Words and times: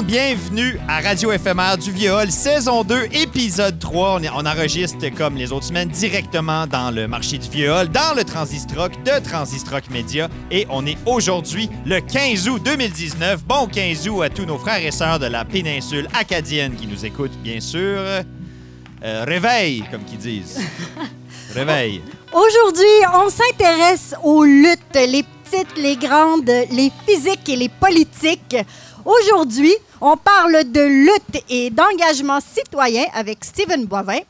Monde, 0.00 0.06
bienvenue 0.06 0.78
à 0.88 1.00
Radio 1.00 1.30
FMR 1.30 1.76
du 1.76 1.90
Viol, 1.90 2.30
saison 2.30 2.84
2, 2.84 3.08
épisode 3.12 3.78
3. 3.78 4.20
On, 4.34 4.46
enregistre 4.46 5.14
comme 5.14 5.36
les 5.36 5.52
autres 5.52 5.66
semaines 5.66 5.90
directement 5.90 6.66
dans 6.66 6.90
le 6.90 7.06
marché 7.06 7.36
du 7.36 7.50
viol, 7.50 7.88
dans 7.88 8.14
le 8.16 8.24
Transistrock 8.24 8.92
de 9.02 9.22
Transistrock 9.22 9.90
Media. 9.90 10.28
Et 10.50 10.66
on 10.70 10.86
est 10.86 10.96
aujourd'hui 11.04 11.68
le 11.84 12.00
15 12.00 12.48
août 12.48 12.62
2019. 12.64 13.44
Bon 13.44 13.66
15 13.66 14.08
août 14.08 14.22
à 14.22 14.30
tous 14.30 14.46
nos 14.46 14.56
frères 14.56 14.84
et 14.84 14.90
sœurs 14.90 15.18
de 15.18 15.26
la 15.26 15.44
péninsule 15.44 16.08
acadienne 16.18 16.76
qui 16.76 16.86
nous 16.86 17.04
écoutent, 17.04 17.36
bien 17.42 17.60
sûr. 17.60 17.98
Euh, 17.98 18.22
réveil, 19.26 19.84
comme 19.90 20.04
qu'ils 20.04 20.18
disent. 20.18 20.60
Réveil. 21.54 22.00
Aujourd'hui, 22.32 22.86
on 23.12 23.28
s'intéresse 23.28 24.14
aux 24.22 24.44
luttes, 24.44 24.94
les 24.94 25.24
petites, 25.24 25.76
les 25.76 25.96
grandes, 25.96 26.46
les 26.70 26.90
physiques 27.06 27.48
et 27.48 27.56
les 27.56 27.68
politiques. 27.68 28.56
Aujourd'hui, 29.10 29.74
on 30.00 30.16
parle 30.16 30.70
de 30.70 30.82
lutte 30.82 31.42
et 31.48 31.70
d'engagement 31.70 32.38
citoyen 32.40 33.06
avec 33.12 33.44
Stephen 33.44 33.84
Boivin. 33.84 34.20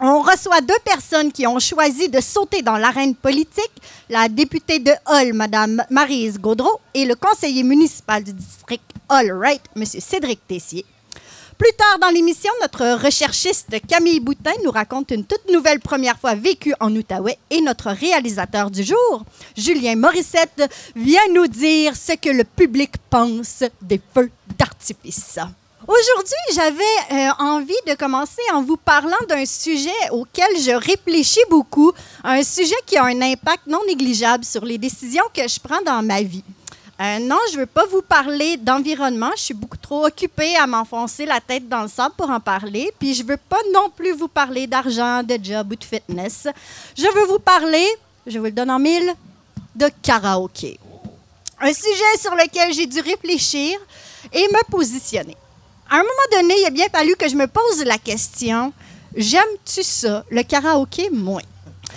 On 0.00 0.20
reçoit 0.22 0.60
deux 0.62 0.78
personnes 0.84 1.30
qui 1.30 1.46
ont 1.46 1.60
choisi 1.60 2.08
de 2.08 2.20
sauter 2.20 2.60
dans 2.62 2.76
l'arène 2.76 3.14
politique, 3.14 3.70
la 4.08 4.28
députée 4.28 4.80
de 4.80 4.90
Hull, 5.06 5.32
Mme 5.32 5.84
Maryse 5.90 6.40
Gaudreau, 6.40 6.80
et 6.92 7.04
le 7.04 7.14
conseiller 7.14 7.62
municipal 7.62 8.24
du 8.24 8.32
district 8.32 8.82
Hull-Wright, 9.08 9.62
M. 9.76 9.84
Cédric 9.84 10.40
Tessier. 10.48 10.84
Plus 11.60 11.74
tard 11.76 11.98
dans 12.00 12.08
l'émission, 12.08 12.50
notre 12.62 13.04
recherchiste 13.04 13.66
Camille 13.86 14.20
Boutin 14.20 14.54
nous 14.64 14.70
raconte 14.70 15.10
une 15.10 15.26
toute 15.26 15.46
nouvelle 15.52 15.78
première 15.78 16.18
fois 16.18 16.34
vécue 16.34 16.72
en 16.80 16.90
Outaouais 16.96 17.36
et 17.50 17.60
notre 17.60 17.90
réalisateur 17.90 18.70
du 18.70 18.82
jour, 18.82 19.24
Julien 19.54 19.94
Morissette, 19.94 20.62
vient 20.96 21.28
nous 21.34 21.48
dire 21.48 21.94
ce 21.96 22.14
que 22.14 22.30
le 22.30 22.44
public 22.44 22.92
pense 23.10 23.62
des 23.82 24.00
feux 24.14 24.30
d'artifice. 24.58 25.38
Aujourd'hui, 25.86 26.54
j'avais 26.54 27.28
euh, 27.28 27.30
envie 27.38 27.74
de 27.86 27.92
commencer 27.94 28.40
en 28.54 28.62
vous 28.62 28.78
parlant 28.78 29.20
d'un 29.28 29.44
sujet 29.44 29.90
auquel 30.12 30.48
je 30.58 30.70
réfléchis 30.70 31.44
beaucoup, 31.50 31.92
un 32.24 32.42
sujet 32.42 32.76
qui 32.86 32.96
a 32.96 33.04
un 33.04 33.20
impact 33.20 33.66
non 33.66 33.80
négligeable 33.86 34.46
sur 34.46 34.64
les 34.64 34.78
décisions 34.78 35.24
que 35.34 35.46
je 35.46 35.60
prends 35.60 35.82
dans 35.82 36.02
ma 36.02 36.22
vie. 36.22 36.44
Euh, 37.00 37.18
non, 37.18 37.38
je 37.50 37.54
ne 37.56 37.60
veux 37.60 37.66
pas 37.66 37.86
vous 37.86 38.02
parler 38.02 38.58
d'environnement. 38.58 39.30
Je 39.34 39.42
suis 39.42 39.54
beaucoup 39.54 39.78
trop 39.78 40.06
occupée 40.06 40.56
à 40.56 40.66
m'enfoncer 40.66 41.24
la 41.24 41.40
tête 41.40 41.68
dans 41.68 41.82
le 41.82 41.88
sable 41.88 42.14
pour 42.16 42.28
en 42.28 42.40
parler. 42.40 42.92
Puis 42.98 43.14
je 43.14 43.22
ne 43.22 43.28
veux 43.28 43.38
pas 43.38 43.60
non 43.72 43.88
plus 43.88 44.12
vous 44.12 44.28
parler 44.28 44.66
d'argent, 44.66 45.22
de 45.22 45.38
job 45.42 45.72
ou 45.72 45.76
de 45.76 45.84
fitness. 45.84 46.46
Je 46.96 47.06
veux 47.14 47.24
vous 47.24 47.38
parler, 47.38 47.86
je 48.26 48.38
vous 48.38 48.44
le 48.44 48.50
donne 48.52 48.70
en 48.70 48.78
mille, 48.78 49.14
de 49.74 49.88
karaoké. 50.02 50.78
Un 51.60 51.72
sujet 51.72 52.18
sur 52.18 52.34
lequel 52.34 52.72
j'ai 52.74 52.86
dû 52.86 53.00
réfléchir 53.00 53.78
et 54.32 54.42
me 54.42 54.70
positionner. 54.70 55.36
À 55.88 55.96
un 55.96 56.02
moment 56.02 56.42
donné, 56.42 56.54
il 56.60 56.66
a 56.66 56.70
bien 56.70 56.88
fallu 56.92 57.16
que 57.16 57.28
je 57.28 57.34
me 57.34 57.46
pose 57.46 57.82
la 57.84 57.98
question 57.98 58.72
j'aime-tu 59.14 59.82
ça, 59.82 60.24
le 60.30 60.42
karaoké, 60.42 61.10
moins? 61.10 61.42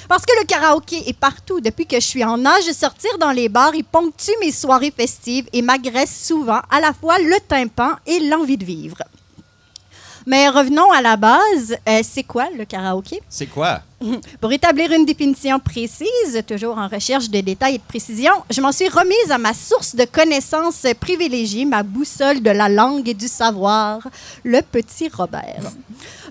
Parce 0.08 0.26
que 0.26 0.40
le 0.40 0.46
karaoké 0.46 1.10
est 1.10 1.18
partout. 1.18 1.62
Depuis 1.62 1.86
que 1.86 1.96
je 1.96 2.06
suis 2.06 2.24
en 2.24 2.46
âge 2.46 2.68
de 2.68 2.74
sortir 2.74 3.18
dans 3.20 3.32
les 3.32 3.50
bars, 3.50 3.76
il 3.76 3.84
ponctue 3.84 4.32
mes 4.42 4.52
soirées 4.52 4.94
festives 4.96 5.48
et 5.54 5.62
m'agresse 5.62 6.26
souvent 6.26 6.62
à 6.70 6.80
la 6.80 6.94
fois 6.94 7.18
le 7.20 7.40
tympan 7.48 7.96
et 8.06 8.20
l'envie 8.20 8.58
de 8.58 8.66
vivre. 8.66 8.98
Mais 10.26 10.48
revenons 10.48 10.90
à 10.92 11.02
la 11.02 11.18
base. 11.18 11.76
Euh, 11.88 12.02
c'est 12.04 12.24
quoi 12.24 12.48
le 12.58 12.66
karaoké? 12.66 13.22
C'est 13.28 13.48
quoi? 13.48 13.82
Pour 14.42 14.52
établir 14.52 14.92
une 14.92 15.06
définition 15.06 15.60
précise, 15.60 16.44
toujours 16.48 16.78
en 16.78 16.88
recherche 16.88 17.30
de 17.30 17.42
détails 17.42 17.76
et 17.76 17.78
de 17.78 17.84
précision, 17.84 18.32
je 18.50 18.62
m'en 18.62 18.72
suis 18.72 18.88
remise 18.88 19.32
à 19.32 19.38
ma 19.38 19.54
source 19.54 19.96
de 19.96 20.06
connaissances 20.06 20.86
privilégiée, 21.00 21.66
ma 21.66 21.84
boussole 21.84 22.42
de 22.42 22.50
la 22.50 22.70
langue 22.70 23.08
et 23.10 23.14
du 23.14 23.28
savoir, 23.28 24.08
le 24.44 24.62
petit 24.62 25.10
Robert. 25.10 25.72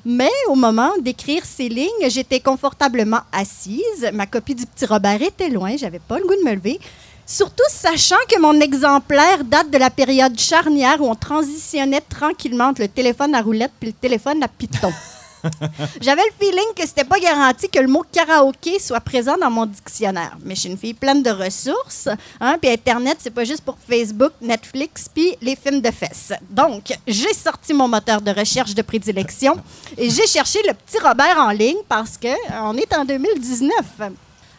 Mais 0.05 0.31
au 0.49 0.57
moment 0.57 0.91
d'écrire 1.01 1.45
ces 1.45 1.69
lignes, 1.69 2.09
j'étais 2.09 2.41
confortablement 2.41 3.21
assise. 3.31 4.11
Ma 4.13 4.27
copie 4.27 4.55
du 4.55 4.67
petit 4.67 4.85
Robert 4.85 5.23
était 5.23 5.49
loin, 5.49 5.77
j'avais 5.77 6.01
pas 6.01 6.19
le 6.19 6.27
goût 6.27 6.35
de 6.35 6.49
me 6.49 6.55
lever. 6.55 6.81
Surtout 7.25 7.63
sachant 7.69 8.17
que 8.29 8.41
mon 8.41 8.61
exemplaire 8.61 9.45
date 9.45 9.71
de 9.71 9.79
la 9.79 9.91
période 9.91 10.39
charnière 10.39 11.01
où 11.01 11.09
on 11.09 11.15
transitionnait 11.15 12.01
tranquillement 12.01 12.67
entre 12.67 12.83
le 12.83 12.89
téléphone 12.89 13.35
à 13.35 13.43
roulette 13.43 13.73
puis 13.79 13.91
le 13.91 13.95
téléphone 13.95 14.43
à 14.43 14.49
piton. 14.49 14.93
J'avais 16.01 16.23
le 16.23 16.33
feeling 16.39 16.75
que 16.77 16.87
c'était 16.87 17.05
pas 17.05 17.19
garanti 17.19 17.69
que 17.69 17.79
le 17.79 17.89
mot 17.89 18.05
karaoké 18.11 18.79
soit 18.79 19.01
présent 19.01 19.37
dans 19.37 19.51
mon 19.51 19.67
dictionnaire. 19.67 20.37
Mais 20.45 20.55
je 20.55 20.61
suis 20.61 20.71
une 20.71 20.79
fille 20.79 20.95
pleine 20.95 21.23
de 21.23 21.31
ressources. 21.31 22.09
Hein, 22.41 22.57
puis 22.61 22.71
Internet, 22.71 23.19
c'est 23.21 23.31
pas 23.31 23.45
juste 23.45 23.63
pour 23.63 23.77
Facebook, 23.89 24.33
Netflix, 24.41 25.09
puis 25.13 25.37
les 25.41 25.57
films 25.57 25.81
de 25.81 25.91
fesses. 25.91 26.33
Donc, 26.51 26.93
j'ai 27.07 27.35
sorti 27.35 27.75
mon 27.75 27.89
moteur 27.89 28.21
de 28.21 28.31
recherche 28.31 28.75
de 28.75 28.83
prédilection 28.83 29.57
et 29.97 30.11
j'ai 30.11 30.27
cherché 30.27 30.61
le 30.67 30.75
petit 30.75 30.99
Robert 30.99 31.39
en 31.39 31.51
ligne 31.51 31.83
parce 31.89 32.17
que 32.17 32.29
euh, 32.29 32.61
on 32.63 32.77
est 32.77 32.93
en 32.95 33.05
2019. 33.05 33.73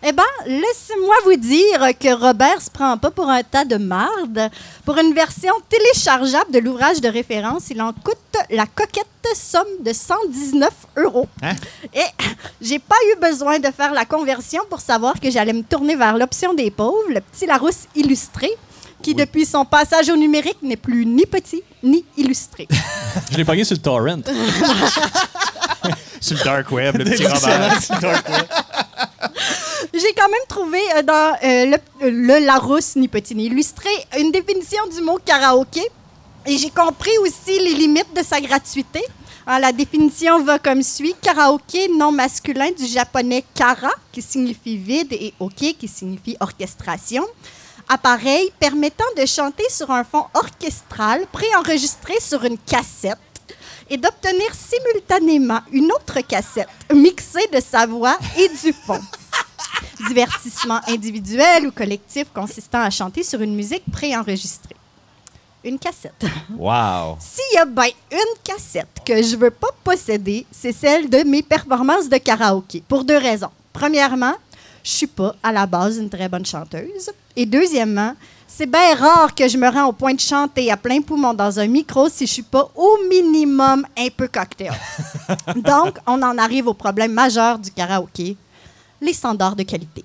Eh 0.06 0.12
bien, 0.12 0.26
laissez-moi 0.46 1.16
vous 1.24 1.38
dire 1.38 1.80
que 1.98 2.14
Robert 2.14 2.62
se 2.62 2.70
prend 2.70 2.98
pas 2.98 3.10
pour 3.10 3.30
un 3.30 3.42
tas 3.42 3.64
de 3.64 3.78
marde. 3.78 4.50
Pour 4.84 4.98
une 4.98 5.14
version 5.14 5.54
téléchargeable 5.70 6.52
de 6.52 6.60
l'ouvrage 6.60 7.00
de 7.00 7.08
référence, 7.08 7.70
il 7.70 7.82
en 7.82 7.94
coûte 7.94 8.18
la 8.50 8.66
coquette 8.66 9.08
somme 9.34 9.64
de 9.80 9.94
119 9.94 10.70
euros. 10.98 11.30
Hein? 11.42 11.54
Et 11.94 12.04
j'ai 12.62 12.80
pas 12.80 12.98
eu 13.14 13.20
besoin 13.20 13.60
de 13.60 13.72
faire 13.72 13.94
la 13.94 14.04
conversion 14.04 14.62
pour 14.70 14.82
savoir 14.82 15.18
que 15.22 15.32
j'allais 15.32 15.54
me 15.54 15.64
tourner 15.64 15.96
vers 15.96 16.18
l'option 16.18 16.54
des 16.54 16.70
pauvres, 16.70 17.08
le 17.10 17.22
petit 17.22 17.46
Larousse 17.46 17.88
illustré, 17.96 18.50
qui 19.02 19.16
depuis 19.16 19.46
son 19.46 19.64
passage 19.64 20.10
au 20.10 20.18
numérique 20.18 20.62
n'est 20.62 20.76
plus 20.76 21.06
ni 21.06 21.26
petit 21.26 21.64
ni 21.82 22.04
illustré. 22.18 22.68
Je 23.32 23.38
l'ai 23.38 23.46
pogné 23.46 23.64
sur 23.64 23.78
le 23.78 23.82
torrent. 23.82 24.22
Sur 26.22 26.38
le 26.38 26.44
dark 26.44 26.72
web, 26.72 26.98
le 26.98 27.04
petit 27.04 27.26
Robert. 27.26 27.82
Sur 27.82 27.96
le 27.96 28.02
dark 28.02 28.30
web. 28.30 28.46
J'ai 29.96 30.12
quand 30.14 30.28
même 30.28 30.48
trouvé 30.48 30.80
euh, 30.96 31.04
dans 31.04 31.38
euh, 31.44 31.78
le, 32.02 32.44
Larousse 32.44 32.96
ni 32.96 33.08
petit 33.08 33.36
ni 33.36 33.46
illustré 33.46 33.90
une 34.18 34.32
définition 34.32 34.82
du 34.88 35.02
mot 35.02 35.20
karaoké. 35.24 35.84
Et 36.48 36.58
j'ai 36.58 36.72
compris 36.72 37.16
aussi 37.20 37.60
les 37.60 37.76
limites 37.76 38.12
de 38.16 38.24
sa 38.24 38.42
gratuité. 38.42 39.02
La 39.46 39.72
définition 39.72 40.44
va 40.44 40.58
comme 40.58 40.82
suit. 40.82 41.14
Karaoké, 41.22 41.90
nom 41.90 42.12
masculin 42.12 42.72
du 42.72 42.88
japonais 42.88 43.44
kara, 43.54 43.92
qui 44.12 44.22
signifie 44.22 44.78
vide, 44.78 45.14
et 45.14 45.34
ok, 45.40 45.76
qui 45.78 45.88
signifie 45.88 46.38
orchestration. 46.40 47.24
Appareil 47.88 48.52
permettant 48.60 49.06
de 49.16 49.26
chanter 49.26 49.70
sur 49.70 49.92
un 49.92 50.04
fond 50.04 50.26
orchestral 50.34 51.28
préenregistré 51.32 52.20
sur 52.20 52.44
une 52.44 52.58
cassette 52.58 53.18
et 53.90 53.98
d'obtenir 53.98 54.48
simultanément 54.54 55.60
une 55.72 55.92
autre 55.92 56.22
cassette 56.22 56.70
mixée 56.92 57.48
de 57.54 57.60
sa 57.60 57.86
voix 57.86 58.18
et 58.38 58.48
du 58.50 58.74
fond. 58.74 59.00
Divertissement 60.08 60.80
individuel 60.88 61.68
ou 61.68 61.72
collectif 61.72 62.28
consistant 62.34 62.82
à 62.82 62.90
chanter 62.90 63.24
sur 63.24 63.42
une 63.42 63.56
musique 63.56 63.84
préenregistrée. 63.92 64.76
Une 65.64 65.80
cassette. 65.80 66.26
Wow. 66.58 67.18
S'il 67.20 67.56
y 67.56 67.58
a 67.58 67.66
bien 67.66 67.90
une 68.12 68.42
cassette 68.44 69.00
que 69.06 69.24
je 69.24 69.36
veux 69.38 69.52
pas 69.52 69.70
posséder, 69.84 70.46
c'est 70.52 70.74
celle 70.74 71.10
de 71.10 71.20
mes 71.20 71.42
performances 71.42 72.10
de 72.10 72.18
karaoké. 72.18 72.84
Pour 72.88 73.06
deux 73.06 73.18
raisons. 73.18 73.52
Premièrement, 73.72 74.34
je 74.84 74.92
suis 74.92 75.08
pas 75.08 75.34
à 75.42 75.52
la 75.54 75.66
base 75.66 75.98
une 75.98 76.10
très 76.10 76.28
bonne 76.28 76.46
chanteuse. 76.46 77.10
Et 77.36 77.46
deuxièmement, 77.46 78.14
c'est 78.56 78.68
bien 78.70 78.94
rare 78.94 79.34
que 79.34 79.48
je 79.48 79.58
me 79.58 79.68
rends 79.68 79.88
au 79.88 79.94
point 79.94 80.14
de 80.14 80.20
chanter 80.20 80.70
à 80.70 80.78
plein 80.78 81.02
poumon 81.02 81.34
dans 81.34 81.60
un 81.60 81.68
micro 81.68 82.08
si 82.10 82.28
je 82.28 82.34
suis 82.34 82.44
pas 82.44 82.70
au 82.76 82.98
minimum 83.10 83.86
un 83.98 84.08
peu 84.16 84.28
cocktail. 84.28 84.74
Donc, 85.56 85.98
on 86.06 86.22
en 86.22 86.38
arrive 86.38 86.68
au 86.68 86.74
problème 86.74 87.14
majeur 87.14 87.58
du 87.58 87.72
karaoké, 87.72 88.38
les 89.04 89.14
standards 89.14 89.56
de 89.56 89.64
qualité. 89.64 90.04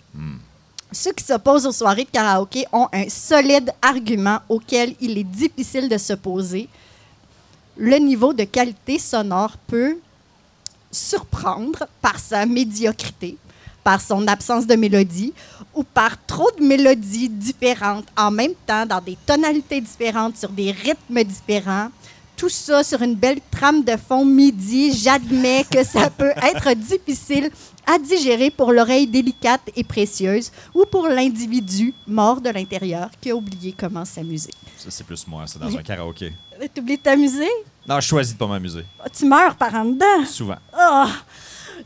Ceux 0.91 1.13
qui 1.13 1.25
s'opposent 1.25 1.67
aux 1.67 1.73
soirées 1.73 2.05
de 2.05 2.11
karaoké 2.11 2.65
ont 2.73 2.89
un 2.93 3.09
solide 3.09 3.71
argument 3.83 4.39
auquel 4.49 4.95
il 5.01 5.19
est 5.19 5.25
difficile 5.25 5.89
de 5.89 5.99
s'opposer. 5.99 6.69
Le 7.77 7.97
niveau 7.99 8.33
de 8.33 8.45
qualité 8.45 8.99
sonore 8.99 9.57
peut 9.67 9.99
surprendre 10.91 11.87
par 12.01 12.19
sa 12.19 12.47
médiocrité, 12.47 13.37
par 13.85 14.01
son 14.01 14.27
absence 14.27 14.67
de 14.67 14.75
mélodie 14.75 15.35
ou 15.75 15.83
par 15.85 16.17
trop 16.27 16.51
de 16.59 16.65
mélodies 16.65 17.29
différentes 17.29 18.07
en 18.17 18.31
même 18.31 18.55
temps, 18.67 18.87
dans 18.87 19.01
des 19.01 19.19
tonalités 19.27 19.81
différentes, 19.81 20.39
sur 20.39 20.49
des 20.49 20.73
rythmes 20.73 21.23
différents. 21.23 21.89
Tout 22.39 22.49
ça 22.49 22.83
sur 22.85 23.03
une 23.03 23.17
belle 23.17 23.41
trame 23.51 23.83
de 23.83 23.97
fond 23.97 24.25
midi. 24.25 24.93
J'admets 24.97 25.65
que 25.71 25.83
ça 25.85 26.09
peut 26.21 26.33
être 26.41 26.73
difficile 26.75 27.51
à 27.85 27.99
digérer 27.99 28.51
pour 28.51 28.73
l'oreille 28.73 29.07
délicate 29.09 29.63
et 29.75 29.83
précieuse 29.83 30.53
ou 30.75 30.85
pour 30.87 31.09
l'individu 31.09 31.93
mort 32.07 32.41
de 32.41 32.51
l'intérieur 32.51 33.11
qui 33.21 33.31
a 33.31 33.35
oublié 33.35 33.75
comment 33.77 34.05
s'amuser. 34.05 34.53
Ça, 34.77 34.89
c'est 34.91 35.05
plus 35.05 35.27
moi, 35.27 35.45
c'est 35.47 35.59
dans 35.59 35.77
un 35.77 35.83
karaoké. 35.83 36.33
T'oublies 36.75 36.97
de 36.99 37.03
t'amuser? 37.03 37.49
Non, 37.89 37.99
je 38.01 38.07
choisis 38.07 38.35
de 38.35 38.39
pas 38.39 38.47
m'amuser. 38.47 38.85
Ah, 39.03 39.09
Tu 39.11 39.25
meurs 39.27 39.57
par 39.57 39.75
en 39.75 39.85
dedans? 39.87 40.25
Souvent. 40.27 40.57
Ah! 40.73 41.09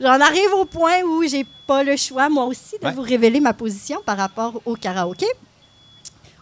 J'en 0.01 0.21
arrive 0.21 0.53
au 0.55 0.65
point 0.65 1.03
où 1.03 1.23
j'ai 1.27 1.47
pas 1.67 1.83
le 1.83 1.97
choix, 1.97 2.29
moi 2.29 2.45
aussi, 2.45 2.77
de 2.81 2.87
Ouais. 2.87 2.93
vous 2.93 3.03
révéler 3.03 3.41
ma 3.41 3.53
position 3.55 4.01
par 4.05 4.17
rapport 4.19 4.61
au 4.67 4.75
karaoké. 4.75 5.27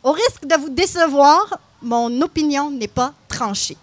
Au 0.02 0.12
risque 0.12 0.46
de 0.46 0.54
vous 0.56 0.70
décevoir, 0.70 1.58
mon 1.82 2.20
opinion 2.22 2.70
n'est 2.70 2.88
pas 2.88 3.12
tranché. 3.40 3.76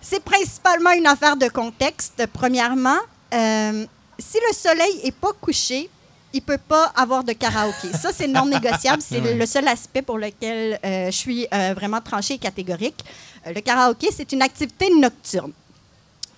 C'est 0.00 0.22
principalement 0.22 0.92
une 0.92 1.06
affaire 1.06 1.36
de 1.36 1.48
contexte. 1.48 2.24
Premièrement, 2.32 2.98
euh, 3.34 3.84
si 4.18 4.38
le 4.48 4.54
soleil 4.54 5.00
n'est 5.04 5.12
pas 5.12 5.32
couché, 5.40 5.90
il 6.32 6.40
ne 6.40 6.44
peut 6.44 6.62
pas 6.68 6.92
avoir 6.96 7.24
de 7.24 7.32
karaoké. 7.32 7.88
Ça, 7.92 8.10
c'est 8.12 8.28
non 8.28 8.46
négociable. 8.46 9.02
C'est 9.02 9.20
le 9.42 9.46
seul 9.46 9.66
aspect 9.66 10.02
pour 10.02 10.18
lequel 10.18 10.78
euh, 10.84 11.06
je 11.06 11.16
suis 11.16 11.46
euh, 11.52 11.74
vraiment 11.74 12.00
tranchée 12.00 12.34
et 12.34 12.38
catégorique. 12.38 13.04
Le 13.44 13.60
karaoké, 13.60 14.08
c'est 14.16 14.30
une 14.32 14.42
activité 14.42 14.88
nocturne. 14.94 15.52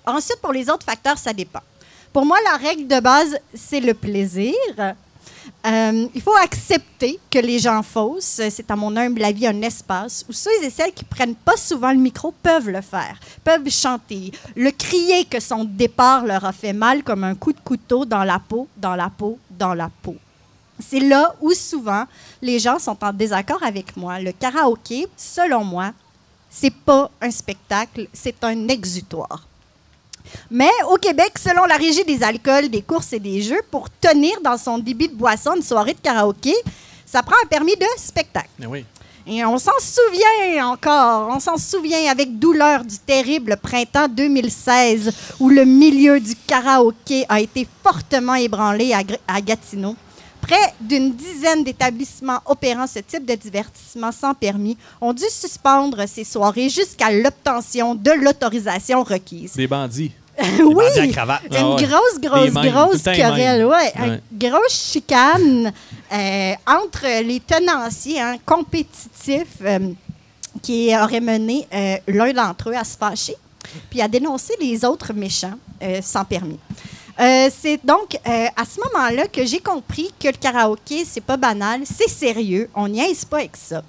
Ensuite, 0.06 0.40
pour 0.40 0.52
les 0.52 0.68
autres 0.70 0.86
facteurs, 0.86 1.18
ça 1.18 1.32
dépend. 1.32 1.62
Pour 2.12 2.24
moi, 2.24 2.38
la 2.44 2.56
règle 2.56 2.86
de 2.86 3.00
base, 3.00 3.38
c'est 3.54 3.80
le 3.80 3.94
plaisir. 3.94 4.54
Euh, 5.64 6.08
il 6.12 6.20
faut 6.20 6.34
accepter 6.34 7.20
que 7.30 7.38
les 7.38 7.58
gens 7.58 7.82
faussent. 7.82 8.40
C'est 8.50 8.70
à 8.70 8.76
mon 8.76 8.96
humble 8.96 9.22
avis 9.22 9.46
un 9.46 9.62
espace 9.62 10.24
où 10.28 10.32
ceux 10.32 10.50
et 10.62 10.70
celles 10.70 10.92
qui 10.92 11.04
prennent 11.04 11.36
pas 11.36 11.56
souvent 11.56 11.92
le 11.92 11.98
micro 11.98 12.34
peuvent 12.42 12.68
le 12.68 12.80
faire, 12.80 13.18
peuvent 13.44 13.68
chanter, 13.68 14.32
le 14.56 14.70
crier 14.72 15.24
que 15.24 15.38
son 15.38 15.64
départ 15.64 16.24
leur 16.24 16.44
a 16.44 16.52
fait 16.52 16.72
mal 16.72 17.04
comme 17.04 17.22
un 17.22 17.36
coup 17.36 17.52
de 17.52 17.60
couteau 17.60 18.04
dans 18.04 18.24
la 18.24 18.40
peau, 18.40 18.66
dans 18.76 18.96
la 18.96 19.08
peau, 19.08 19.38
dans 19.50 19.74
la 19.74 19.88
peau. 20.02 20.16
C'est 20.80 21.00
là 21.00 21.34
où 21.40 21.52
souvent 21.52 22.06
les 22.40 22.58
gens 22.58 22.80
sont 22.80 22.96
en 23.04 23.12
désaccord 23.12 23.62
avec 23.62 23.96
moi. 23.96 24.18
Le 24.18 24.32
karaoké, 24.32 25.06
selon 25.16 25.62
moi, 25.62 25.92
c'est 26.50 26.74
pas 26.74 27.08
un 27.20 27.30
spectacle, 27.30 28.08
c'est 28.12 28.42
un 28.42 28.66
exutoire. 28.66 29.46
Mais 30.50 30.70
au 30.90 30.96
Québec, 30.96 31.32
selon 31.38 31.64
la 31.64 31.76
Régie 31.76 32.04
des 32.04 32.22
alcools, 32.22 32.68
des 32.68 32.82
courses 32.82 33.12
et 33.12 33.20
des 33.20 33.42
jeux, 33.42 33.60
pour 33.70 33.88
tenir 34.00 34.40
dans 34.42 34.56
son 34.56 34.78
débit 34.78 35.08
de 35.08 35.14
boisson 35.14 35.54
une 35.56 35.62
soirée 35.62 35.94
de 35.94 36.00
karaoké, 36.00 36.54
ça 37.06 37.22
prend 37.22 37.36
un 37.42 37.46
permis 37.46 37.76
de 37.76 37.86
spectacle. 37.96 38.48
Mais 38.58 38.66
oui. 38.66 38.84
Et 39.26 39.44
on 39.44 39.56
s'en 39.56 39.78
souvient 39.78 40.66
encore, 40.66 41.28
on 41.28 41.38
s'en 41.38 41.56
souvient 41.56 42.10
avec 42.10 42.38
douleur 42.40 42.84
du 42.84 42.98
terrible 42.98 43.56
printemps 43.56 44.08
2016 44.08 45.12
où 45.38 45.48
le 45.48 45.64
milieu 45.64 46.18
du 46.18 46.34
karaoké 46.34 47.24
a 47.28 47.40
été 47.40 47.68
fortement 47.84 48.34
ébranlé 48.34 48.92
à 49.28 49.40
Gatineau. 49.40 49.94
Près 50.42 50.74
d'une 50.80 51.14
dizaine 51.14 51.64
d'établissements 51.64 52.40
opérant 52.46 52.86
ce 52.86 52.98
type 52.98 53.24
de 53.24 53.34
divertissement 53.34 54.10
sans 54.12 54.34
permis 54.34 54.76
ont 55.00 55.12
dû 55.12 55.24
suspendre 55.30 56.04
ces 56.06 56.24
soirées 56.24 56.68
jusqu'à 56.68 57.10
l'obtention 57.10 57.94
de 57.94 58.10
l'autorisation 58.10 59.02
requise. 59.04 59.54
Des 59.54 59.66
bandits. 59.68 60.12
oui, 60.64 60.84
à 60.98 61.06
cravate. 61.08 61.42
une 61.50 61.56
Ah 61.56 61.74
ouais. 61.74 61.82
grosse, 61.84 62.20
grosse, 62.20 62.62
Des 62.62 62.70
grosse 62.70 63.02
querelle. 63.02 63.64
Ouais, 63.66 63.92
Ouais. 63.98 64.20
Une 64.32 64.38
grosse 64.50 64.90
chicane 64.92 65.72
euh, 66.12 66.52
entre 66.66 67.22
les 67.22 67.40
tenanciers 67.40 68.20
hein, 68.20 68.36
compétitifs 68.44 69.58
euh, 69.62 69.90
qui 70.62 70.92
auraient 70.96 71.20
mené 71.20 71.66
euh, 71.72 71.96
l'un 72.08 72.32
d'entre 72.32 72.70
eux 72.70 72.76
à 72.76 72.84
se 72.84 72.96
fâcher 72.96 73.36
puis 73.88 74.00
à 74.02 74.08
dénoncer 74.08 74.54
les 74.60 74.84
autres 74.84 75.12
méchants 75.12 75.54
sans 76.02 76.24
permis. 76.24 76.58
Euh, 77.20 77.50
c'est 77.54 77.84
donc 77.84 78.16
euh, 78.26 78.46
à 78.56 78.64
ce 78.64 78.80
moment-là 78.80 79.26
que 79.26 79.44
j'ai 79.44 79.60
compris 79.60 80.12
que 80.18 80.28
le 80.28 80.34
karaoké, 80.34 81.04
c'est 81.04 81.20
pas 81.20 81.36
banal, 81.36 81.82
c'est 81.84 82.08
sérieux, 82.08 82.70
on 82.74 82.88
niaise 82.88 83.24
pas 83.24 83.38
avec 83.38 83.56
ça. 83.56 83.82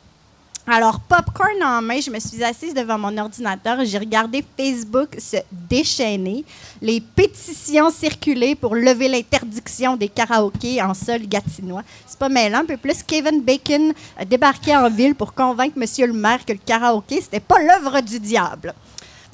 Alors, 0.65 1.01
popcorn 1.01 1.61
en 1.61 1.81
main, 1.81 1.99
je 1.99 2.09
me 2.09 2.19
suis 2.19 2.41
assise 2.41 2.73
devant 2.73 2.97
mon 2.97 3.17
ordinateur 3.17 3.81
et 3.81 3.85
j'ai 3.85 3.97
regardé 3.97 4.45
Facebook 4.57 5.09
se 5.19 5.35
déchaîner, 5.51 6.45
les 6.81 7.01
pétitions 7.01 7.89
circuler 7.89 8.55
pour 8.55 8.73
lever 8.73 9.09
l'interdiction 9.09 9.97
des 9.97 10.07
karaokés 10.07 10.81
en 10.81 10.93
sol 10.93 11.27
gatinois. 11.27 11.83
C'est 12.07 12.17
pas 12.17 12.29
mêlant. 12.29 12.59
Un 12.59 12.65
peu 12.65 12.77
plus, 12.77 13.03
Kevin 13.03 13.41
Bacon 13.41 13.91
a 14.17 14.23
débarqué 14.23 14.73
en 14.73 14.89
ville 14.89 15.15
pour 15.15 15.33
convaincre 15.33 15.77
Monsieur 15.77 16.07
le 16.07 16.13
maire 16.13 16.45
que 16.45 16.53
le 16.53 16.59
karaoké, 16.65 17.19
c'était 17.19 17.41
pas 17.41 17.59
l'œuvre 17.59 17.99
du 17.99 18.21
diable. 18.21 18.73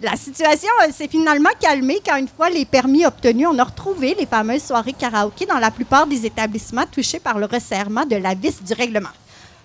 La 0.02 0.16
situation 0.16 0.70
s'est 0.94 1.10
finalement 1.10 1.50
calmée 1.60 2.00
quand, 2.06 2.16
une 2.16 2.30
fois 2.30 2.50
les 2.50 2.64
permis 2.64 3.06
obtenus, 3.06 3.48
on 3.52 3.60
a 3.60 3.66
retrouvé 3.66 4.16
les 4.18 4.26
fameuses 4.26 4.64
soirées 4.64 4.94
karaoké 4.94 5.46
dans 5.46 5.60
la 5.60 5.72
plupart 5.72 6.08
des 6.08 6.26
établissements 6.26 6.86
touchés 6.90 7.20
par 7.20 7.38
le 7.38 7.46
resserrement 7.46 8.06
de 8.06 8.16
la 8.16 8.34
vis 8.34 8.64
du 8.64 8.72
règlement. 8.74 9.10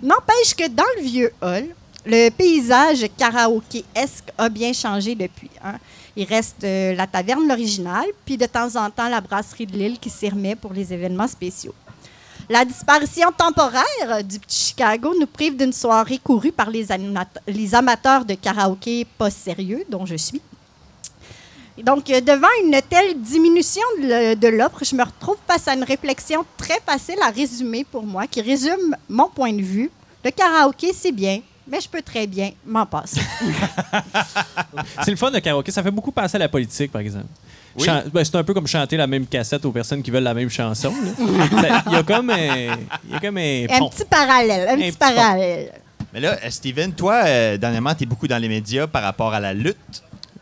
N'empêche 0.02 0.54
que 0.56 0.66
dans 0.68 0.82
le 0.96 1.02
vieux 1.04 1.32
hall, 1.40 1.66
le 2.04 2.30
paysage 2.30 3.06
karaoké-esque 3.16 4.32
a 4.36 4.48
bien 4.48 4.72
changé 4.72 5.14
depuis. 5.14 5.50
hein. 5.64 5.74
Il 6.16 6.26
reste 6.26 6.64
euh, 6.64 6.94
la 6.94 7.06
taverne 7.06 7.46
l'original, 7.46 8.04
puis 8.24 8.36
de 8.36 8.46
temps 8.46 8.74
en 8.76 8.90
temps 8.90 9.08
la 9.08 9.20
brasserie 9.20 9.66
de 9.66 9.76
l'île 9.76 9.98
qui 10.00 10.10
s'y 10.10 10.28
remet 10.28 10.56
pour 10.56 10.72
les 10.72 10.92
événements 10.92 11.28
spéciaux. 11.28 11.74
La 12.48 12.64
disparition 12.64 13.30
temporaire 13.32 14.22
du 14.22 14.38
petit 14.38 14.66
Chicago 14.68 15.14
nous 15.18 15.26
prive 15.26 15.56
d'une 15.56 15.72
soirée 15.72 16.18
courue 16.22 16.52
par 16.52 16.68
les, 16.70 16.86
amateurs 17.74 18.24
de 18.24 18.34
karaoké 18.34 19.06
pas 19.18 19.30
sérieux, 19.30 19.84
dont 19.88 20.04
je 20.04 20.16
suis. 20.16 20.42
Donc, 21.82 22.08
euh, 22.10 22.20
devant 22.20 22.46
une 22.62 22.80
telle 22.88 23.20
diminution 23.20 23.82
de 24.00 24.46
le- 24.48 24.56
l'offre, 24.56 24.84
je 24.84 24.94
me 24.94 25.02
retrouve 25.02 25.36
face 25.48 25.66
à 25.66 25.74
une 25.74 25.82
réflexion 25.82 26.44
très 26.56 26.78
facile 26.86 27.16
à 27.20 27.30
résumer 27.30 27.84
pour 27.84 28.04
moi, 28.04 28.26
qui 28.28 28.40
résume 28.40 28.94
mon 29.08 29.28
point 29.28 29.52
de 29.52 29.62
vue. 29.62 29.90
Le 30.24 30.30
karaoké, 30.30 30.92
c'est 30.92 31.10
bien, 31.10 31.40
mais 31.66 31.80
je 31.80 31.88
peux 31.88 32.02
très 32.02 32.26
bien 32.28 32.52
m'en 32.64 32.86
passer. 32.86 33.20
C'est 35.04 35.10
le 35.10 35.16
fun 35.16 35.30
de 35.32 35.38
karaoké. 35.40 35.72
Ça 35.72 35.82
fait 35.82 35.90
beaucoup 35.90 36.12
penser 36.12 36.36
à 36.36 36.38
la 36.40 36.48
politique, 36.48 36.92
par 36.92 37.00
exemple. 37.00 37.26
Oui. 37.76 37.84
Chan- 37.84 38.02
ben, 38.12 38.24
c'est 38.24 38.36
un 38.36 38.44
peu 38.44 38.54
comme 38.54 38.66
chanter 38.66 38.96
la 38.96 39.06
même 39.06 39.26
cassette 39.26 39.64
aux 39.64 39.72
personnes 39.72 40.02
qui 40.02 40.10
veulent 40.10 40.22
la 40.22 40.34
même 40.34 40.50
chanson. 40.50 40.92
Ça- 40.92 41.82
Il 41.86 41.92
y 41.92 41.96
a 41.96 42.02
comme 42.02 42.30
un, 42.30 42.36
il 42.36 43.12
y 43.12 43.14
a 43.16 43.20
comme 43.20 43.36
un 43.38 43.66
petit 43.88 44.04
parallèle, 44.08 44.68
un, 44.68 44.72
Un 44.74 44.76
petit 44.76 44.92
petit 44.92 44.98
pont. 44.98 45.14
parallèle. 45.14 45.72
Mais 46.12 46.20
là, 46.20 46.36
euh, 46.44 46.50
Steven, 46.50 46.92
toi, 46.92 47.22
euh, 47.26 47.56
dernièrement, 47.56 47.94
tu 47.94 48.04
es 48.04 48.06
beaucoup 48.06 48.28
dans 48.28 48.38
les 48.38 48.48
médias 48.48 48.86
par 48.86 49.02
rapport 49.02 49.34
à 49.34 49.40
la 49.40 49.52
lutte. 49.52 49.76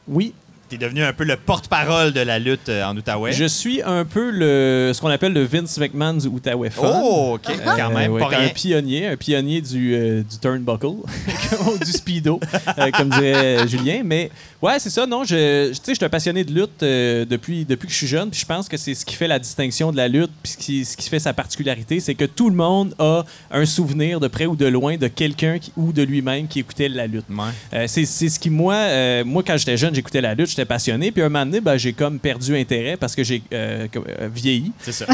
Oui, 0.07 0.35
Tu 0.69 0.75
es 0.75 0.79
devenu 0.79 1.03
un 1.05 1.13
peu 1.15 1.25
le 1.25 1.37
porte-parole 1.37 2.13
de 2.13 2.21
la 2.21 2.39
lutte 2.39 2.69
euh, 2.69 2.85
en 2.85 2.95
Outaouais. 2.97 3.33
je 3.33 3.45
suis 3.45 3.81
un 3.83 4.05
peu 4.05 4.31
le, 4.31 4.93
ce 4.95 5.01
qu'on 5.01 5.09
appelle 5.09 5.33
le 5.33 5.45
Vince 5.45 5.79
McMahon 5.79 6.15
du 6.15 6.27
Outaouais 6.29 6.71
Fun. 6.71 7.01
Oh, 7.03 7.33
OK. 7.37 7.49
Euh, 7.51 7.73
Quand 7.77 7.91
même, 7.91 8.11
ouais, 8.13 8.21
pas 8.21 8.29
rien. 8.29 8.47
Un 8.47 8.49
pionnier, 8.49 9.07
un 9.09 9.17
pionnier 9.17 9.61
du, 9.63 9.95
euh, 9.95 10.23
du 10.23 10.39
turnbuckle, 10.39 10.87
ou 11.67 11.79
du 11.83 11.91
speedo, 11.93 12.41
euh, 12.79 12.91
comme 12.91 13.09
dirait 13.11 13.67
Julien. 13.69 14.03
Mais 14.05 14.31
ouais, 14.63 14.79
c'est 14.79 14.91
ça. 14.91 15.07
Non, 15.07 15.25
je, 15.25 15.35
je- 15.37 15.69
tu 15.71 15.75
sais, 15.77 15.81
je 15.89 15.95
suis 15.97 16.05
un 16.05 16.09
passionné 16.09 16.45
de 16.45 16.53
lutte 16.53 16.83
euh, 16.83 17.25
depuis, 17.25 17.65
depuis 17.65 17.87
que 17.87 17.93
je 17.93 17.99
suis 17.99 18.07
jeune. 18.07 18.31
Puis 18.31 18.41
je 18.41 18.47
pense 18.47 18.69
que 18.69 18.77
c'est 18.77 18.95
ce 18.95 19.05
qui 19.05 19.15
fait 19.15 19.29
la 19.29 19.39
distinction 19.39 19.91
de 19.93 19.97
la 19.97 20.09
lutte, 20.09 20.31
puis 20.43 20.53
ce 20.53 20.57
qui, 20.57 20.85
ce 20.85 20.97
qui 20.97 21.09
fait 21.09 21.19
sa 21.19 21.33
particularité, 21.33 22.01
c'est 22.01 22.15
que 22.15 22.25
tout 22.25 22.49
le 22.49 22.57
monde 22.57 22.95
a 22.99 23.25
un 23.51 23.67
souvenir 23.67 24.21
de 24.21 24.29
près 24.29 24.47
ou 24.47 24.57
de 24.57 24.67
loin 24.67 24.97
de 24.97 25.09
quelqu'un 25.09 25.59
qui- 25.59 25.73
ou 25.77 25.93
de 25.93 26.03
lui-même 26.03 26.49
qui 26.49 26.61
écoutait 26.61 26.89
la 26.89 27.07
lutte. 27.07 27.25
Ouais. 27.31 27.45
Euh, 27.75 27.85
c'est 27.89 28.05
c'est 28.05 28.29
ce 28.29 28.39
qui, 28.39 28.51
moi, 28.51 28.75
euh, 28.75 29.25
moi 29.25 29.43
quand 29.47 29.57
j'étais 29.57 29.77
jeune, 29.77 29.95
j'écoutais 29.95 30.21
la 30.21 30.35
lutte, 30.35 30.49
j'étais 30.49 30.65
passionné. 30.65 31.11
Puis 31.11 31.23
un 31.23 31.29
moment 31.29 31.45
donné, 31.45 31.61
ben, 31.61 31.77
j'ai 31.77 31.93
comme 31.93 32.19
perdu 32.19 32.57
intérêt 32.57 32.97
parce 32.97 33.15
que 33.15 33.25
j'ai 33.25 33.43
euh, 33.53 33.87
vieilli. 34.35 34.73
C'est 34.81 34.93
ça. 34.93 35.07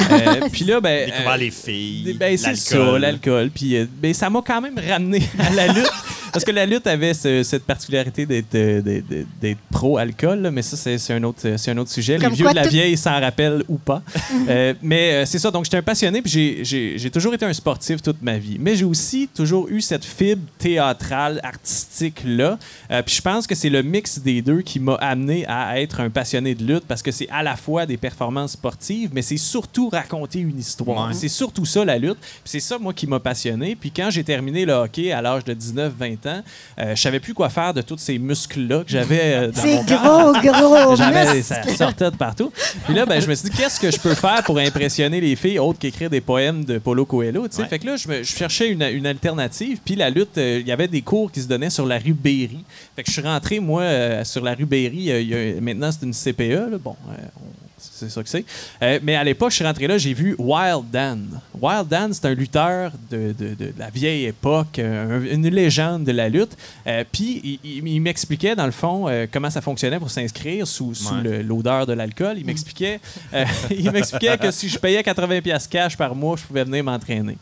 Puis 0.52 0.64
là, 0.64 0.80
ben. 0.80 1.10
Les 1.38 1.50
filles. 1.52 2.16
ben, 2.18 2.36
c'est 2.36 2.56
ça, 2.56 2.76
l'alcool. 2.76 3.00
l'alcool. 3.00 3.50
Puis 3.54 3.76
ben, 4.00 4.12
ça 4.12 4.28
m'a 4.28 4.42
quand 4.44 4.60
même 4.60 4.78
ramené 4.78 5.22
à 5.38 5.50
la 5.50 5.66
lutte. 5.68 5.86
Parce 6.32 6.44
que 6.44 6.50
la 6.50 6.66
lutte 6.66 6.86
avait 6.86 7.14
ce- 7.14 7.42
cette 7.42 7.64
particularité 7.64 8.26
d'être 8.26 8.54
euh, 8.54 8.80
d'être- 8.82 9.26
d'être 9.40 9.58
pro-alcool, 9.70 10.50
mais 10.52 10.62
ça, 10.62 10.76
c'est 10.76 10.98
c'est 10.98 11.14
un, 11.14 11.22
autre- 11.24 11.54
c'est 11.56 11.70
un 11.70 11.78
autre 11.78 11.90
sujet. 11.90 12.18
Comme 12.18 12.30
les 12.30 12.36
vieux 12.36 12.44
quoi, 12.44 12.52
de 12.52 12.56
la 12.58 12.64
tout- 12.64 12.70
vieille 12.70 12.96
s'en 12.96 13.18
rappellent 13.20 13.62
ou 13.68 13.76
pas. 13.78 14.02
Euh, 14.48 14.72
mais 14.82 15.12
euh, 15.12 15.26
c'est 15.26 15.38
ça, 15.38 15.50
donc 15.50 15.64
j'étais 15.64 15.76
un 15.78 15.82
passionné, 15.82 16.22
puis 16.22 16.30
j'ai- 16.30 16.64
j'ai 16.64 16.98
j'ai 16.98 17.10
toujours 17.10 17.34
été 17.34 17.44
un 17.44 17.52
sportif 17.52 18.00
toute 18.02 18.22
ma 18.22 18.38
vie. 18.38 18.56
Mais 18.60 18.76
j'ai 18.76 18.84
aussi 18.84 19.28
toujours 19.34 19.68
eu 19.68 19.80
cette 19.80 20.04
fibre 20.04 20.42
théâtrale, 20.58 21.40
artistique-là. 21.42 22.58
Euh, 22.90 23.02
puis 23.02 23.14
je 23.16 23.22
pense 23.22 23.46
que 23.46 23.54
c'est 23.54 23.68
le 23.70 23.82
mix 23.82 24.18
des 24.20 24.42
deux 24.42 24.62
qui 24.62 24.80
m'a 24.80 24.94
amené 24.94 25.44
à 25.46 25.80
être 25.80 26.00
un 26.00 26.10
passionné 26.10 26.54
de 26.54 26.64
lutte, 26.64 26.84
parce 26.86 27.02
que 27.02 27.10
c'est 27.10 27.28
à 27.30 27.42
la 27.42 27.56
fois 27.56 27.86
des 27.86 27.96
performances 27.96 28.52
sportives, 28.52 29.10
mais 29.12 29.22
c'est 29.22 29.36
surtout 29.36 29.88
raconter 29.88 30.40
une 30.40 30.58
histoire. 30.58 31.08
Ouais. 31.08 31.14
C'est 31.14 31.28
surtout 31.28 31.64
ça, 31.66 31.84
la 31.84 31.98
lutte. 31.98 32.18
Puis 32.20 32.40
c'est 32.44 32.60
ça, 32.60 32.78
moi, 32.78 32.92
qui 32.92 33.06
m'a 33.06 33.20
passionné. 33.20 33.76
Puis 33.76 33.90
quand 33.90 34.10
j'ai 34.10 34.24
terminé 34.24 34.64
le 34.64 34.72
hockey 34.72 35.12
à 35.12 35.20
l'âge 35.22 35.44
de 35.44 35.54
19-20 35.54 36.17
ans, 36.26 36.42
euh, 36.80 36.94
je 36.96 37.00
savais 37.00 37.20
plus 37.20 37.34
quoi 37.34 37.48
faire 37.48 37.72
de 37.74 37.82
tous 37.82 37.98
ces 37.98 38.18
muscles-là 38.18 38.84
que 38.84 38.90
j'avais 38.90 39.20
euh, 39.34 39.50
dans 39.50 39.60
C'est 39.62 39.74
mon 39.74 39.84
corps. 39.84 40.32
gros, 40.42 40.52
gros 40.86 40.96
J'avais, 40.96 41.42
ça 41.42 41.62
sortait 41.76 42.10
de 42.10 42.16
partout. 42.16 42.52
Puis 42.84 42.94
là, 42.94 43.06
ben, 43.06 43.20
je 43.20 43.28
me 43.28 43.34
suis 43.34 43.50
dit, 43.50 43.56
qu'est-ce 43.56 43.78
que 43.80 43.90
je 43.90 43.98
peux 43.98 44.14
faire 44.14 44.42
pour 44.44 44.58
impressionner 44.58 45.20
les 45.20 45.36
filles 45.36 45.58
autres 45.58 45.78
qu'écrire 45.78 46.10
des 46.10 46.20
poèmes 46.20 46.64
de 46.64 46.78
Paulo 46.78 47.04
Coelho? 47.04 47.46
tu 47.48 47.56
sais? 47.56 47.62
Ouais. 47.62 47.68
Fait 47.68 47.78
que 47.78 47.86
là, 47.86 47.96
je, 47.96 48.08
me- 48.08 48.22
je 48.22 48.36
cherchais 48.36 48.68
une, 48.70 48.82
une 48.82 49.06
alternative. 49.06 49.78
Puis 49.84 49.94
la 49.96 50.10
lutte, 50.10 50.38
euh, 50.38 50.58
il 50.60 50.66
y 50.66 50.72
avait 50.72 50.88
des 50.88 51.02
cours 51.02 51.30
qui 51.30 51.40
se 51.42 51.46
donnaient 51.48 51.70
sur 51.70 51.86
la 51.86 51.98
rue 51.98 52.12
Berry. 52.14 52.64
Fait 52.96 53.02
que 53.02 53.08
je 53.08 53.12
suis 53.12 53.22
rentré, 53.22 53.60
moi, 53.60 53.82
euh, 53.82 54.24
sur 54.24 54.42
la 54.42 54.54
rue 54.54 54.66
Berry. 54.66 55.10
euh, 55.10 55.20
il 55.20 55.28
y 55.28 55.34
a- 55.34 55.60
maintenant, 55.60 55.90
c'est 55.92 56.04
une 56.06 56.14
CPE. 56.14 56.70
là. 56.70 56.78
Bon, 56.82 56.96
euh, 57.10 57.12
on- 57.40 57.67
c'est 57.98 58.10
ça 58.10 58.22
que 58.22 58.28
c'est. 58.28 58.44
Euh, 58.82 58.98
mais 59.02 59.16
à 59.16 59.24
l'époque, 59.24 59.50
je 59.50 59.56
suis 59.56 59.64
rentré 59.64 59.86
là, 59.86 59.98
j'ai 59.98 60.14
vu 60.14 60.34
Wild 60.38 60.90
Dan. 60.92 61.40
Wild 61.60 61.88
Dan, 61.88 62.12
c'est 62.12 62.24
un 62.26 62.34
lutteur 62.34 62.92
de, 63.10 63.34
de- 63.38 63.54
de 63.54 63.72
la 63.78 63.90
vieille 63.90 64.26
époque, 64.26 64.78
euh, 64.78 65.18
un- 65.20 65.34
une 65.34 65.48
légende 65.48 66.04
de 66.04 66.12
la 66.12 66.28
lutte. 66.28 66.56
Euh, 66.86 67.04
Puis 67.10 67.40
il, 67.44 67.58
il- 67.64 67.88
il 67.88 68.00
m'expliquait, 68.00 68.54
dans 68.56 68.66
le 68.66 68.72
fond, 68.72 69.06
comment 69.32 69.50
ça 69.50 69.60
fonctionnait 69.60 69.98
pour 69.98 70.10
s'inscrire 70.10 70.66
sous, 70.66 70.94
sous 70.94 71.14
Ouais. 71.14 71.42
l'odeur 71.42 71.86
de 71.86 71.92
l'alcool. 71.92 72.36
Il 72.38 72.46
m'expliquait 72.46 73.00
euh, 73.34 73.44
il 73.70 73.90
m'expliquait 73.90 74.38
que 74.38 74.50
si 74.50 74.68
je 74.68 74.78
payais 74.78 75.02
80$ 75.02 75.40
piastres 75.42 75.68
cash 75.70 75.96
par 75.96 76.14
mois, 76.14 76.36
je 76.36 76.44
pouvais 76.44 76.64
venir 76.64 76.84
m'entraîner. 76.84 77.36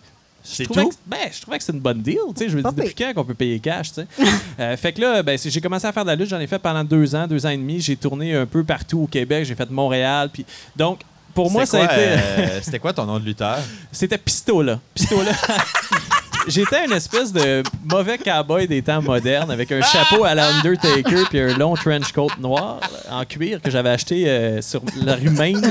C'est 0.46 0.64
je 0.64 0.68
trouvais 0.68 0.82
tout? 0.84 0.88
que- 0.90 0.94
ben, 1.06 1.18
je 1.32 1.40
trouvais 1.42 1.58
que 1.58 1.64
c'est 1.64 1.72
une 1.72 1.80
bonne 1.80 2.00
deal. 2.00 2.16
tu 2.36 2.44
sais. 2.44 2.48
Je 2.48 2.56
me 2.56 2.62
dis, 2.62 2.74
depuis 2.76 2.94
quand 2.94 3.12
qu'on 3.14 3.24
peut 3.24 3.34
payer 3.34 3.58
cash? 3.60 3.88
tu 3.92 3.94
sais? 4.02 4.06
Euh, 4.58 4.76
fait 4.76 4.92
que 4.92 5.00
là, 5.02 5.22
ben, 5.22 5.38
j'ai 5.42 5.60
commencé 5.60 5.86
à 5.86 5.92
faire 5.92 6.04
de 6.04 6.08
la 6.10 6.16
lutte. 6.16 6.28
J'en 6.30 6.40
ai 6.40 6.46
fait 6.46 6.58
pendant 6.58 6.82
deux 6.84 7.14
ans, 7.14 7.26
deux 7.26 7.44
ans 7.44 7.50
et 7.50 7.56
demi. 7.58 7.80
J'ai 7.80 7.96
tourné 7.96 8.34
un 8.34 8.46
peu 8.46 8.64
partout 8.64 9.00
au 9.00 9.06
Québec. 9.06 9.44
J'ai 9.44 9.54
fait 9.54 9.68
Montréal. 9.70 10.30
Puis, 10.32 10.46
donc, 10.74 11.00
pour 11.34 11.50
moi, 11.50 11.66
ça 11.66 11.80
C'était 11.80 11.92
a 11.92 11.94
quoi, 11.94 12.02
été. 12.04 12.12
euh, 12.52 12.60
C'était 12.62 12.78
quoi 12.78 12.92
ton 12.94 13.04
nom 13.04 13.18
de 13.18 13.24
lutteur? 13.26 13.58
C'était 13.92 14.16
Pistola. 14.16 14.80
Pistola. 14.94 15.32
J'étais 16.48 16.84
une 16.84 16.92
espèce 16.92 17.32
de 17.32 17.64
mauvais 17.84 18.18
cowboy 18.18 18.68
des 18.68 18.80
temps 18.80 19.02
modernes 19.02 19.50
avec 19.50 19.72
un 19.72 19.82
chapeau 19.82 20.22
à 20.24 20.32
l'Undertaker 20.34 21.24
puis 21.28 21.40
un 21.40 21.58
long 21.58 21.74
trench 21.74 22.12
coat 22.12 22.28
noir 22.38 22.78
en 23.10 23.24
cuir 23.24 23.60
que 23.60 23.68
j'avais 23.68 23.88
acheté 23.90 24.28
euh, 24.28 24.62
sur 24.62 24.80
la 25.02 25.16
rue 25.16 25.30
Maine. 25.30 25.68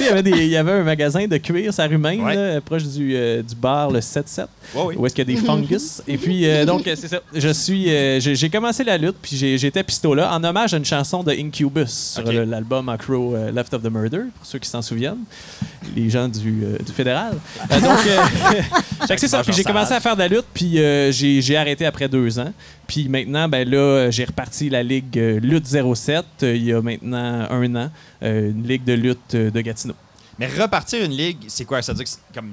Il 0.00 0.06
y 0.06 0.08
avait 0.08 0.22
des- 0.22 0.30
il 0.30 0.48
y 0.50 0.56
avait 0.56 0.72
un 0.72 0.82
magasin 0.82 1.26
de 1.26 1.36
cuir 1.36 1.72
sur 1.72 1.82
la 1.82 1.88
rue 1.88 1.98
Maine, 1.98 2.22
Ouais. 2.22 2.34
là, 2.34 2.60
proche 2.60 2.84
du, 2.84 3.14
euh, 3.14 3.42
du 3.42 3.54
bar 3.54 3.90
le 3.90 4.00
7-7, 4.00 4.46
Ouais, 4.74 4.82
oui. 4.86 4.94
où 4.98 5.06
est-ce 5.06 5.14
qu'il 5.14 5.28
y 5.28 5.32
a 5.32 5.36
des 5.36 5.44
fungus. 5.46 6.02
Et 6.08 6.16
puis, 6.16 6.46
euh, 6.46 6.64
donc, 6.66 6.82
c'est 6.84 7.08
ça. 7.08 7.20
Je 7.34 7.48
suis, 7.50 7.90
euh, 7.90 8.18
j'ai 8.20 8.48
commencé 8.50 8.82
la 8.84 8.96
lutte 8.98 9.16
puis 9.20 9.36
j'étais 9.36 9.82
Pistola 9.82 10.32
en 10.34 10.42
hommage 10.42 10.74
à 10.74 10.76
une 10.78 10.84
chanson 10.84 11.22
de 11.22 11.32
Incubus 11.32 11.90
sur 12.14 12.32
l'album 12.32 12.88
Acro 12.88 13.34
Left 13.52 13.74
of 13.74 13.82
the 13.82 13.90
Murder, 13.90 14.22
pour 14.36 14.46
ceux 14.46 14.58
qui 14.58 14.68
s'en 14.68 14.82
souviennent, 14.82 15.24
les 15.96 16.08
gens 16.10 16.28
du, 16.28 16.64
du 16.84 16.92
fédéral. 16.92 17.34
Donc, 17.70 17.98
c'est 19.18 19.28
ça. 19.28 19.42
Puis 19.42 19.52
j'ai 19.52 19.64
commencé 19.64 19.92
à 19.92 20.00
faire 20.00 20.14
de 20.14 20.20
la 20.20 20.28
lutte, 20.28 20.46
puis 20.52 20.76
j'ai 21.10 21.56
arrêté 21.56 21.86
après 21.86 22.08
deux 22.08 22.38
ans. 22.38 22.52
Puis 22.90 23.08
maintenant, 23.08 23.48
ben 23.48 23.70
là, 23.70 24.10
j'ai 24.10 24.24
reparti 24.24 24.68
la 24.68 24.82
Ligue 24.82 25.16
euh, 25.16 25.38
Lutte 25.38 25.66
07 25.66 26.24
euh, 26.42 26.56
il 26.56 26.64
y 26.64 26.72
a 26.72 26.82
maintenant 26.82 27.46
un 27.48 27.76
an, 27.76 27.88
euh, 28.24 28.50
une 28.50 28.66
ligue 28.66 28.82
de 28.82 28.94
lutte 28.94 29.36
de 29.36 29.60
Gatineau. 29.60 29.94
Mais 30.40 30.46
repartir 30.60 31.04
une 31.04 31.12
ligue, 31.12 31.36
c'est 31.48 31.64
quoi? 31.64 31.82
Ça 31.82 31.92
veut 31.92 32.02
dire 32.02 32.06
que 32.06 32.34
comme 32.34 32.52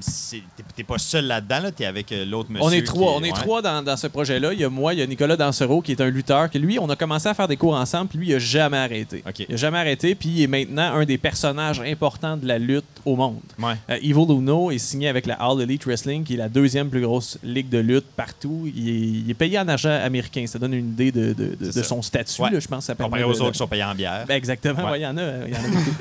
t'es- 0.75 0.84
pas 0.84 0.98
seul 0.98 1.25
là-dedans, 1.25 1.60
là, 1.62 1.72
t'es 1.72 1.86
avec 1.86 2.12
euh, 2.12 2.25
l'autre 2.25 2.51
monsieur. 2.51 2.65
On 2.67 2.70
est 2.72 2.79
qui 2.79 2.84
trois, 2.84 3.13
on 3.15 3.24
est 3.24 3.32
ouais. 3.32 3.39
trois 3.39 3.62
dans, 3.62 3.82
dans 3.82 3.96
ce 3.98 4.08
projet-là. 4.08 4.53
Il 4.53 4.60
y 4.60 4.63
a 4.63 4.70
moi, 4.70 4.94
il 4.94 5.00
y 5.00 5.01
a 5.01 5.08
Nicolas 5.08 5.36
Dansereau 5.38 5.82
qui 5.82 5.94
est 5.94 6.01
un 6.01 6.10
lutteur. 6.10 6.50
Que 6.51 6.58
lui, 6.58 6.77
on 6.79 6.89
a 6.89 6.96
commencé 6.96 7.27
à 7.29 7.34
faire 7.34 7.48
des 7.48 7.58
cours 7.58 7.74
ensemble, 7.75 8.10
puis 8.10 8.20
lui, 8.20 8.27
il 8.29 8.36
a 8.36 8.39
jamais 8.39 8.77
arrêté. 8.77 9.24
OK. 9.27 9.46
Il 9.48 9.53
a 9.53 9.58
jamais 9.58 9.77
arrêté, 9.79 10.13
puis 10.15 10.29
il 10.29 10.41
est 10.44 10.48
maintenant 10.48 10.94
un 10.96 11.06
des 11.06 11.17
personnages 11.17 11.79
importants 11.79 12.38
de 12.38 12.46
la 12.48 12.60
lutte 12.60 12.84
au 13.06 13.15
monde. 13.15 13.39
Ouais. 13.58 13.74
Euh, 13.89 13.96
Evil 14.01 14.25
Uno 14.34 14.70
est 14.72 14.77
signé 14.77 15.08
avec 15.08 15.25
la 15.25 15.36
All 15.36 15.62
Elite 15.62 15.86
Wrestling, 15.86 16.24
qui 16.25 16.34
est 16.34 16.38
la 16.38 16.50
deuxième 16.50 16.89
plus 16.89 17.01
grosse 17.01 17.38
ligue 17.44 17.70
de 17.70 17.77
lutte 17.79 18.06
partout. 18.15 18.70
Il 18.75 18.89
est, 18.89 18.94
il 19.25 19.29
est 19.32 19.34
payé 19.34 19.58
en 19.60 19.67
argent 19.67 19.89
américain. 20.03 20.46
Ça 20.48 20.60
donne 20.60 20.74
une 20.74 20.89
idée 20.89 21.12
de, 21.12 21.34
de- 21.34 21.82
son 21.84 22.01
statut, 22.01 22.41
Ouais. 22.41 22.51
là, 22.51 22.60
je 22.60 22.67
pense. 22.67 22.91
Comparé 23.00 23.24
aux 23.24 23.39
autres 23.41 23.51
qui 23.53 23.58
sont 23.60 23.67
payés 23.67 23.84
en 23.86 23.96
bière. 23.96 24.25
ben, 24.27 24.36
exactement, 24.36 24.94
il 24.96 25.01
y 25.01 25.08
en 25.08 25.15
a, 25.17 25.22
y 25.48 25.53
en 25.56 25.63
a 25.63 25.67
beaucoup. 25.72 25.91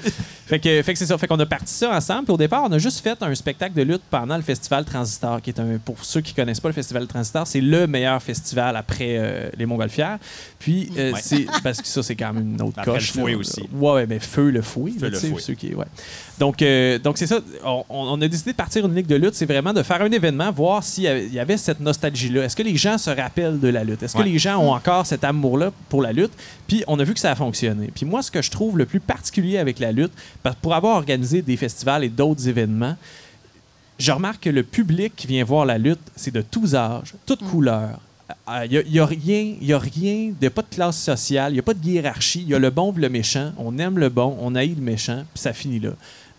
fait 0.46 0.58
que, 0.58 0.82
fait 0.82 0.92
que 0.92 0.98
c'est 0.98 1.06
ça. 1.06 1.16
Fait 1.18 1.26
qu'on 1.26 1.38
a 1.38 1.46
parti 1.46 1.75
ça 1.76 1.90
ensemble. 1.96 2.24
Puis 2.24 2.34
au 2.34 2.36
départ, 2.38 2.64
on 2.68 2.72
a 2.72 2.78
juste 2.78 3.00
fait 3.00 3.20
un 3.22 3.34
spectacle 3.34 3.74
de 3.74 3.82
lutte 3.82 4.02
pendant 4.10 4.36
le 4.36 4.42
festival 4.42 4.84
Transistor, 4.84 5.40
qui 5.42 5.50
est 5.50 5.60
un, 5.60 5.78
pour 5.84 5.96
ceux 6.04 6.20
qui 6.20 6.34
connaissent 6.34 6.60
pas 6.60 6.68
le 6.68 6.74
festival 6.74 7.06
Transistor, 7.06 7.46
c'est 7.46 7.60
le 7.60 7.86
meilleur 7.86 8.22
festival 8.22 8.76
après 8.76 9.16
euh, 9.18 9.48
les 9.56 9.66
Montgolfières. 9.66 10.18
Puis 10.58 10.90
euh, 10.98 11.12
Ouais. 11.12 11.20
c'est 11.22 11.46
parce 11.62 11.80
que 11.80 11.86
ça 11.88 12.02
c'est 12.02 12.16
quand 12.16 12.32
même 12.32 12.54
une 12.54 12.62
autre 12.62 12.78
Après 12.78 12.92
coche. 12.92 13.14
le 13.14 13.20
fouet 13.20 13.32
là. 13.32 13.38
aussi. 13.38 13.62
Ouais, 13.72 14.06
mais 14.06 14.18
feu 14.18 14.50
le 14.50 14.62
fouet. 14.62 14.92
Feu 14.92 15.06
là, 15.06 15.08
le 15.10 15.18
fouet. 15.18 15.40
ceux 15.40 15.54
qui, 15.54 15.74
ouais. 15.74 15.84
Donc, 16.38 16.60
euh, 16.60 16.98
donc 16.98 17.16
c'est 17.18 17.26
ça. 17.26 17.38
On, 17.64 17.84
on 17.88 18.20
a 18.20 18.28
décidé 18.28 18.52
de 18.52 18.56
partir 18.56 18.84
une 18.86 18.94
ligue 18.94 19.06
de 19.06 19.16
lutte. 19.16 19.34
C'est 19.34 19.46
vraiment 19.46 19.72
de 19.72 19.82
faire 19.82 20.02
un 20.02 20.10
événement, 20.10 20.50
voir 20.52 20.82
s'il 20.82 21.04
y 21.04 21.38
avait- 21.38 21.56
cette 21.56 21.80
nostalgie-là. 21.80 22.44
Est-ce 22.44 22.56
que 22.56 22.62
les 22.62 22.76
gens 22.76 22.98
se 22.98 23.08
rappellent 23.08 23.58
de 23.58 23.68
la 23.68 23.84
lutte? 23.84 24.02
Est-ce 24.02 24.16
Ouais. 24.18 24.24
que 24.24 24.28
les 24.28 24.38
gens 24.38 24.58
ont 24.58 24.72
encore 24.72 25.06
cet 25.06 25.24
amour-là 25.24 25.70
pour 25.88 26.02
la 26.02 26.12
lutte? 26.12 26.32
Puis 26.68 26.84
on 26.88 26.98
a 26.98 27.04
vu 27.04 27.14
que 27.14 27.20
ça 27.20 27.30
a 27.30 27.34
fonctionné. 27.34 27.90
Puis 27.94 28.04
moi, 28.04 28.22
ce 28.22 28.30
que 28.30 28.42
je 28.42 28.50
trouve 28.50 28.76
le 28.76 28.84
plus 28.84 29.00
particulier 29.00 29.56
avec 29.58 29.78
la 29.78 29.92
lutte, 29.92 30.12
pour 30.60 30.74
avoir 30.74 30.96
organisé 30.96 31.40
des 31.40 31.55
festivals 31.56 32.04
et 32.04 32.08
d'autres 32.08 32.48
événements, 32.48 32.96
je 33.98 34.12
remarque 34.12 34.42
que 34.44 34.50
le 34.50 34.62
public 34.62 35.14
qui 35.16 35.26
vient 35.26 35.44
voir 35.44 35.64
la 35.64 35.78
lutte, 35.78 36.00
c'est 36.16 36.32
de 36.34 36.42
tous 36.42 36.74
âges, 36.74 37.14
toutes 37.24 37.42
couleurs. 37.44 37.98
Il 38.64 38.82
n'y 38.90 38.98
a, 38.98 39.06
rien, 39.06 39.54
y 39.60 39.72
a 39.72 39.78
rien 39.78 40.32
de 40.40 40.48
pas 40.48 40.62
de 40.62 40.74
classe 40.74 41.00
sociale, 41.00 41.52
il 41.52 41.54
n'y 41.54 41.60
a 41.60 41.62
pas 41.62 41.74
de 41.74 41.86
hiérarchie. 41.88 42.42
Il 42.42 42.48
y 42.48 42.54
a 42.54 42.58
le 42.58 42.70
bon 42.70 42.92
le 42.96 43.08
méchant. 43.08 43.52
On 43.56 43.78
aime 43.78 43.98
le 43.98 44.08
bon, 44.08 44.36
on 44.40 44.54
haït 44.56 44.74
le 44.74 44.82
méchant, 44.82 45.24
puis 45.32 45.40
ça 45.40 45.52
finit 45.52 45.78
là. 45.78 45.90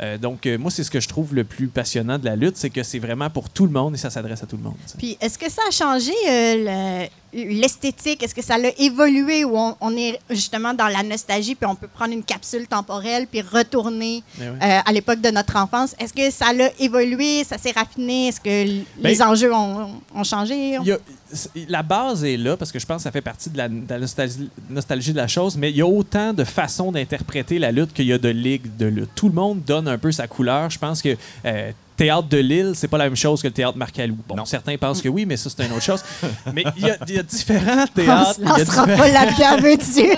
Euh, 0.01 0.17
donc, 0.19 0.45
euh, 0.45 0.57
moi, 0.59 0.69
c'est 0.69 0.83
ce 0.83 0.91
que 0.91 0.99
je 0.99 1.07
trouve 1.07 1.33
le 1.33 1.43
plus 1.43 1.67
passionnant 1.69 2.19
de 2.19 2.25
la 2.25 2.35
lutte, 2.35 2.57
c'est 2.57 2.69
que 2.69 2.83
c'est 2.83 2.99
vraiment 2.99 3.29
pour 3.31 3.49
tout 3.49 3.65
le 3.65 3.71
monde 3.71 3.95
et 3.95 3.97
ça 3.97 4.09
s'adresse 4.11 4.43
à 4.43 4.45
tout 4.45 4.57
le 4.57 4.63
monde. 4.63 4.75
Puis, 4.97 5.17
est-ce 5.19 5.39
que 5.39 5.49
ça 5.49 5.61
a 5.67 5.71
changé 5.71 6.11
euh, 6.29 6.55
le- 6.99 7.07
l'esthétique? 7.33 8.23
Est-ce 8.23 8.33
que 8.35 8.41
ça 8.41 8.55
a 8.55 8.59
évolué 8.79 9.43
ou 9.45 9.57
on, 9.57 9.75
on 9.81 9.95
est 9.95 10.19
justement 10.29 10.73
dans 10.73 10.87
la 10.87 11.03
nostalgie 11.03 11.55
puis 11.55 11.65
on 11.69 11.75
peut 11.75 11.87
prendre 11.87 12.13
une 12.13 12.23
capsule 12.23 12.67
temporelle 12.67 13.27
puis 13.27 13.41
retourner 13.41 14.23
ouais. 14.39 14.45
euh, 14.47 14.79
à 14.85 14.91
l'époque 14.91 15.21
de 15.21 15.29
notre 15.29 15.55
enfance? 15.55 15.95
Est-ce 15.99 16.13
que 16.13 16.29
ça 16.31 16.47
a 16.47 16.69
évolué, 16.79 17.43
ça 17.43 17.57
s'est 17.57 17.71
raffiné? 17.71 18.27
Est-ce 18.29 18.39
que 18.39 18.65
Ben, 19.01 19.09
les 19.09 19.21
enjeux 19.21 19.53
ont, 19.53 19.91
ont 20.15 20.23
changé? 20.23 20.77
Y 20.83 20.91
a- 20.91 20.97
la 21.67 21.83
base 21.83 22.23
est 22.23 22.37
là 22.37 22.55
parce 22.55 22.71
que 22.71 22.79
je 22.79 22.85
pense 22.85 22.97
que 22.97 23.03
ça 23.03 23.11
fait 23.11 23.21
partie 23.21 23.49
de 23.49 23.57
la, 23.57 23.67
de 23.67 23.83
la 23.89 23.99
nostalgie, 23.99 24.49
nostalgie 24.69 25.11
de 25.11 25.17
la 25.17 25.27
chose, 25.27 25.57
mais 25.57 25.69
il 25.71 25.75
y 25.77 25.81
a 25.81 25.87
autant 25.87 26.33
de 26.33 26.43
façons 26.45 26.91
d'interpréter 26.91 27.59
la 27.59 27.71
lutte 27.71 27.93
qu'il 27.93 28.05
y 28.05 28.13
a 28.13 28.17
de 28.17 28.29
ligues 28.29 28.75
de 28.77 28.85
lutte. 28.85 29.09
Tout 29.15 29.27
le 29.27 29.35
monde 29.35 29.61
donne 29.65 29.87
un 29.89 29.97
peu 29.97 30.11
sa 30.11 30.27
couleur. 30.27 30.69
Je 30.69 30.79
pense 30.79 31.01
que 31.01 31.17
euh, 31.45 31.71
théâtre 31.97 32.27
de 32.29 32.37
Lille, 32.37 32.71
c'est 32.75 32.87
pas 32.87 32.97
la 32.97 33.05
même 33.05 33.15
chose 33.15 33.41
que 33.41 33.47
le 33.47 33.53
théâtre 33.53 33.77
Marcalou. 33.77 34.15
Bon, 34.27 34.35
Non. 34.35 34.45
certains 34.45 34.77
pensent 34.77 35.01
que 35.01 35.09
oui, 35.09 35.25
mais 35.25 35.35
ça 35.35 35.49
c'est 35.49 35.65
une 35.65 35.71
autre 35.73 35.81
chose. 35.83 36.03
mais 36.53 36.63
il 36.77 36.85
y, 36.85 36.89
a- 36.89 36.97
il 37.07 37.15
y 37.15 37.19
a 37.19 37.23
différents 37.23 37.83
on 37.83 37.87
théâtres. 37.87 38.35
se 38.35 38.41
il 38.41 38.45
y 38.45 38.49
a 38.49 38.57
lancera 38.57 38.85
différents- 38.85 38.97
pas 38.97 39.57
veux-tu? 39.61 40.17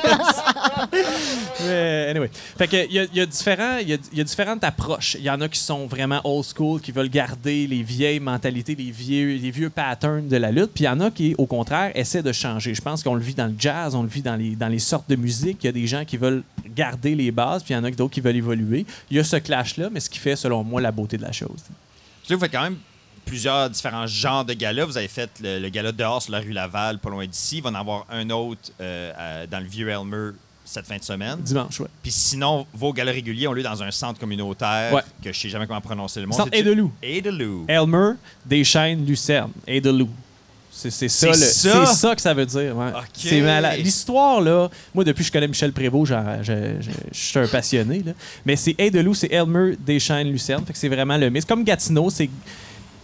mais 1.65 2.07
anyway. 2.09 2.29
Fait 2.57 2.67
que 2.67 2.85
il 2.85 2.93
y 2.93 2.99
a, 2.99 3.05
y 3.13 3.19
a 3.21 3.25
différents, 3.25 3.77
il 3.81 3.89
y 3.89 3.93
a, 3.93 3.97
y 4.13 4.21
a 4.21 4.23
différentes 4.23 4.63
approches. 4.63 5.15
Il 5.19 5.23
y 5.25 5.29
en 5.29 5.39
a 5.41 5.47
qui 5.49 5.59
sont 5.59 5.87
vraiment 5.87 6.21
old 6.23 6.45
school, 6.45 6.81
qui 6.81 6.91
veulent 6.91 7.09
garder 7.09 7.67
les 7.67 7.83
vieilles 7.83 8.19
mentalités, 8.19 8.75
les 8.75 8.91
vieux, 8.91 9.35
les 9.37 9.51
vieux 9.51 9.69
patterns 9.69 10.27
de 10.27 10.37
la 10.37 10.51
lutte. 10.51 10.71
Puis 10.73 10.83
il 10.83 10.87
y 10.87 10.89
en 10.89 10.99
a 10.99 11.11
qui, 11.11 11.35
au 11.37 11.45
contraire, 11.45 11.91
essaient 11.95 12.23
de 12.23 12.31
changer. 12.31 12.73
Je 12.73 12.81
pense 12.81 13.03
qu'on 13.03 13.15
le 13.15 13.21
vit 13.21 13.33
dans 13.33 13.47
le 13.47 13.55
jazz, 13.57 13.95
on 13.95 14.03
le 14.03 14.09
vit 14.09 14.21
dans 14.21 14.35
les, 14.35 14.55
dans 14.55 14.67
les 14.67 14.79
sortes 14.79 15.09
de 15.09 15.15
musique. 15.15 15.59
Il 15.63 15.67
y 15.67 15.69
a 15.69 15.73
des 15.73 15.87
gens 15.87 16.03
qui 16.05 16.17
veulent 16.17 16.43
garder 16.75 17.15
les 17.15 17.31
bases, 17.31 17.63
puis 17.63 17.73
il 17.73 17.77
y 17.77 17.79
en 17.79 17.83
a 17.83 17.91
d'autres 17.91 18.13
qui 18.13 18.21
veulent 18.21 18.35
évoluer. 18.35 18.85
Il 19.11 19.17
y 19.17 19.19
a 19.19 19.23
ce 19.23 19.35
clash-là, 19.37 19.89
mais 19.91 19.99
ce 19.99 20.09
qui 20.09 20.19
fait, 20.19 20.35
selon 20.35 20.63
moi, 20.63 20.81
la 20.81 20.91
beauté 20.91 21.17
de 21.17 21.23
la 21.23 21.31
chose. 21.31 21.49
Vous 22.35 22.39
faites 22.39 22.51
quand 22.51 22.63
même 22.63 22.77
plusieurs 23.25 23.69
différents 23.69 24.07
genres 24.07 24.45
de 24.45 24.53
galas. 24.53 24.85
Vous 24.85 24.97
avez 24.97 25.07
fait 25.07 25.29
le, 25.41 25.59
le 25.59 25.69
gala 25.69 25.91
dehors 25.91 26.21
sur 26.21 26.31
la 26.31 26.39
rue 26.39 26.51
Laval, 26.51 26.99
pas 26.99 27.09
loin 27.09 27.25
d'ici. 27.27 27.57
Il 27.57 27.63
va 27.63 27.69
en 27.69 27.75
avoir 27.75 28.05
un 28.09 28.29
autre 28.29 28.71
euh, 28.81 29.43
à- 29.43 29.47
dans 29.47 29.59
le 29.59 29.65
vieux 29.67 29.87
Elmer 29.89 30.31
cette 30.65 30.85
fin 30.85 30.97
de 30.97 31.03
semaine. 31.03 31.39
Dimanche, 31.41 31.79
ouais. 31.79 31.87
Puis 32.03 32.11
sinon, 32.11 32.65
vos 32.73 32.93
galas 32.93 33.11
réguliers 33.11 33.47
ont 33.47 33.53
lieu 33.53 33.63
dans 33.63 33.81
un 33.81 33.89
centre 33.91 34.19
communautaire 34.19 34.93
Ouais. 34.93 35.01
que 35.23 35.31
je 35.33 35.39
sais 35.39 35.49
jamais 35.49 35.65
comment 35.67 35.81
prononcer 35.81 36.21
le 36.21 36.27
mot. 36.27 36.33
Centre 36.33 36.49
C'est-tu- 36.53 36.67
Edelou. 36.69 36.91
Edelou. 37.01 37.65
Elmer, 37.67 38.11
Deschênes, 38.45 39.03
Lucerne, 39.05 39.51
Edelou. 39.67 40.09
C'est 40.71 40.91
c'est 40.91 41.09
ça, 41.09 41.33
C'est 41.33 41.69
ça? 41.69 41.85
c'est 41.87 41.95
ça 41.95 42.15
que 42.15 42.21
ça 42.21 42.33
veut 42.33 42.45
dire. 42.45 42.75
ouais. 42.77 42.87
Ok. 42.95 43.03
C'est 43.15 43.41
malade. 43.41 43.79
L'histoire, 43.83 44.39
là, 44.39 44.69
moi, 44.95 45.03
depuis 45.03 45.21
que 45.23 45.27
je 45.27 45.31
connais 45.31 45.47
Michel 45.47 45.73
Prévost, 45.73 46.13
je, 46.41 46.53
je- 46.79 46.89
je 47.11 47.17
suis 47.19 47.39
un 47.39 47.47
passionné. 47.47 48.01
Là. 48.05 48.13
Mais 48.45 48.55
c'est 48.55 48.75
Edelou, 48.77 49.13
c'est 49.13 49.31
Elmer, 49.31 49.75
Deschênes, 49.85 50.31
Lucerne. 50.31 50.63
Fait 50.65 50.71
que 50.73 50.79
c'est 50.79 50.87
vraiment 50.87 51.17
le 51.17 51.29
mix. 51.29 51.43
Comme 51.45 51.63
Gatineau, 51.63 52.09
c'est. 52.09 52.29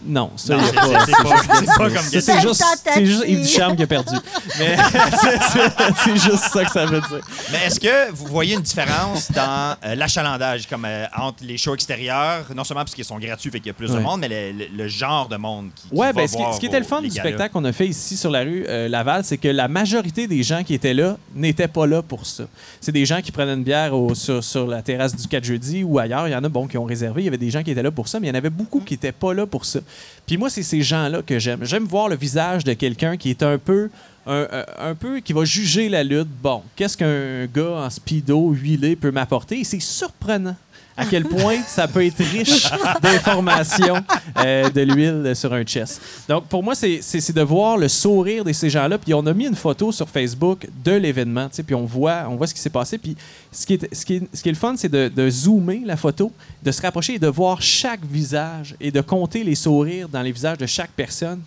Non, 0.06 0.30
ça, 0.36 0.56
c'est- 0.64 0.72
pas. 0.74 0.82
c'est 1.04 1.12
pas, 1.12 1.42
c'est 1.58 1.66
pas 1.66 1.76
comme 1.90 1.96
Ça, 1.96 2.20
c'est 2.20 2.40
juste, 2.40 2.64
juste 3.04 3.24
Yves 3.26 3.40
Ducharme 3.42 3.76
qui 3.76 3.82
a 3.82 3.86
perdu. 3.86 4.14
Mais 4.58 4.76
c'est- 5.20 5.38
c'est 5.52 5.94
c'est 6.04 6.16
juste 6.16 6.44
ça 6.52 6.64
que 6.64 6.70
ça 6.70 6.86
veut 6.86 7.00
dire. 7.00 7.20
Mais 7.50 7.66
est-ce 7.66 7.80
que 7.80 8.10
vous 8.12 8.26
voyez 8.26 8.54
une 8.54 8.60
différence 8.62 9.30
dans 9.32 9.76
euh, 9.84 9.94
l'achalandage, 9.94 10.66
comme 10.68 10.84
euh, 10.84 11.06
entre 11.16 11.42
les 11.42 11.58
shows 11.58 11.74
extérieurs, 11.74 12.46
non 12.54 12.64
seulement 12.64 12.82
parce 12.84 12.94
qu'ils 12.94 13.04
sont 13.04 13.18
gratuits, 13.18 13.50
fait 13.50 13.58
qu'il 13.58 13.68
y 13.68 13.70
a 13.70 13.74
plus 13.74 13.90
de 13.90 13.98
monde, 13.98 14.20
mais 14.20 14.28
le, 14.28 14.52
le- 14.58 14.66
le 14.76 14.88
genre 14.88 15.28
de 15.28 15.36
monde 15.36 15.70
qui, 15.74 15.88
qui 15.88 15.94
Ouais, 15.94 16.08
va 16.08 16.12
ben, 16.12 16.28
ce, 16.28 16.32
qui, 16.36 16.42
voir 16.42 16.54
ce 16.54 16.60
qui 16.60 16.66
était 16.66 16.78
le 16.78 16.84
fun 16.86 17.00
du 17.02 17.08
galas? 17.08 17.20
spectacle 17.22 17.52
qu'on 17.52 17.64
a 17.64 17.72
fait 17.72 17.86
ici 17.88 18.16
sur 18.16 18.30
la 18.30 18.40
rue 18.42 18.64
euh, 18.68 18.88
Laval, 18.88 19.24
c'est 19.24 19.38
que 19.38 19.48
la 19.48 19.68
majorité 19.68 20.26
des 20.26 20.42
gens 20.42 20.62
qui 20.62 20.74
étaient 20.74 20.94
là 20.94 21.16
n'étaient 21.34 21.68
pas 21.68 21.86
là 21.86 22.02
pour 22.02 22.26
ça. 22.26 22.44
C'est 22.80 22.92
des 22.92 23.04
gens 23.06 23.20
qui 23.20 23.32
prenaient 23.32 23.54
une 23.54 23.64
bière 23.64 23.94
au- 23.94 24.14
sur, 24.14 24.42
sur 24.44 24.66
la 24.66 24.82
terrasse 24.82 25.16
du 25.16 25.26
4 25.26 25.44
jeudi 25.44 25.82
ou 25.82 25.98
ailleurs. 25.98 26.28
Il 26.28 26.32
y 26.32 26.36
en 26.36 26.44
a 26.44 26.48
bon, 26.48 26.66
qui 26.66 26.78
ont 26.78 26.84
réservé. 26.84 27.22
Il 27.22 27.24
y 27.24 27.28
avait 27.28 27.36
des 27.38 27.50
gens 27.50 27.62
qui 27.62 27.70
étaient 27.70 27.82
là 27.82 27.90
pour 27.90 28.08
ça, 28.08 28.20
mais 28.20 28.26
il 28.28 28.30
y 28.30 28.32
en 28.32 28.38
avait 28.38 28.50
beaucoup 28.50 28.80
qui 28.80 28.94
n'étaient 28.94 29.12
pas 29.12 29.34
là 29.34 29.46
pour 29.46 29.64
ça. 29.64 29.80
Puis 30.26 30.36
moi, 30.36 30.50
c'est 30.50 30.62
ces 30.62 30.82
gens-là 30.82 31.22
que 31.22 31.38
j'aime. 31.38 31.64
J'aime 31.64 31.84
voir 31.84 32.08
le 32.08 32.16
visage 32.16 32.64
de 32.64 32.72
quelqu'un 32.72 33.16
qui 33.16 33.30
est 33.30 33.42
un 33.42 33.58
peu. 33.58 33.90
Un, 34.28 34.96
peu 34.98 35.20
qui 35.20 35.32
va 35.32 35.44
juger 35.44 35.88
la 35.88 36.02
lutte. 36.02 36.26
Bon, 36.42 36.64
qu'est-ce 36.74 36.96
qu'un 36.96 37.46
gars 37.46 37.84
en 37.84 37.88
speedo 37.88 38.50
huilé 38.50 38.96
peut 38.96 39.12
m'apporter? 39.12 39.60
Et 39.60 39.62
c'est 39.62 39.78
surprenant 39.78 40.56
à 40.96 41.04
quel 41.04 41.24
point 41.24 41.62
ça 41.66 41.86
peut 41.86 42.04
être 42.04 42.22
riche 42.22 42.66
d'informations 43.02 43.96
euh, 44.38 44.70
de 44.70 44.80
l'huile 44.80 45.34
sur 45.34 45.52
un 45.52 45.62
chest. 45.62 46.00
Donc, 46.28 46.46
pour 46.46 46.62
moi, 46.62 46.74
c'est 46.74 47.32
de 47.32 47.42
voir 47.42 47.76
le 47.76 47.88
sourire 47.88 48.44
de 48.44 48.52
ces 48.52 48.70
gens-là. 48.70 48.98
Puis, 48.98 49.12
on 49.14 49.26
a 49.26 49.32
mis 49.32 49.46
une 49.46 49.54
photo 49.54 49.92
sur 49.92 50.08
Facebook 50.08 50.66
de 50.84 50.92
l'événement, 50.92 51.48
puis 51.48 51.74
on 51.74 51.84
voit, 51.84 52.24
on 52.28 52.36
voit 52.36 52.46
ce 52.46 52.54
qui 52.54 52.60
s'est 52.60 52.70
passé. 52.70 52.98
Puis, 52.98 53.16
ce 53.52 53.66
qui 53.66 53.74
est, 53.74 53.94
ce 53.94 54.04
qui 54.04 54.16
est, 54.16 54.22
ce 54.32 54.42
qui 54.42 54.48
est 54.48 54.52
le 54.52 54.58
fun, 54.58 54.74
c'est 54.76 54.88
de, 54.88 55.08
de 55.08 55.30
zoomer 55.30 55.82
la 55.84 55.96
photo, 55.96 56.32
de 56.62 56.70
se 56.70 56.80
rapprocher 56.82 57.14
et 57.14 57.18
de 57.18 57.28
voir 57.28 57.60
chaque 57.60 58.04
visage 58.04 58.74
et 58.80 58.90
de 58.90 59.00
compter 59.00 59.44
les 59.44 59.54
sourires 59.54 60.08
dans 60.08 60.22
les 60.22 60.32
visages 60.32 60.58
de 60.58 60.66
chaque 60.66 60.90
personne. 60.90 61.40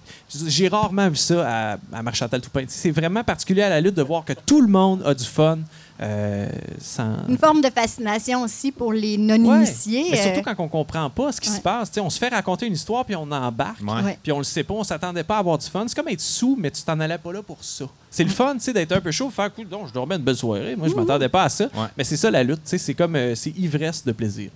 J'ai 0.47 0.67
rarement 0.67 1.09
vu 1.09 1.15
ça 1.15 1.73
à, 1.73 1.77
à 1.93 2.03
Marchantal 2.03 2.41
Toupin. 2.41 2.65
C'est 2.67 2.91
vraiment 2.91 3.23
particulier 3.23 3.63
à 3.63 3.69
la 3.69 3.81
lutte 3.81 3.95
de 3.95 4.03
voir 4.03 4.25
que 4.25 4.33
tout 4.33 4.61
le 4.61 4.67
monde 4.67 5.01
a 5.05 5.13
du 5.13 5.25
fun 5.25 5.59
euh, 6.01 6.47
sans... 6.79 7.27
Une 7.27 7.37
forme 7.37 7.61
de 7.61 7.69
fascination 7.69 8.43
aussi 8.43 8.71
pour 8.71 8.93
les 8.93 9.17
non-initiés. 9.17 10.07
Mais 10.11 10.21
surtout 10.21 10.39
euh, 10.39 10.53
quand 10.55 10.63
on 10.63 10.67
comprend 10.67 11.09
pas 11.09 11.31
ce 11.31 11.41
qui 11.41 11.49
se 11.49 11.59
passe. 11.59 11.89
Tu 11.89 11.95
sais, 11.95 11.99
on 12.01 12.09
se 12.09 12.17
fait 12.17 12.29
raconter 12.29 12.67
une 12.67 12.73
histoire 12.73 13.03
puis 13.05 13.15
on 13.15 13.29
embarque. 13.31 13.79
Puis 14.23 14.31
on 14.31 14.37
le 14.37 14.43
sait 14.43 14.63
pas, 14.63 14.73
on 14.73 14.83
s'attendait 14.83 15.23
pas 15.23 15.35
à 15.35 15.39
avoir 15.39 15.57
du 15.57 15.67
fun. 15.67 15.85
C'est 15.87 15.95
comme 15.95 16.07
être 16.07 16.21
sous, 16.21 16.55
mais 16.59 16.71
tu 16.71 16.81
t'en 16.83 16.99
allais 16.99 17.17
pas 17.17 17.33
là 17.33 17.41
pour 17.43 17.63
ça. 17.63 17.85
C'est 18.09 18.23
le 18.23 18.29
fun, 18.29 18.53
tu 18.55 18.61
sais, 18.61 18.73
d'être 18.73 18.91
un 18.91 19.01
peu 19.01 19.11
chaud, 19.11 19.29
faire 19.29 19.53
cool. 19.53 19.67
Donc, 19.67 19.87
je 19.87 19.93
dormais 19.93 20.15
une 20.15 20.23
belle 20.23 20.35
soirée. 20.35 20.75
Moi, 20.75 20.87
je 20.87 20.93
m'attendais 20.95 21.29
pas 21.29 21.43
à 21.43 21.49
ça. 21.49 21.65
Ouais. 21.65 21.87
Mais 21.97 22.03
c'est 22.03 22.17
ça 22.17 22.31
la 22.31 22.43
lutte, 22.43 22.63
tu 22.63 22.69
sais. 22.71 22.77
C'est 22.77 22.93
comme, 22.93 23.15
euh, 23.15 23.35
c'est 23.35 23.51
ivresse 23.57 24.03
de 24.03 24.11
plaisir. 24.11 24.49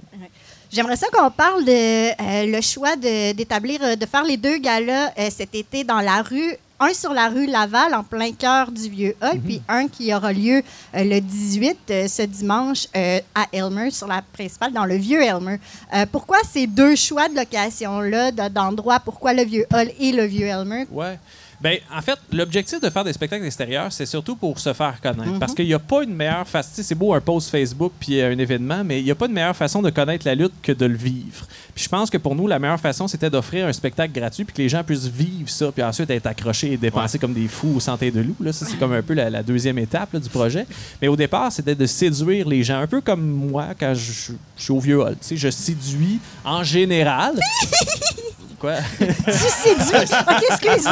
J'aimerais 0.71 0.95
ça 0.95 1.05
qu'on 1.13 1.29
parle 1.29 1.63
de 1.65 1.71
euh, 1.71 2.45
le 2.51 2.61
choix 2.61 2.95
de- 2.95 3.33
d'établir, 3.33 3.79
de 3.95 4.05
faire 4.07 4.23
les 4.23 4.37
deux 4.37 4.57
galas 4.57 5.11
euh, 5.19 5.29
cet 5.29 5.53
été 5.53 5.83
dans 5.83 5.99
la 5.99 6.23
rue. 6.23 6.55
Un 6.85 6.93
sur 6.93 7.13
la 7.13 7.29
rue 7.29 7.45
Laval, 7.45 7.93
en 7.93 8.03
plein 8.03 8.33
cœur 8.33 8.69
du 8.69 8.89
Vieux 8.89 9.15
Hall, 9.21 9.39
puis 9.39 9.61
un 9.69 9.87
qui 9.87 10.13
aura 10.13 10.33
lieu 10.33 10.61
euh, 10.93 11.03
le 11.05 11.21
18, 11.21 11.77
euh, 11.91 12.07
ce 12.09 12.23
dimanche, 12.23 12.87
euh, 12.93 13.19
à 13.33 13.45
Elmer, 13.53 13.89
sur 13.89 14.05
la 14.07 14.21
principale, 14.21 14.73
dans 14.73 14.83
le 14.83 14.95
Vieux 14.95 15.21
Elmer. 15.23 15.59
Euh, 15.93 16.05
pourquoi 16.11 16.39
ces 16.51 16.67
deux 16.67 16.97
choix 16.97 17.29
de 17.29 17.35
location-là, 17.35 18.31
de- 18.31 18.49
d'endroits? 18.53 18.99
Pourquoi 18.99 19.31
le 19.33 19.43
Vieux 19.45 19.65
Hall 19.73 19.91
et 19.97 20.11
le 20.11 20.25
Vieux 20.25 20.47
Elmer? 20.47 20.85
Ouais. 20.91 21.17
Ben, 21.63 21.77
en 21.95 22.01
fait, 22.01 22.19
l'objectif 22.33 22.81
de 22.81 22.89
faire 22.89 23.05
des 23.05 23.13
spectacles 23.13 23.45
extérieurs, 23.45 23.89
c'est 23.93 24.05
surtout 24.05 24.35
pour 24.35 24.59
se 24.59 24.73
faire 24.73 24.99
connaître. 25.01 25.39
Parce 25.39 25.53
qu'il 25.55 25.65
n'y 25.65 25.73
a 25.73 25.79
pas 25.79 26.03
une 26.03 26.13
meilleure 26.13 26.45
façon. 26.45 26.69
C'est 26.73 26.93
beau 26.93 27.13
un 27.13 27.21
post 27.21 27.49
Facebook 27.49 27.93
puis 28.01 28.19
euh, 28.19 28.33
un 28.33 28.37
événement, 28.37 28.83
mais 28.83 28.99
il 28.99 29.05
n'y 29.05 29.11
a 29.11 29.15
pas 29.15 29.29
de 29.29 29.33
meilleure 29.33 29.55
façon 29.55 29.81
de 29.81 29.89
connaître 29.89 30.25
la 30.27 30.35
lutte 30.35 30.51
que 30.61 30.73
de 30.73 30.85
le 30.85 30.95
vivre. 30.97 31.47
Puis 31.73 31.85
je 31.85 31.89
pense 31.89 32.09
que 32.09 32.17
pour 32.17 32.35
nous, 32.35 32.47
la 32.47 32.59
meilleure 32.59 32.79
façon, 32.81 33.07
c'était 33.07 33.29
d'offrir 33.29 33.65
un 33.65 33.71
spectacle 33.73 34.11
gratuit 34.13 34.43
puis 34.43 34.53
que 34.53 34.61
les 34.61 34.67
gens 34.67 34.83
puissent 34.83 35.07
vivre 35.07 35.49
ça, 35.49 35.71
puis 35.71 35.81
ensuite 35.81 36.09
être 36.09 36.25
accrochés 36.27 36.73
et 36.73 36.77
dépenser 36.77 37.17
comme 37.17 37.33
des 37.33 37.47
fous 37.47 37.75
au 37.77 37.79
santé 37.79 38.11
de 38.11 38.19
loup. 38.19 38.35
Là. 38.41 38.51
Ça, 38.51 38.65
c'est 38.69 38.77
comme 38.77 38.91
un 38.93 39.01
peu 39.01 39.13
la, 39.13 39.29
la 39.29 39.41
deuxième 39.41 39.77
étape 39.79 40.11
là, 40.13 40.19
du 40.19 40.29
projet. 40.29 40.67
Mais 41.01 41.07
au 41.07 41.15
départ, 41.15 41.51
c'était 41.51 41.75
de 41.75 41.85
séduire 41.85 42.47
les 42.47 42.63
gens, 42.63 42.79
un 42.81 42.87
peu 42.87 42.99
comme 42.99 43.21
moi 43.25 43.67
quand 43.79 43.93
je, 43.93 44.11
je- 44.11 44.31
je 44.57 44.63
suis 44.63 44.73
au 44.73 44.79
vieux 44.79 44.99
hall. 45.01 45.13
Tu 45.21 45.27
sais, 45.29 45.37
je 45.37 45.49
séduis 45.49 46.19
en 46.43 46.63
général. 46.63 47.39
Quoi? 48.63 48.75
Tu 48.97 49.31
séduis! 49.33 50.13
OK, 50.29 50.43
excuse. 50.49 50.87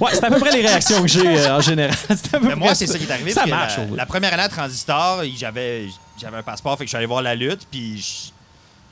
Ouais, 0.00 0.10
c'est 0.12 0.24
à 0.24 0.30
peu 0.30 0.38
près 0.38 0.52
les 0.52 0.60
réactions 0.66 1.02
que 1.02 1.08
j'ai 1.08 1.26
euh, 1.26 1.56
en 1.56 1.60
général. 1.60 1.96
C'est 2.08 2.34
à 2.36 2.38
peu 2.38 2.46
Mais 2.46 2.54
moi, 2.54 2.68
près 2.68 2.74
c'est 2.76 2.86
ça 2.86 2.96
qui 2.96 3.04
est 3.06 3.10
arrivé. 3.10 3.32
Ça 3.32 3.40
parce 3.40 3.50
que 3.50 3.56
marche. 3.56 3.76
La, 3.78 3.82
au 3.82 3.86
bout. 3.88 3.94
la 3.96 4.06
première 4.06 4.32
année 4.34 4.42
à 4.44 4.48
Transistor, 4.48 5.24
j'avais 5.36 5.86
j'avais 6.20 6.36
un 6.36 6.42
passeport, 6.44 6.78
fait 6.78 6.84
que 6.84 6.86
je 6.86 6.90
suis 6.90 6.96
allé 6.96 7.06
voir 7.06 7.22
la 7.22 7.34
lutte, 7.34 7.66
puis 7.70 7.98
je- 7.98 8.30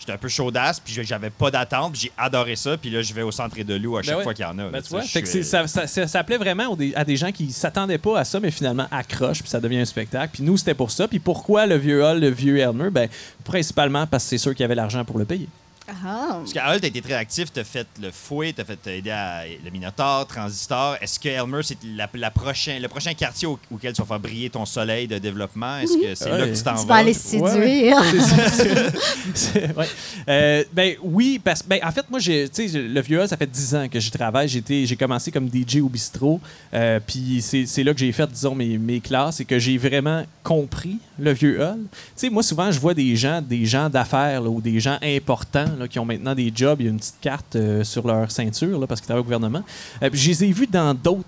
j'étais 0.01 0.11
un 0.13 0.17
peu 0.17 0.29
chaudasse, 0.29 0.81
puis 0.81 0.99
j'avais 1.05 1.31
pas 1.31 1.51
d'attente, 1.53 1.93
puis 1.93 2.01
j'ai 2.03 2.13
adoré 2.19 2.57
ça, 2.57 2.77
puis 2.77 2.91
là, 2.91 3.01
je 3.03 3.15
vais 3.15 3.23
au 3.23 3.31
centre 3.31 3.57
de 3.63 3.75
loup 3.75 3.97
à 3.99 4.03
chaque 4.03 4.17
ouais. 4.17 4.23
fois 4.25 4.35
qu'il 4.35 4.45
y 4.45 4.49
en 4.49 4.59
a. 4.59 4.65
Ben, 4.65 4.73
là, 4.73 4.83
tu 4.83 4.89
vois, 4.89 5.03
sais, 5.03 5.09
fait 5.09 5.23
que 5.23 5.29
c'est- 5.29 5.43
suis- 5.43 5.51
ça, 5.51 5.67
ça, 5.69 5.87
ça, 5.87 6.07
ça 6.09 6.25
plaît 6.25 6.39
vraiment 6.39 6.67
aux 6.69 6.77
des- 6.77 6.95
à 6.97 7.05
des 7.05 7.17
gens 7.17 7.31
qui 7.31 7.53
s'attendaient 7.53 7.99
pas 7.99 8.19
à 8.19 8.25
ça, 8.25 8.41
mais 8.41 8.51
finalement 8.51 8.89
accrochent, 8.91 9.41
puis 9.43 9.51
ça 9.51 9.61
devient 9.61 9.79
un 9.81 9.85
spectacle. 9.85 10.31
Puis 10.33 10.43
nous, 10.43 10.57
c'était 10.57 10.75
pour 10.75 10.91
ça. 10.91 11.07
Puis 11.07 11.21
pourquoi 11.21 11.67
le 11.67 11.77
vieux 11.77 12.03
hall, 12.05 12.19
le 12.19 12.31
vieux 12.31 12.59
Elmer? 12.59 12.91
Ben, 12.91 13.09
principalement 13.45 14.05
parce 14.07 14.25
que 14.25 14.31
c'est 14.31 14.39
sûr 14.39 14.51
qu'il 14.53 14.63
y 14.63 14.65
avait 14.65 14.75
l'argent 14.75 15.05
pour 15.05 15.19
le 15.19 15.25
payer. 15.25 15.49
Ah. 15.89 16.37
Parce 16.41 16.53
qu'à 16.53 16.69
Hall, 16.71 16.81
t'as 16.81 16.89
été 16.89 17.01
très 17.01 17.15
actif, 17.15 17.53
t'as 17.53 17.65
fait 17.65 17.87
le 18.01 18.11
fouet, 18.11 18.53
t'as 18.53 18.65
fait 18.65 18.79
aidé 18.89 19.11
à 19.11 19.43
le 19.65 19.71
Minotaur, 19.71 20.27
Transistor. 20.27 20.97
Est-ce 21.01 21.19
que 21.19 21.29
Elmer, 21.29 21.61
c'est 21.63 21.79
la, 21.97 22.09
la 22.15 22.31
prochain, 22.31 22.79
le 22.81 22.89
prochain 22.89 23.15
quartier 23.15 23.49
au- 23.49 23.59
auquel 23.71 23.93
tu 23.95 24.03
vas 24.03 24.07
faire 24.07 24.21
briller 24.21 24.51
ton 24.51 24.67
soleil 24.67 25.09
de 25.09 25.19
développement? 25.19 25.79
Est-ce 25.79 25.97
que 25.97 26.15
c'est 26.15 26.29
là 26.29 26.37
Ouais. 26.45 26.51
que 26.51 26.57
tu 26.57 26.63
t'en 26.63 26.75
Tu 26.75 26.81
vas? 26.81 26.85
vas? 26.87 26.95
aller 26.97 27.09
Ouais, 27.09 27.15
séduire. 27.15 28.03
C'est 28.11 28.21
ça. 28.21 28.91
C'est- 29.35 29.77
ouais. 29.77 29.87
Euh, 30.29 30.63
ben 30.73 30.95
oui, 31.03 31.41
parce 31.43 31.63
ben 31.63 31.79
en 31.83 31.91
fait 31.91 32.05
moi 32.11 32.19
j'ai 32.19 32.49
tu 32.51 32.69
sais 32.69 32.79
le 32.79 33.01
vieux 33.01 33.19
hall, 33.21 33.29
ça 33.29 33.37
fait 33.39 33.51
10 33.51 33.75
ans 33.75 33.89
que 33.89 33.99
j'y 33.99 34.11
travaille, 34.11 34.47
j'ai 34.47 34.59
été- 34.59 34.85
j'ai 34.85 34.97
commencé 34.97 35.31
comme 35.31 35.49
DJ 35.49 35.77
au 35.81 35.89
bistrot 35.89 36.39
euh, 36.75 37.01
puis 37.07 37.41
c'est 37.41 37.83
là 37.83 37.95
que 37.95 38.01
j'ai 38.01 38.13
fait 38.13 38.31
disons 38.31 38.55
mes, 38.55 38.77
mes 38.77 39.01
classes 39.01 39.41
et 39.41 39.47
que 39.47 39.59
j'ai 39.59 39.79
vraiment 39.79 40.25
compris 40.43 40.99
le 41.19 41.33
vieux 41.33 41.63
hall. 41.63 41.79
Tu 41.91 41.99
sais 42.17 42.31
moi 42.31 42.43
souvent 42.43 42.71
je 42.71 42.79
vois 42.79 42.93
des 42.93 43.17
gens 43.17 43.41
des 43.41 43.65
gens 43.65 43.89
d'affaires 43.89 44.45
ou 44.45 44.61
des 44.61 44.81
gens 44.81 44.99
importants 45.03 45.67
qui 45.87 45.99
ont 45.99 46.05
maintenant 46.05 46.35
des 46.35 46.51
jobs, 46.55 46.81
il 46.81 46.85
y 46.85 46.89
a 46.89 46.91
une 46.91 46.99
petite 46.99 47.21
carte 47.21 47.57
euh, 47.57 47.85
sur 47.85 48.07
leur 48.07 48.31
ceinture 48.31 48.81
là, 48.81 48.87
parce 48.87 49.01
qu'ils 49.01 49.07
travaillent 49.07 49.21
au 49.21 49.25
gouvernement. 49.25 49.63
Euh, 50.03 50.11
je 50.13 50.29
les 50.29 50.45
ai 50.45 50.53
vus 50.53 50.67
dans 50.67 50.95
d'autres 50.95 51.25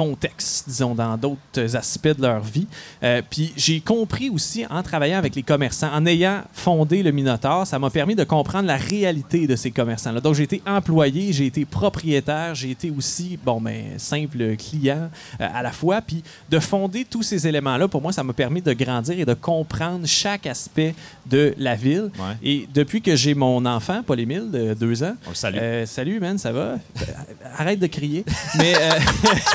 contextes, 0.00 0.66
disons, 0.66 0.94
dans 0.94 1.18
d'autres 1.18 1.76
aspects 1.76 2.08
de 2.08 2.22
leur 2.22 2.40
vie. 2.40 2.66
Euh, 3.02 3.20
puis 3.28 3.52
j'ai 3.54 3.82
compris 3.82 4.30
aussi 4.30 4.64
en 4.70 4.82
travaillant 4.82 5.18
avec 5.18 5.34
les 5.34 5.42
commerçants, 5.42 5.90
en 5.92 6.06
ayant 6.06 6.40
fondé 6.54 7.02
le 7.02 7.10
Minotaur, 7.10 7.66
ça 7.66 7.78
m'a 7.78 7.90
permis 7.90 8.14
de 8.14 8.24
comprendre 8.24 8.66
la 8.66 8.78
réalité 8.78 9.46
de 9.46 9.56
ces 9.56 9.70
commerçants-là. 9.70 10.22
Donc 10.22 10.36
j'ai 10.36 10.44
été 10.44 10.62
employé, 10.66 11.34
j'ai 11.34 11.44
été 11.44 11.66
propriétaire, 11.66 12.54
j'ai 12.54 12.70
été 12.70 12.90
aussi, 12.90 13.38
bon, 13.44 13.60
ben, 13.60 13.98
simple 13.98 14.56
client 14.56 15.10
euh, 15.38 15.46
à 15.54 15.62
la 15.62 15.70
fois. 15.70 16.00
Puis 16.00 16.22
de 16.48 16.58
fonder 16.58 17.04
tous 17.04 17.22
ces 17.22 17.46
éléments-là, 17.46 17.86
pour 17.86 18.00
moi, 18.00 18.12
ça 18.12 18.24
m'a 18.24 18.32
permis 18.32 18.62
de 18.62 18.72
grandir 18.72 19.18
et 19.18 19.26
de 19.26 19.34
comprendre 19.34 20.06
chaque 20.06 20.46
aspect 20.46 20.94
de 21.26 21.54
la 21.58 21.74
ville. 21.76 22.10
Ouais. 22.18 22.36
Et 22.42 22.68
depuis 22.72 23.02
que 23.02 23.14
j'ai 23.16 23.34
mon 23.34 23.66
enfant, 23.66 24.02
Paul-Émile, 24.02 24.50
de 24.50 24.72
deux 24.72 25.02
ans, 25.02 25.14
On 25.26 25.30
le 25.30 25.34
salue. 25.34 25.58
euh, 25.58 25.84
salut, 25.84 26.20
man, 26.20 26.38
ça 26.38 26.52
va? 26.52 26.76
Arrête 27.58 27.78
de 27.78 27.86
crier. 27.86 28.24
Mais 28.56 28.74
euh, 28.76 28.90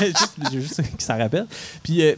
juste, 0.00 0.35
juste 0.52 0.80
rappelle. 1.18 1.46
Puis, 1.82 2.02
euh. 2.02 2.14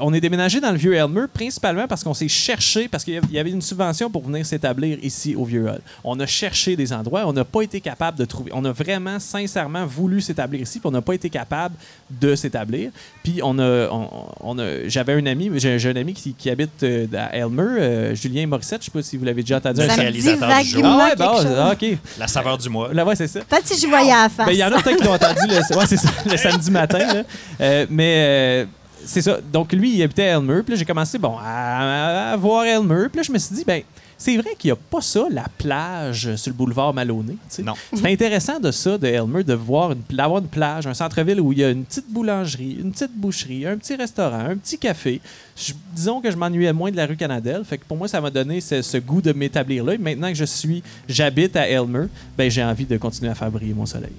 On 0.00 0.12
est 0.12 0.20
déménagé 0.20 0.60
dans 0.60 0.70
le 0.72 0.76
vieux 0.76 0.94
Elmer 0.94 1.26
principalement 1.32 1.86
parce 1.86 2.02
qu'on 2.02 2.14
s'est 2.14 2.28
cherché, 2.28 2.88
parce 2.88 3.04
qu'il 3.04 3.20
y 3.30 3.38
avait- 3.38 3.50
une 3.50 3.62
subvention 3.62 4.10
pour 4.10 4.24
venir 4.26 4.44
s'établir 4.44 4.98
ici 5.02 5.36
au 5.36 5.44
vieux 5.44 5.66
Hall. 5.68 5.80
On 6.02 6.18
a 6.18 6.26
cherché 6.26 6.74
des 6.76 6.92
endroits, 6.92 7.24
on 7.26 7.32
n'a 7.32 7.44
pas 7.44 7.62
été 7.62 7.80
capable 7.80 8.18
de 8.18 8.24
trouver. 8.24 8.50
On 8.54 8.64
a 8.64 8.72
vraiment, 8.72 9.20
sincèrement 9.20 9.86
voulu 9.86 10.20
s'établir 10.20 10.62
ici, 10.62 10.80
puis 10.80 10.88
on 10.88 10.90
n'a 10.90 11.02
pas 11.02 11.12
été 11.14 11.30
capable 11.30 11.76
de 12.10 12.34
s'établir. 12.34 12.90
Puis 13.22 13.40
on 13.42 13.58
a, 13.58 13.88
on, 13.90 14.08
on 14.40 14.58
a, 14.58 14.88
j'avais 14.88 15.12
un 15.12 15.26
ami, 15.26 15.50
j'ai 15.56 15.88
un 15.88 15.96
ami 15.96 16.14
qui, 16.14 16.34
qui 16.34 16.50
habite 16.50 16.82
euh, 16.82 17.06
à 17.16 17.36
Elmer, 17.36 17.62
euh, 17.62 18.14
Julien 18.14 18.46
Morissette, 18.46 18.80
je 18.80 18.86
sais 18.86 18.90
pas 18.90 19.02
si 19.02 19.16
vous 19.16 19.24
l'avez 19.24 19.42
déjà 19.42 19.58
entendu. 19.58 19.80
Réalisateur 19.80 20.48
du 20.62 20.68
jour. 20.70 20.82
Ah 20.84 20.96
ouais, 21.06 21.44
ah, 21.56 21.72
ok. 21.72 21.98
La 22.18 22.26
saveur 22.26 22.58
du 22.58 22.68
mois. 22.68 22.92
Là, 22.92 23.04
ouais, 23.04 23.14
c'est 23.16 23.28
ça. 23.28 23.40
Peut-être 23.48 23.66
si 23.68 23.80
je 23.80 23.86
voyais 23.86 24.10
à 24.12 24.24
la 24.24 24.28
face. 24.28 24.46
Ben, 24.46 24.52
il 24.52 24.58
y 24.58 24.64
en 24.64 24.72
a 24.72 24.82
peut-être 24.82 24.96
qui 24.98 25.04
l'ont 25.04 25.12
entendu 25.14 25.40
le, 25.48 25.76
ouais, 25.76 25.86
c'est 25.86 25.96
ça, 25.96 26.08
le 26.28 26.36
samedi 26.36 26.70
matin. 26.70 26.98
là. 26.98 27.22
Euh, 27.60 27.86
mais 27.90 28.14
euh, 28.16 28.66
c'est 29.06 29.22
ça. 29.22 29.38
Donc, 29.52 29.72
lui, 29.72 29.94
il 29.94 30.02
habitait 30.02 30.24
à 30.28 30.36
Elmer. 30.36 30.62
Puis 30.62 30.72
là, 30.74 30.78
j'ai 30.78 30.84
commencé 30.84 31.18
bon, 31.18 31.36
à, 31.40 32.32
à 32.32 32.36
voir 32.36 32.64
Elmer. 32.64 33.08
Puis 33.08 33.18
là, 33.18 33.22
je 33.22 33.32
me 33.32 33.38
suis 33.38 33.54
dit, 33.54 33.64
ben, 33.66 33.82
c'est 34.16 34.36
vrai 34.36 34.50
qu'il 34.58 34.68
n'y 34.68 34.72
a 34.72 34.76
pas 34.76 35.00
ça, 35.00 35.24
la 35.30 35.44
plage 35.58 36.36
sur 36.36 36.50
le 36.50 36.56
boulevard 36.56 36.94
Maloney. 36.94 37.36
Non. 37.62 37.74
C'est 37.92 38.06
intéressant 38.10 38.60
de 38.60 38.70
ça, 38.70 38.96
de 38.96 39.06
Elmer, 39.08 39.42
de 39.44 39.54
voir 39.54 39.92
une, 39.92 40.02
d'avoir 40.16 40.40
une 40.40 40.46
plage, 40.48 40.86
un 40.86 40.94
centre-ville 40.94 41.40
où 41.40 41.52
il 41.52 41.58
y 41.58 41.64
a 41.64 41.70
une 41.70 41.84
petite 41.84 42.08
boulangerie, 42.10 42.78
une 42.80 42.92
petite 42.92 43.10
boucherie, 43.14 43.66
un 43.66 43.76
petit 43.76 43.96
restaurant, 43.96 44.38
un 44.50 44.56
petit 44.56 44.78
café. 44.78 45.20
Je- 45.56 45.72
disons 45.94 46.20
que 46.20 46.30
je 46.30 46.36
m'ennuyais 46.36 46.72
moins 46.72 46.90
de 46.92 46.96
la 46.96 47.06
rue 47.06 47.16
Canadelle. 47.16 47.64
Fait 47.64 47.76
que 47.76 47.84
pour 47.84 47.96
moi, 47.96 48.06
ça 48.08 48.20
m'a 48.20 48.30
donné 48.30 48.60
ce, 48.60 48.82
ce 48.82 48.96
goût 48.98 49.20
de 49.20 49.32
m'établir 49.32 49.84
là. 49.84 49.94
Et 49.94 49.98
maintenant 49.98 50.28
que 50.28 50.34
je 50.36 50.44
suis, 50.44 50.82
j'habite 51.08 51.56
à 51.56 51.68
Elmer, 51.68 52.06
ben, 52.38 52.48
j'ai 52.50 52.62
envie 52.64 52.86
de 52.86 52.96
continuer 52.96 53.30
à 53.32 53.34
faire 53.34 53.50
briller 53.50 53.74
mon 53.74 53.84
soleil. 53.86 54.12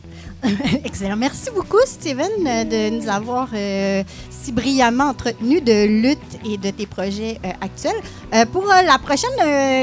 Excellent. 0.83 1.15
Merci 1.17 1.49
beaucoup, 1.55 1.79
Steven, 1.85 2.29
euh, 2.45 2.63
de 2.65 2.99
nous 3.01 3.09
avoir 3.09 3.49
euh, 3.53 4.03
si 4.45 4.51
brillamment 4.51 5.09
entretenu 5.09 5.59
de 5.59 5.85
lutte 5.87 6.31
et 6.45 6.57
de 6.57 6.69
tes 6.69 6.85
projets 6.85 7.39
euh, 7.43 7.49
actuels. 7.61 7.99
Euh, 8.33 8.45
pour 8.45 8.63
euh, 8.63 8.81
la 8.83 8.97
prochaine, 8.99 9.37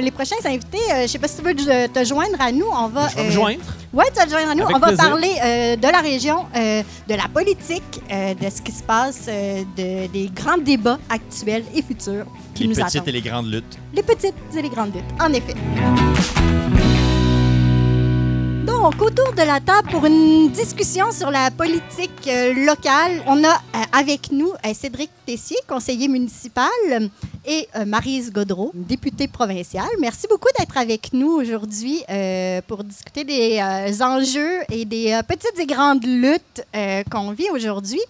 les 0.05 0.11
prochains 0.11 0.37
invités, 0.45 0.79
je 0.89 1.03
ne 1.03 1.07
sais 1.09 1.19
pas 1.19 1.29
si 1.29 1.37
tu 1.39 1.43
veux 1.43 1.55
te 1.55 1.87
te 1.89 2.05
joindre 2.05 2.41
à 2.41 2.53
nous. 2.53 2.67
On 2.73 2.89
va, 2.89 3.09
Je 3.09 3.17
vais 3.17 3.25
me 3.27 3.31
joindre. 3.31 3.65
Oui, 3.93 4.05
tu 4.13 4.19
vas 4.21 4.27
te 4.27 4.31
joindre 4.31 4.51
à 4.51 4.55
nous. 4.55 4.63
Avec 4.65 4.77
On 4.77 4.79
va 4.79 4.93
parler 4.97 5.35
de 5.85 5.89
la 5.97 6.01
région, 6.01 6.47
de 6.55 7.15
la 7.15 7.29
politique, 7.33 8.01
de 8.11 8.49
ce 8.55 8.63
qui 8.63 8.73
se 8.73 8.83
passe, 8.83 9.27
de, 9.27 10.07
des 10.07 10.31
grands 10.35 10.59
débats 10.59 10.99
actuels 11.11 11.65
et 11.75 11.83
futurs 11.83 12.27
qui 12.55 12.63
Les 12.65 12.69
nous 12.69 12.75
petites 12.75 12.97
attendent. 12.97 13.09
et 13.09 13.13
les 13.13 13.21
grandes 13.21 13.51
luttes. 13.53 13.79
Les 13.95 14.03
petites 14.03 14.35
et 14.57 14.63
les 14.63 14.69
grandes 14.69 14.95
luttes, 14.95 15.13
en 15.21 15.33
effet. 15.33 15.55
Donc, 18.65 19.03
autour 19.03 19.33
de 19.33 19.43
la 19.43 19.59
table 19.59 19.89
pour 19.91 20.07
une 20.07 20.51
discussion 20.51 21.11
sur 21.11 21.33
la 21.33 21.51
politique 21.51 22.29
euh, 22.29 22.55
locale, 22.65 23.21
on 23.27 23.43
a 23.43 23.49
euh, 23.49 23.79
avec 23.93 24.31
nous 24.31 24.53
euh, 24.65 24.73
Cédric 24.73 25.11
Tessier, 25.27 25.57
conseiller 25.67 26.07
municipal, 26.07 26.69
et 27.45 27.67
Marise 27.87 28.33
Godreau, 28.33 28.71
députée 28.73 29.27
provinciale. 29.27 29.89
Merci 29.99 30.29
beaucoup 30.31 30.47
d'être 30.57 30.77
avec 30.79 31.13
nous 31.13 31.33
aujourd'hui 31.33 32.05
pour 32.69 32.85
discuter 32.85 33.25
des 33.25 34.01
enjeux 34.01 34.61
et 34.71 34.85
des 34.85 35.21
petites 35.27 35.59
et 35.59 35.67
grandes 35.67 36.05
luttes 36.05 36.65
qu'on 37.11 37.33
vit 37.33 37.51
aujourd'hui. 37.53 38.01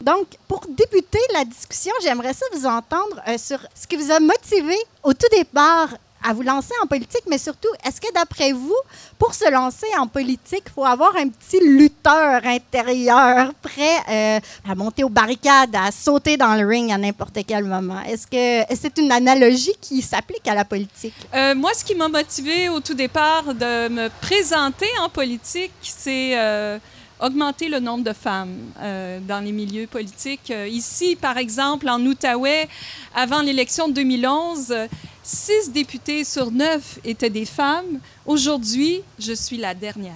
Donc, 0.00 0.26
pour 0.46 0.62
débuter 0.66 1.18
la 1.34 1.44
discussion, 1.44 1.92
j'aimerais 2.02 2.32
ça 2.32 2.46
vous 2.54 2.64
entendre 2.64 3.20
sur 3.36 3.58
ce 3.74 3.86
qui 3.86 3.96
vous 3.96 4.10
a 4.10 4.20
motivé 4.20 4.74
au 5.02 5.12
tout 5.12 5.28
départ 5.36 5.90
à 6.22 6.32
vous 6.32 6.42
lancer 6.42 6.74
en 6.82 6.86
politique, 6.86 7.22
mais 7.28 7.38
surtout, 7.38 7.68
est-ce 7.84 8.00
que 8.00 8.12
d'après 8.12 8.52
vous, 8.52 8.76
pour 9.18 9.34
se 9.34 9.50
lancer 9.50 9.86
en 9.98 10.06
politique, 10.06 10.64
il 10.66 10.72
faut 10.72 10.84
avoir 10.84 11.16
un 11.16 11.28
petit 11.28 11.60
lutteur 11.60 12.40
intérieur 12.44 13.52
prêt 13.62 13.98
euh, 14.08 14.40
à 14.68 14.74
monter 14.74 15.04
aux 15.04 15.08
barricades, 15.08 15.74
à 15.74 15.90
sauter 15.90 16.36
dans 16.36 16.54
le 16.54 16.66
ring 16.66 16.92
à 16.92 16.98
n'importe 16.98 17.38
quel 17.46 17.64
moment? 17.64 18.00
Est-ce 18.02 18.26
que 18.26 18.74
c'est 18.74 18.98
une 18.98 19.12
analogie 19.12 19.74
qui 19.80 20.02
s'applique 20.02 20.46
à 20.46 20.54
la 20.54 20.64
politique? 20.64 21.14
Euh, 21.34 21.54
moi, 21.54 21.72
ce 21.74 21.84
qui 21.84 21.94
m'a 21.94 22.08
motivé 22.08 22.68
au 22.68 22.80
tout 22.80 22.94
départ 22.94 23.54
de 23.54 23.88
me 23.88 24.08
présenter 24.20 24.88
en 25.00 25.08
politique, 25.08 25.72
c'est 25.82 26.38
euh, 26.38 26.78
augmenter 27.20 27.68
le 27.68 27.80
nombre 27.80 28.04
de 28.04 28.12
femmes 28.12 28.56
euh, 28.80 29.18
dans 29.20 29.40
les 29.40 29.52
milieux 29.52 29.86
politiques. 29.86 30.50
Euh, 30.50 30.68
ici, 30.68 31.16
par 31.16 31.36
exemple, 31.36 31.88
en 31.88 32.00
Outaouais, 32.04 32.68
avant 33.14 33.40
l'élection 33.40 33.88
de 33.88 33.94
2011, 33.94 34.74
six 35.22 35.70
députés 35.72 36.24
sur 36.24 36.50
neuf 36.50 36.98
étaient 37.04 37.30
des 37.30 37.44
femmes. 37.44 38.00
Aujourd'hui, 38.26 39.02
je 39.18 39.32
suis 39.32 39.56
la 39.56 39.74
dernière. 39.74 40.14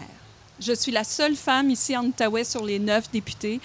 Je 0.60 0.72
suis 0.72 0.92
la 0.92 1.04
seule 1.04 1.34
femme 1.34 1.70
ici 1.70 1.96
en 1.96 2.04
Outaouais 2.04 2.44
sur 2.44 2.64
les 2.64 2.78
neuf 2.78 3.10
députés. 3.10 3.60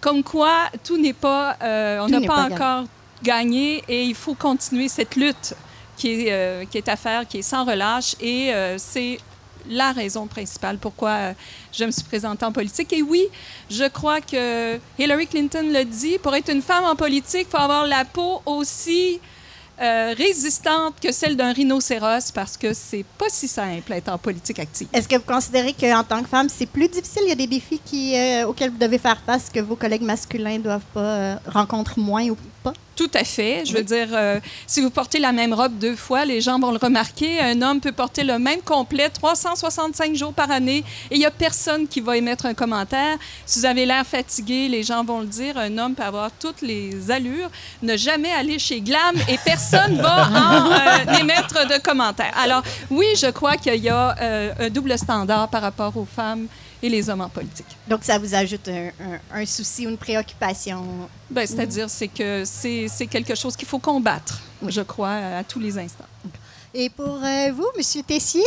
Comme 0.00 0.22
quoi, 0.22 0.70
tout 0.84 0.98
n'est 0.98 1.14
pas, 1.14 1.56
euh, 1.62 2.00
on 2.00 2.08
n'a 2.08 2.20
pas, 2.20 2.44
encore 2.44 2.84
gagné 3.22 3.82
et 3.88 4.04
il 4.04 4.14
faut 4.14 4.34
continuer 4.34 4.88
cette 4.88 5.16
lutte 5.16 5.54
qui 5.96 6.10
est, 6.10 6.32
euh, 6.32 6.64
qui 6.66 6.76
est 6.76 6.88
à 6.88 6.96
faire, 6.96 7.26
qui 7.26 7.38
est 7.38 7.42
sans 7.42 7.64
relâche 7.64 8.14
et 8.20 8.52
c'est 8.76 9.18
la 9.68 9.92
raison 9.92 10.26
principale 10.26 10.78
pourquoi 10.78 11.10
euh, 11.10 11.32
je 11.72 11.84
me 11.84 11.90
suis 11.90 12.02
présentée 12.02 12.44
en 12.44 12.52
politique. 12.52 12.92
Et 12.92 13.02
oui, 13.02 13.24
je 13.70 13.84
crois 13.88 14.20
que 14.20 14.78
Hillary 14.98 15.26
Clinton 15.26 15.64
le 15.72 15.84
dit, 15.84 16.18
pour 16.18 16.34
être 16.34 16.50
une 16.50 16.62
femme 16.62 16.84
en 16.84 16.96
politique, 16.96 17.46
il 17.48 17.50
faut 17.50 17.62
avoir 17.62 17.86
la 17.86 18.04
peau 18.04 18.42
aussi 18.46 19.20
euh, 19.80 20.14
résistante 20.16 20.94
que 21.02 21.12
celle 21.12 21.36
d'un 21.36 21.52
rhinocéros 21.52 22.32
parce 22.32 22.56
que 22.56 22.72
c'est 22.72 23.04
pas 23.18 23.28
si 23.28 23.46
simple 23.46 23.92
être 23.92 24.08
en 24.08 24.18
politique 24.18 24.58
active. 24.58 24.88
Est-ce 24.92 25.06
que 25.06 25.16
vous 25.16 25.22
considérez 25.26 25.74
qu'en 25.74 26.02
tant 26.02 26.22
que 26.22 26.28
femme, 26.28 26.48
c'est 26.48 26.66
plus 26.66 26.88
difficile? 26.88 27.22
Il 27.26 27.28
y 27.28 27.32
a 27.32 27.34
des 27.34 27.46
défis 27.46 27.80
euh, 28.14 28.46
auxquels 28.46 28.70
vous 28.70 28.78
devez 28.78 28.98
faire 28.98 29.20
face 29.24 29.50
que 29.50 29.60
vos 29.60 29.76
collègues 29.76 30.02
masculins 30.02 30.58
doivent 30.58 30.80
pas 30.94 31.40
rencontrer 31.46 32.00
moins 32.00 32.28
ou 32.28 32.36
pas? 32.62 32.72
Tout 32.96 33.10
à 33.12 33.24
fait. 33.24 33.64
Je 33.66 33.74
veux 33.74 33.82
dire, 33.82 34.08
euh, 34.12 34.40
si 34.66 34.80
vous 34.80 34.88
portez 34.88 35.18
la 35.18 35.30
même 35.30 35.52
robe 35.52 35.78
deux 35.78 35.94
fois, 35.94 36.24
les 36.24 36.40
gens 36.40 36.58
vont 36.58 36.72
le 36.72 36.78
remarquer. 36.78 37.38
Un 37.40 37.60
homme 37.60 37.78
peut 37.78 37.92
porter 37.92 38.24
le 38.24 38.38
même 38.38 38.62
complet 38.62 39.10
365 39.10 40.14
jours 40.14 40.32
par 40.32 40.50
année 40.50 40.82
et 41.10 41.16
il 41.16 41.18
n'y 41.18 41.26
a 41.26 41.30
personne 41.30 41.86
qui 41.86 42.00
va 42.00 42.16
émettre 42.16 42.46
un 42.46 42.54
commentaire. 42.54 43.18
Si 43.44 43.58
vous 43.58 43.66
avez 43.66 43.84
l'air 43.84 44.06
fatigué, 44.06 44.68
les 44.68 44.82
gens 44.82 45.04
vont 45.04 45.20
le 45.20 45.26
dire. 45.26 45.58
Un 45.58 45.76
homme 45.76 45.94
peut 45.94 46.04
avoir 46.04 46.30
toutes 46.40 46.62
les 46.62 47.10
allures, 47.10 47.50
ne 47.82 47.98
jamais 47.98 48.32
aller 48.32 48.58
chez 48.58 48.80
Glam 48.80 49.14
et 49.28 49.36
personne 49.44 50.00
va 50.00 50.28
en 50.30 50.72
euh, 50.72 51.18
émettre 51.20 51.68
de 51.68 51.78
commentaires. 51.82 52.32
Alors, 52.42 52.62
oui, 52.90 53.06
je 53.20 53.26
crois 53.26 53.58
qu'il 53.58 53.76
y 53.76 53.90
a 53.90 54.16
euh, 54.22 54.52
un 54.58 54.70
double 54.70 54.96
standard 54.98 55.48
par 55.48 55.60
rapport 55.60 55.94
aux 55.98 56.06
femmes 56.06 56.46
et 56.82 56.88
les 56.88 57.08
hommes 57.10 57.20
en 57.22 57.28
politique. 57.28 57.66
Donc, 57.88 58.00
ça 58.04 58.18
vous 58.18 58.34
ajoute 58.34 58.68
un, 58.68 58.88
un- 58.88 59.40
un 59.42 59.46
souci 59.46 59.86
ou 59.86 59.90
une 59.90 59.96
préoccupation? 59.96 60.82
Ben, 61.30 61.46
C'est-à-dire, 61.46 61.88
c'est 61.90 62.08
que 62.08 62.42
c'est 62.44 62.86
c'est 62.88 63.06
quelque 63.06 63.34
chose 63.34 63.56
qu'il 63.56 63.68
faut 63.68 63.78
combattre, 63.78 64.40
je 64.66 64.82
crois, 64.82 65.14
à 65.38 65.44
tous 65.44 65.58
les 65.60 65.78
instants. 65.78 66.04
Et 66.74 66.90
pour 66.90 67.18
euh, 67.24 67.52
vous, 67.54 67.66
M. 67.76 68.02
Tessier, 68.06 68.42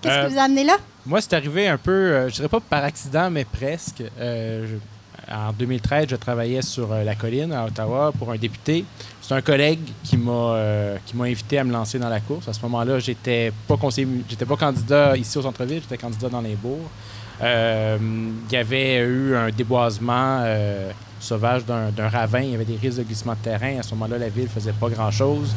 qu'est-ce 0.00 0.14
Euh, 0.14 0.26
qui 0.28 0.32
vous 0.34 0.38
a 0.40 0.42
amené 0.42 0.64
là? 0.64 0.76
Moi, 1.06 1.20
c'est 1.20 1.32
arrivé 1.34 1.68
un 1.68 1.78
peu, 1.78 1.90
euh, 1.92 2.28
je 2.28 2.34
dirais 2.34 2.48
pas 2.48 2.60
par 2.60 2.84
accident, 2.84 3.30
mais 3.30 3.44
presque. 3.44 4.02
Euh, 4.18 4.66
je- 4.68 4.76
en 5.32 5.52
2013, 5.52 6.06
je 6.08 6.16
travaillais 6.16 6.62
sur 6.62 6.90
euh, 6.92 7.04
la 7.04 7.14
colline 7.14 7.52
à 7.52 7.64
Ottawa 7.64 8.10
pour 8.18 8.32
un 8.32 8.36
député. 8.36 8.84
C'est 9.22 9.34
un 9.34 9.42
collègue 9.42 9.78
qui 10.02 10.16
m'a 10.16 10.32
euh, 10.32 10.96
qui 11.06 11.14
m'a 11.16 11.24
invité 11.26 11.58
à 11.58 11.62
me 11.64 11.70
lancer 11.72 12.00
dans 12.00 12.08
la 12.08 12.18
course. 12.18 12.48
À 12.48 12.52
ce 12.52 12.60
moment-là, 12.62 12.98
j'étais 12.98 13.52
pas 13.68 13.76
conseiller, 13.76 14.08
j'étais 14.28 14.44
pas 14.46 14.56
candidat 14.56 15.16
ici 15.16 15.38
au 15.38 15.42
centre-ville, 15.42 15.80
j'étais 15.82 15.98
candidat 15.98 16.28
dans 16.28 16.40
les 16.40 16.56
bourgs. 16.56 16.88
Euh, 17.42 17.98
il 18.00 18.52
y 18.52 18.56
avait 18.56 18.98
eu 18.98 19.34
un 19.34 19.50
déboisement 19.50 20.40
euh, 20.44 20.90
sauvage 21.18 21.64
d'un 21.64 22.08
ravin. 22.08 22.40
Il 22.40 22.50
y 22.50 22.54
avait 22.54 22.64
des 22.64 22.76
risques 22.76 22.98
de 22.98 23.04
glissement 23.04 23.32
de 23.32 23.38
terrain. 23.38 23.78
À 23.78 23.82
ce 23.82 23.90
moment-là, 23.94 24.18
la 24.18 24.28
ville 24.28 24.48
faisait 24.48 24.72
pas 24.72 24.88
grand-chose. 24.88 25.54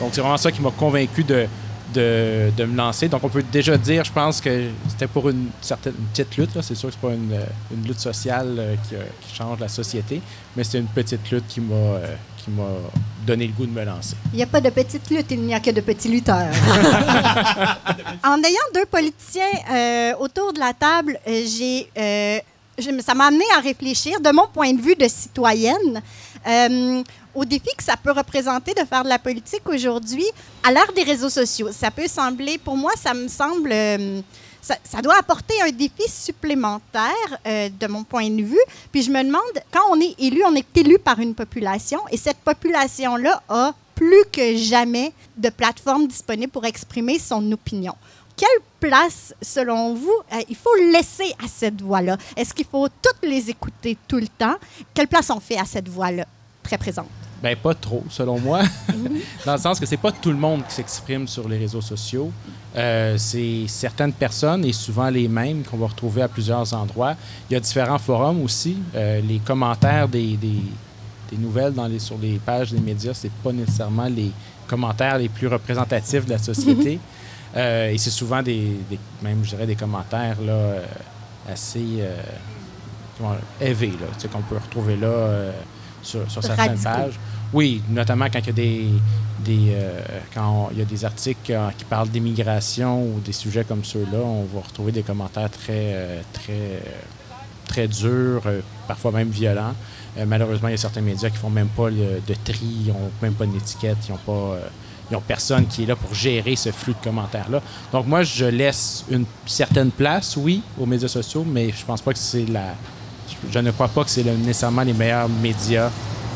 Donc, 0.00 0.10
c'est 0.12 0.20
vraiment 0.20 0.36
ça 0.36 0.50
qui 0.50 0.60
m'a 0.60 0.70
convaincu 0.70 1.24
de, 1.24 1.46
de, 1.94 2.64
me 2.64 2.76
lancer. 2.76 3.08
Donc, 3.08 3.24
on 3.24 3.28
peut 3.28 3.44
déjà 3.50 3.76
dire, 3.76 4.04
je 4.04 4.12
pense 4.12 4.40
que 4.40 4.68
c'était 4.88 5.06
pour 5.06 5.28
une 5.28 5.48
certaine 5.60 5.94
petite 5.94 6.36
lutte. 6.36 6.50
C'est 6.60 6.74
sûr 6.74 6.88
que 6.88 6.94
c'est 7.00 7.08
pas 7.08 7.14
une, 7.14 7.86
lutte 7.86 8.00
sociale 8.00 8.56
euh, 8.58 8.74
qui, 8.88 9.34
change 9.34 9.58
la 9.60 9.68
société, 9.68 10.20
mais 10.56 10.64
c'est 10.64 10.78
une 10.78 10.86
petite 10.86 11.30
lutte 11.30 11.46
qui 11.48 11.60
m'a 11.60 11.98
qui 12.42 12.50
m'a 12.50 12.64
donné 13.26 13.46
le 13.46 13.52
goût 13.52 13.66
de 13.66 13.70
me 13.70 13.84
lancer. 13.84 14.16
Il 14.32 14.36
n'y 14.36 14.42
a 14.42 14.46
pas 14.46 14.60
de 14.60 14.70
petite 14.70 15.08
lutte, 15.10 15.26
il 15.30 15.40
n'y 15.42 15.54
a 15.54 15.60
que 15.60 15.70
de 15.70 15.80
petits 15.80 16.08
lutteurs. 16.08 16.50
en 18.24 18.42
ayant 18.42 18.68
deux 18.74 18.86
politiciens 18.86 19.42
euh, 19.70 20.12
autour 20.18 20.52
de 20.52 20.58
la 20.58 20.72
table, 20.74 21.18
euh, 21.26 21.42
j'ai, 21.46 21.88
euh, 21.96 22.38
ça 23.00 23.14
m'a 23.14 23.26
amené 23.26 23.44
à 23.56 23.60
réfléchir, 23.60 24.20
de 24.20 24.30
mon 24.30 24.46
point 24.52 24.72
de 24.72 24.80
vue 24.80 24.96
de 24.96 25.06
citoyenne, 25.08 26.02
euh, 26.46 27.02
au 27.34 27.44
défi 27.44 27.70
que 27.76 27.84
ça 27.84 27.96
peut 27.96 28.12
représenter 28.12 28.74
de 28.74 28.84
faire 28.84 29.04
de 29.04 29.08
la 29.08 29.18
politique 29.18 29.66
aujourd'hui 29.68 30.26
à 30.64 30.72
l'ère 30.72 30.92
des 30.94 31.04
réseaux 31.04 31.30
sociaux. 31.30 31.68
Ça 31.70 31.90
peut 31.90 32.08
sembler, 32.08 32.58
pour 32.58 32.76
moi, 32.76 32.92
ça 32.96 33.14
me 33.14 33.28
semble... 33.28 33.72
ça, 34.62 34.76
ça 34.84 35.02
doit 35.02 35.18
apporter 35.18 35.60
un 35.60 35.70
défi 35.70 36.08
supplémentaire 36.08 37.02
euh, 37.46 37.68
de 37.68 37.86
mon 37.88 38.04
point 38.04 38.30
de 38.30 38.42
vue. 38.42 38.64
Puis 38.92 39.02
je 39.02 39.10
me 39.10 39.22
demande, 39.22 39.42
quand 39.70 39.82
on 39.90 40.00
est 40.00 40.14
élu, 40.18 40.42
on 40.46 40.54
est 40.54 40.76
élu 40.76 40.98
par 40.98 41.18
une 41.18 41.34
population 41.34 41.98
et 42.10 42.16
cette 42.16 42.38
population-là 42.38 43.42
a 43.48 43.74
plus 43.94 44.24
que 44.32 44.56
jamais 44.56 45.12
de 45.36 45.50
plateformes 45.50 46.06
disponibles 46.06 46.52
pour 46.52 46.64
exprimer 46.64 47.18
son 47.18 47.52
opinion. 47.52 47.94
Quelle 48.36 48.48
place, 48.80 49.34
selon 49.42 49.94
vous, 49.94 50.16
euh, 50.32 50.40
il 50.48 50.56
faut 50.56 50.74
laisser 50.76 51.34
à 51.44 51.48
cette 51.48 51.82
voix-là? 51.82 52.16
Est-ce 52.36 52.54
qu'il 52.54 52.66
faut 52.66 52.88
toutes 52.88 53.22
les 53.22 53.50
écouter 53.50 53.98
tout 54.08 54.16
le 54.16 54.28
temps? 54.28 54.56
Quelle 54.94 55.08
place 55.08 55.28
on 55.30 55.40
fait 55.40 55.58
à 55.58 55.64
cette 55.64 55.88
voix-là, 55.88 56.24
très 56.62 56.78
présente? 56.78 57.21
Ben 57.42 57.56
pas 57.56 57.74
trop, 57.74 58.04
selon 58.08 58.38
moi. 58.38 58.60
Dans 59.44 59.54
le 59.54 59.58
sens 59.58 59.80
que 59.80 59.86
c'est 59.86 59.96
pas 59.96 60.12
tout 60.12 60.30
le 60.30 60.36
monde 60.36 60.62
qui 60.68 60.74
s'exprime 60.74 61.26
sur 61.26 61.48
les 61.48 61.58
réseaux 61.58 61.80
sociaux. 61.80 62.30
Euh, 62.76 63.16
c'est 63.18 63.64
certaines 63.66 64.12
personnes 64.12 64.64
et 64.64 64.72
souvent 64.72 65.10
les 65.10 65.26
mêmes 65.26 65.62
qu'on 65.64 65.76
va 65.76 65.88
retrouver 65.88 66.22
à 66.22 66.28
plusieurs 66.28 66.72
endroits. 66.72 67.14
Il 67.50 67.54
y 67.54 67.56
a 67.56 67.60
différents 67.60 67.98
forums 67.98 68.40
aussi. 68.42 68.76
Euh, 68.94 69.20
les 69.20 69.38
commentaires 69.40 70.06
des, 70.08 70.36
des, 70.36 70.62
des 71.32 71.36
nouvelles 71.36 71.72
dans 71.74 71.88
les, 71.88 71.98
sur 71.98 72.16
les 72.16 72.38
pages 72.38 72.70
des 72.70 72.80
médias, 72.80 73.12
c'est 73.12 73.32
pas 73.32 73.52
nécessairement 73.52 74.06
les 74.08 74.30
commentaires 74.68 75.18
les 75.18 75.28
plus 75.28 75.48
représentatifs 75.48 76.24
de 76.24 76.30
la 76.30 76.38
société. 76.38 77.00
Euh, 77.56 77.90
et 77.90 77.98
c'est 77.98 78.10
souvent 78.10 78.40
des, 78.42 78.76
des- 78.88 78.98
même 79.20 79.40
je 79.44 79.50
dirais 79.50 79.66
des 79.66 79.74
commentaires 79.76 80.36
là, 80.46 80.76
assez 81.50 81.80
élevés 83.60 83.88
là, 84.00 84.28
qu'on 84.32 84.42
peut 84.42 84.56
retrouver 84.56 84.96
là 84.96 85.50
sur, 86.02 86.30
sur 86.30 86.42
certaines 86.42 86.78
pages. 86.82 87.18
Oui, 87.52 87.82
notamment 87.90 88.26
quand 88.32 88.38
il 88.40 88.46
y 88.46 88.50
a 88.50 88.52
des, 89.44 89.72
euh, 89.74 90.00
quand 90.34 90.70
des 90.72 91.04
articles 91.04 91.52
euh, 91.52 91.68
qui 91.76 91.84
parlent 91.84 92.08
d'immigration 92.08 93.02
ou 93.04 93.20
des 93.20 93.32
sujets 93.32 93.64
comme 93.64 93.84
ceux-là, 93.84 94.18
on 94.18 94.44
va 94.44 94.60
retrouver 94.66 94.92
des 94.92 95.02
commentaires 95.02 95.50
très 95.50 95.92
euh, 95.94 96.20
très 96.32 96.82
très 97.66 97.88
durs, 97.88 98.42
parfois 98.86 99.12
même 99.12 99.30
violents. 99.30 99.74
Malheureusement, 100.26 100.68
il 100.68 100.72
y 100.72 100.74
a 100.74 100.78
certains 100.78 101.00
médias 101.00 101.30
qui 101.30 101.38
font 101.38 101.48
même 101.48 101.68
pas 101.68 101.88
le- 101.88 102.20
de 102.26 102.34
tri, 102.44 102.58
ils 102.84 102.88
n'ont 102.88 103.10
même 103.22 103.32
pas 103.32 103.46
d'étiquette, 103.46 103.96
ils 104.08 104.12
n'ont 104.12 104.18
pas 104.18 104.58
ils 105.10 105.20
personne 105.20 105.66
qui 105.66 105.84
est 105.84 105.86
là 105.86 105.96
pour 105.96 106.14
gérer 106.14 106.56
ce 106.56 106.70
flux 106.70 106.92
de 106.92 107.04
commentaires-là. 107.04 107.60
Donc 107.92 108.06
moi, 108.06 108.22
je 108.22 108.44
laisse 108.46 109.04
une 109.10 109.24
certaine 109.46 109.90
place, 109.90 110.36
oui, 110.36 110.62
aux 110.78 110.86
médias 110.86 111.08
sociaux, 111.08 111.44
mais 111.46 111.70
je 111.70 111.84
pense 111.84 112.00
pas 112.02 112.12
que 112.12 112.18
c'est 112.18 112.46
la. 112.46 112.74
Je 113.50 113.58
ne 113.58 113.70
crois 113.70 113.88
pas 113.88 114.04
que 114.04 114.10
c'est 114.10 114.24
nécessairement 114.24 114.82
les 114.82 114.92
meilleurs 114.92 115.28
médias 115.28 115.90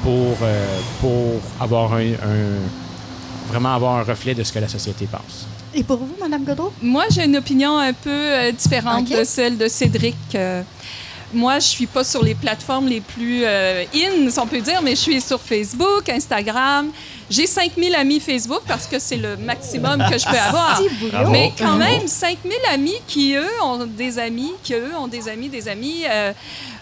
pour, 0.07 0.37
euh, 0.42 0.79
pour 1.01 1.40
avoir 1.61 1.95
un, 1.95 2.12
un- 2.12 2.62
vraiment 3.49 3.75
avoir 3.75 3.97
un 3.97 4.05
reflet 4.05 4.35
de 4.35 4.45
ce 4.45 4.53
que 4.53 4.61
la 4.61 4.69
société 4.69 5.07
pense. 5.11 5.47
Et 5.75 5.83
pour 5.83 5.97
vous, 5.99 6.14
Mme 6.21 6.45
Godreau? 6.45 6.73
Moi, 6.81 7.05
j'ai 7.11 7.25
une 7.25 7.37
opinion 7.37 7.77
un 7.79 7.92
peu 7.92 8.11
euh, 8.11 8.53
différente 8.53 9.09
de 9.11 9.25
celle 9.25 9.59
de 9.59 9.66
Cédric. 9.66 10.16
Moi, 11.37 11.59
je 11.59 11.66
suis 11.66 11.87
pas 11.87 12.03
sur 12.03 12.25
les 12.25 12.35
plateformes 12.35 12.88
les 12.88 13.03
plus 13.03 13.42
euh, 13.44 13.85
in, 13.94 14.31
si 14.31 14.38
on 14.38 14.46
peut 14.46 14.61
dire, 14.62 14.81
mais 14.83 14.92
je 14.92 15.01
suis 15.03 15.20
sur 15.20 15.38
Facebook, 15.38 16.09
Instagram. 16.09 16.90
J'ai 17.29 17.46
5000 17.46 17.94
amis 17.94 18.20
Facebook 18.20 18.62
parce 18.66 18.87
que 18.87 18.99
c'est 18.99 19.18
le 19.18 19.37
maximum 19.37 20.03
que 20.11 20.16
je 20.16 20.25
peux 20.25 20.38
avoir. 20.49 20.81
Mais 21.31 21.53
quand 21.59 21.77
même, 21.77 22.09
5000 22.09 22.57
amis 22.72 22.96
qui, 23.07 23.35
eux, 23.35 23.62
ont 23.62 23.85
des 23.85 24.18
amis, 24.18 24.53
qui, 24.62 24.72
eux, 24.72 24.96
ont 24.99 25.09
des 25.09 25.29
amis, 25.29 25.51
des 25.51 25.68
amis. 25.68 26.05
euh, 26.09 26.33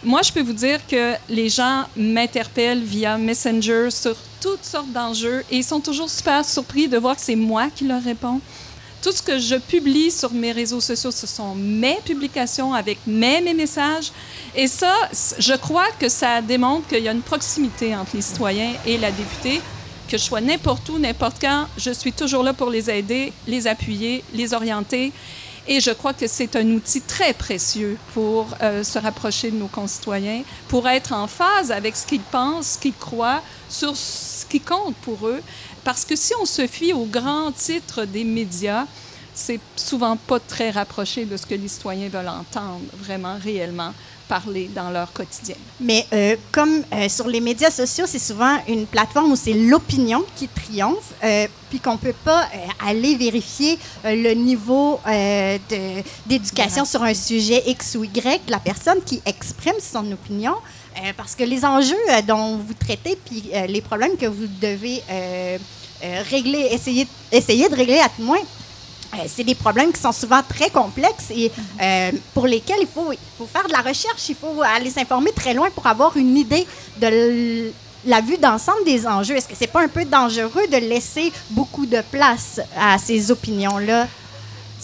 moi, 0.05 0.23
je 0.23 0.31
peux 0.31 0.43
vous 0.43 0.53
dire 0.53 0.79
que 0.87 1.15
les 1.29 1.49
gens 1.49 1.85
m'interpellent 1.97 2.83
via 2.83 3.19
Messenger 3.19 3.91
sur 3.91 4.15
toutes 4.41 4.65
sortes 4.65 4.93
d'enjeux 4.93 5.43
et 5.51 5.57
ils 5.57 5.65
sont 5.65 5.81
toujours 5.81 6.09
super 6.11 6.45
surpris 6.45 6.87
de 6.87 6.97
voir 6.99 7.17
que 7.17 7.23
c'est 7.23 7.35
moi 7.35 7.69
qui 7.75 7.87
leur 7.87 8.03
réponds. 8.05 8.41
Tout 9.05 9.13
ce 9.13 9.21
que 9.21 9.39
je 9.39 9.57
publie 9.57 10.11
sur 10.11 10.33
mes 10.33 10.51
réseaux 10.51 10.81
sociaux, 10.81 11.11
ce 11.11 11.27
sont 11.27 11.55
mes 11.55 11.99
publications 12.07 12.73
avec 12.73 12.97
mes, 13.07 13.43
mes 13.43 13.53
messages. 13.53 14.11
Et 14.57 14.67
ça, 14.67 14.95
je 15.39 15.53
crois 15.53 15.91
que 16.01 16.09
ça 16.09 16.41
démontre 16.41 16.89
qu'il 16.89 17.05
y 17.05 17.09
a 17.09 17.13
une 17.13 17.21
proximité 17.21 17.95
entre 17.95 18.17
les 18.17 18.23
citoyens 18.23 18.73
et 18.87 18.97
la 18.97 19.11
députée. 19.11 19.61
Que 20.09 20.17
je 20.17 20.23
sois 20.23 20.41
n'importe 20.41 20.89
où, 20.89 20.99
n'importe 20.99 21.37
quand, 21.39 21.67
je 21.77 21.91
suis 21.91 22.15
toujours 22.15 22.43
là 22.43 22.55
pour 22.55 22.71
les 22.71 22.89
aider, 22.89 23.35
les 23.47 23.67
appuyer, 23.67 24.25
les 24.33 24.55
orienter. 24.55 25.13
Et 25.67 25.81
je 25.81 25.91
crois 25.91 26.15
que 26.15 26.27
c'est 26.27 26.57
un 26.57 26.67
outil 26.73 27.03
très 27.03 27.35
précieux 27.35 27.99
pour 28.15 28.47
euh, 28.63 28.85
se 28.85 28.99
rapprocher 28.99 29.51
de 29.51 29.57
nos 29.57 29.67
concitoyens, 29.67 30.43
pour 30.69 30.89
être 30.89 31.13
en 31.13 31.27
phase 31.27 31.71
avec 31.71 31.97
ce 31.97 32.07
qu'ils 32.07 32.21
pensent, 32.21 32.73
ce 32.73 32.79
qu'ils 32.79 32.95
croient, 32.95 33.43
sur 33.69 33.97
ce 33.97 34.45
qui 34.47 34.61
compte 34.61 34.95
pour 34.97 35.27
eux. 35.27 35.43
Parce 35.85 36.05
que 36.05 36.17
si 36.17 36.33
on 36.41 36.47
se 36.47 36.67
fie 36.67 36.93
aux 36.93 37.05
grands 37.05 37.53
titres 37.53 38.07
des 38.07 38.25
médias, 38.25 38.87
c'est 39.35 39.61
souvent 39.77 40.17
pas 40.17 40.41
très 40.41 40.71
rapproché 40.71 41.27
de 41.27 41.37
ce 41.37 41.45
que 41.45 41.55
les 41.55 41.69
citoyens 41.69 42.09
veulent 42.09 42.29
entendre 42.29 42.81
vraiment, 42.95 43.37
réellement 43.43 43.93
parler 44.29 44.71
dans 44.75 44.91
leur 44.91 45.13
quotidien. 45.13 45.55
Mais 45.81 46.07
euh, 46.13 46.37
comme 46.53 46.83
euh, 46.93 47.09
sur 47.09 47.29
les 47.29 47.41
médias 47.41 47.71
sociaux, 47.71 48.05
c'est 48.07 48.19
souvent 48.19 48.59
une 48.69 48.87
plateforme 48.87 49.33
où 49.33 49.37
c'est 49.37 49.53
l'opinion 49.53 50.25
qui 50.37 50.49
triomphe, 50.49 51.13
euh, 51.23 51.47
puis 51.71 51.81
qu'on 51.81 51.93
ne 51.93 51.99
peut 51.99 52.15
pas 52.25 52.49
aller 52.85 53.17
vérifier 53.17 53.79
le 54.05 54.33
niveau 54.35 55.01
d'éducation 56.27 56.85
sur 56.85 57.03
un 57.03 57.15
sujet 57.15 57.63
X 57.67 57.97
ou 57.97 58.05
Y 58.05 58.47
de 58.47 58.51
la 58.51 58.61
personne 58.61 59.03
qui 59.05 59.21
exprime 59.27 59.75
son 59.81 60.11
opinion. 60.13 60.55
parce 61.17 61.35
que 61.35 61.43
les 61.43 61.65
enjeux 61.65 61.97
dont 62.29 62.59
vous 62.59 62.75
traitez, 62.75 63.19
puis 63.25 63.51
les 63.67 63.81
problèmes 63.81 64.17
que 64.17 64.27
vous 64.27 64.47
devez 64.61 65.03
régler, 66.31 66.69
essayer, 66.71 67.09
essayer 67.33 67.69
de 67.69 67.75
régler 67.75 67.99
à 67.99 68.09
tout 68.09 68.23
moins, 68.23 68.39
c'est 69.27 69.45
des 69.45 69.55
problèmes 69.55 69.93
qui 69.93 70.01
sont 70.01 70.13
souvent 70.13 70.43
très 70.43 70.71
complexes 70.71 71.31
et 71.31 71.51
euh, 71.81 72.11
pour 72.33 72.47
lesquels 72.47 72.81
il 72.81 72.87
faut, 72.87 73.13
faire 73.47 73.67
de 73.67 73.73
la 73.73 73.81
recherche, 73.81 74.29
il 74.29 74.35
faut 74.35 74.63
aller 74.63 74.91
s'informer 74.91 75.33
très 75.33 75.55
loin 75.55 75.69
pour 75.71 75.87
avoir 75.87 76.17
une 76.17 76.37
idée 76.37 76.67
de 77.01 77.71
la 78.07 78.21
vue 78.21 78.39
d'ensemble 78.39 78.85
des 78.85 79.07
enjeux. 79.07 79.37
Est-ce 79.37 79.49
que 79.49 79.55
c'est 79.59 79.67
pas 79.67 79.83
un 79.83 79.89
peu 79.89 80.05
dangereux 80.05 80.67
de 80.71 80.77
laisser 80.77 81.33
beaucoup 81.51 81.87
de 81.87 82.03
place 82.11 82.61
à 82.77 82.99
ces 82.99 83.31
opinions-là? 83.31 84.07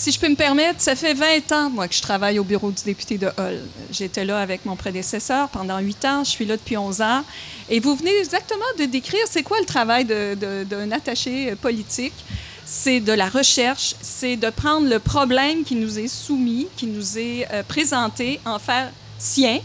Si 0.00 0.12
je 0.12 0.18
peux 0.18 0.30
me 0.30 0.34
permettre, 0.34 0.80
ça 0.80 0.96
fait 0.96 1.12
20 1.12 1.52
ans, 1.52 1.70
que 1.86 1.94
je 1.94 2.00
travaille 2.00 2.38
au 2.38 2.44
bureau 2.44 2.70
du 2.70 2.82
député 2.82 3.18
de 3.18 3.26
Hull. 3.36 3.60
J'étais 3.92 4.24
là 4.24 4.40
avec 4.40 4.64
mon 4.64 4.74
prédécesseur 4.74 5.50
pendant 5.50 5.78
8 5.78 6.04
ans. 6.06 6.24
Je 6.24 6.30
suis 6.30 6.46
là 6.46 6.56
depuis 6.56 6.78
11 6.78 7.02
ans. 7.02 7.22
Et 7.68 7.80
vous 7.80 7.94
venez 7.96 8.16
exactement 8.18 8.64
de 8.78 8.86
décrire 8.86 9.20
c'est 9.28 9.42
quoi 9.42 9.60
le 9.60 9.66
travail 9.66 10.06
d'un 10.06 10.90
attaché 10.90 11.50
euh, 11.50 11.54
politique. 11.54 12.14
C'est 12.64 13.00
de 13.00 13.12
la 13.12 13.28
recherche, 13.28 13.94
c'est 14.00 14.36
de 14.36 14.50
prendre 14.50 14.88
le 14.88 14.98
problème 14.98 15.64
qui 15.64 15.74
nous 15.74 15.98
est 15.98 16.08
soumis, 16.08 16.68
qui 16.76 16.86
nous 16.86 17.18
est 17.18 17.46
euh, 17.52 17.62
présenté, 17.62 18.40
en 18.44 18.58
faire 18.58 18.90
sien, 19.18 19.60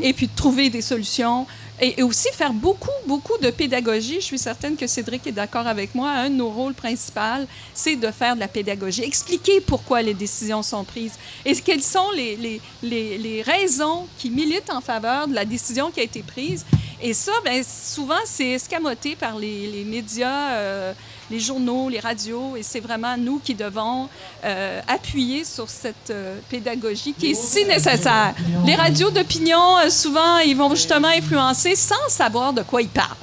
et 0.00 0.12
puis 0.12 0.28
de 0.28 0.36
trouver 0.36 0.70
des 0.70 0.82
solutions. 0.82 1.46
Et, 1.80 1.98
et 1.98 2.02
aussi 2.04 2.28
faire 2.32 2.52
beaucoup, 2.52 2.96
beaucoup 3.08 3.36
de 3.38 3.50
pédagogie. 3.50 4.20
Je 4.20 4.26
suis 4.26 4.38
certaine 4.38 4.76
que 4.76 4.86
Cédric 4.86 5.26
est 5.26 5.32
d'accord 5.32 5.66
avec 5.66 5.92
moi. 5.96 6.08
Un 6.08 6.30
de 6.30 6.36
nos 6.36 6.48
rôles 6.48 6.74
principaux, 6.74 7.44
c'est 7.74 7.96
de 7.96 8.08
faire 8.12 8.36
de 8.36 8.40
la 8.40 8.46
pédagogie. 8.46 9.02
Expliquer 9.02 9.60
pourquoi 9.60 10.00
les 10.00 10.14
décisions 10.14 10.62
sont 10.62 10.84
prises 10.84 11.14
et 11.44 11.52
quelles 11.56 11.82
sont 11.82 12.12
les, 12.14 12.36
les, 12.36 12.60
les, 12.84 13.18
les 13.18 13.42
raisons 13.42 14.06
qui 14.18 14.30
militent 14.30 14.70
en 14.70 14.80
faveur 14.80 15.26
de 15.26 15.34
la 15.34 15.44
décision 15.44 15.90
qui 15.90 15.98
a 15.98 16.04
été 16.04 16.22
prise. 16.22 16.64
Et 17.02 17.12
ça, 17.12 17.32
ben, 17.44 17.64
souvent, 17.64 18.22
c'est 18.24 18.50
escamoté 18.50 19.16
par 19.16 19.36
les, 19.36 19.66
les 19.66 19.82
médias, 19.82 20.52
euh, 20.52 20.92
les 21.30 21.40
journaux, 21.40 21.88
les 21.88 22.00
radios, 22.00 22.56
et 22.56 22.62
c'est 22.62 22.80
vraiment 22.80 23.16
nous 23.16 23.40
qui 23.42 23.54
devons 23.54 24.08
euh, 24.44 24.80
appuyer 24.88 25.44
sur 25.44 25.68
cette 25.68 26.10
euh, 26.10 26.38
pédagogie 26.50 27.14
qui 27.18 27.30
est 27.30 27.34
si 27.34 27.64
nécessaire. 27.64 28.34
Les 28.66 28.74
radios 28.74 29.10
d'opinion, 29.10 29.78
euh, 29.78 29.90
souvent, 29.90 30.38
ils 30.38 30.56
vont 30.56 30.74
justement 30.74 31.08
influencer 31.08 31.76
sans 31.76 32.08
savoir 32.08 32.52
de 32.52 32.62
quoi 32.62 32.82
ils 32.82 32.88
parlent. 32.88 33.16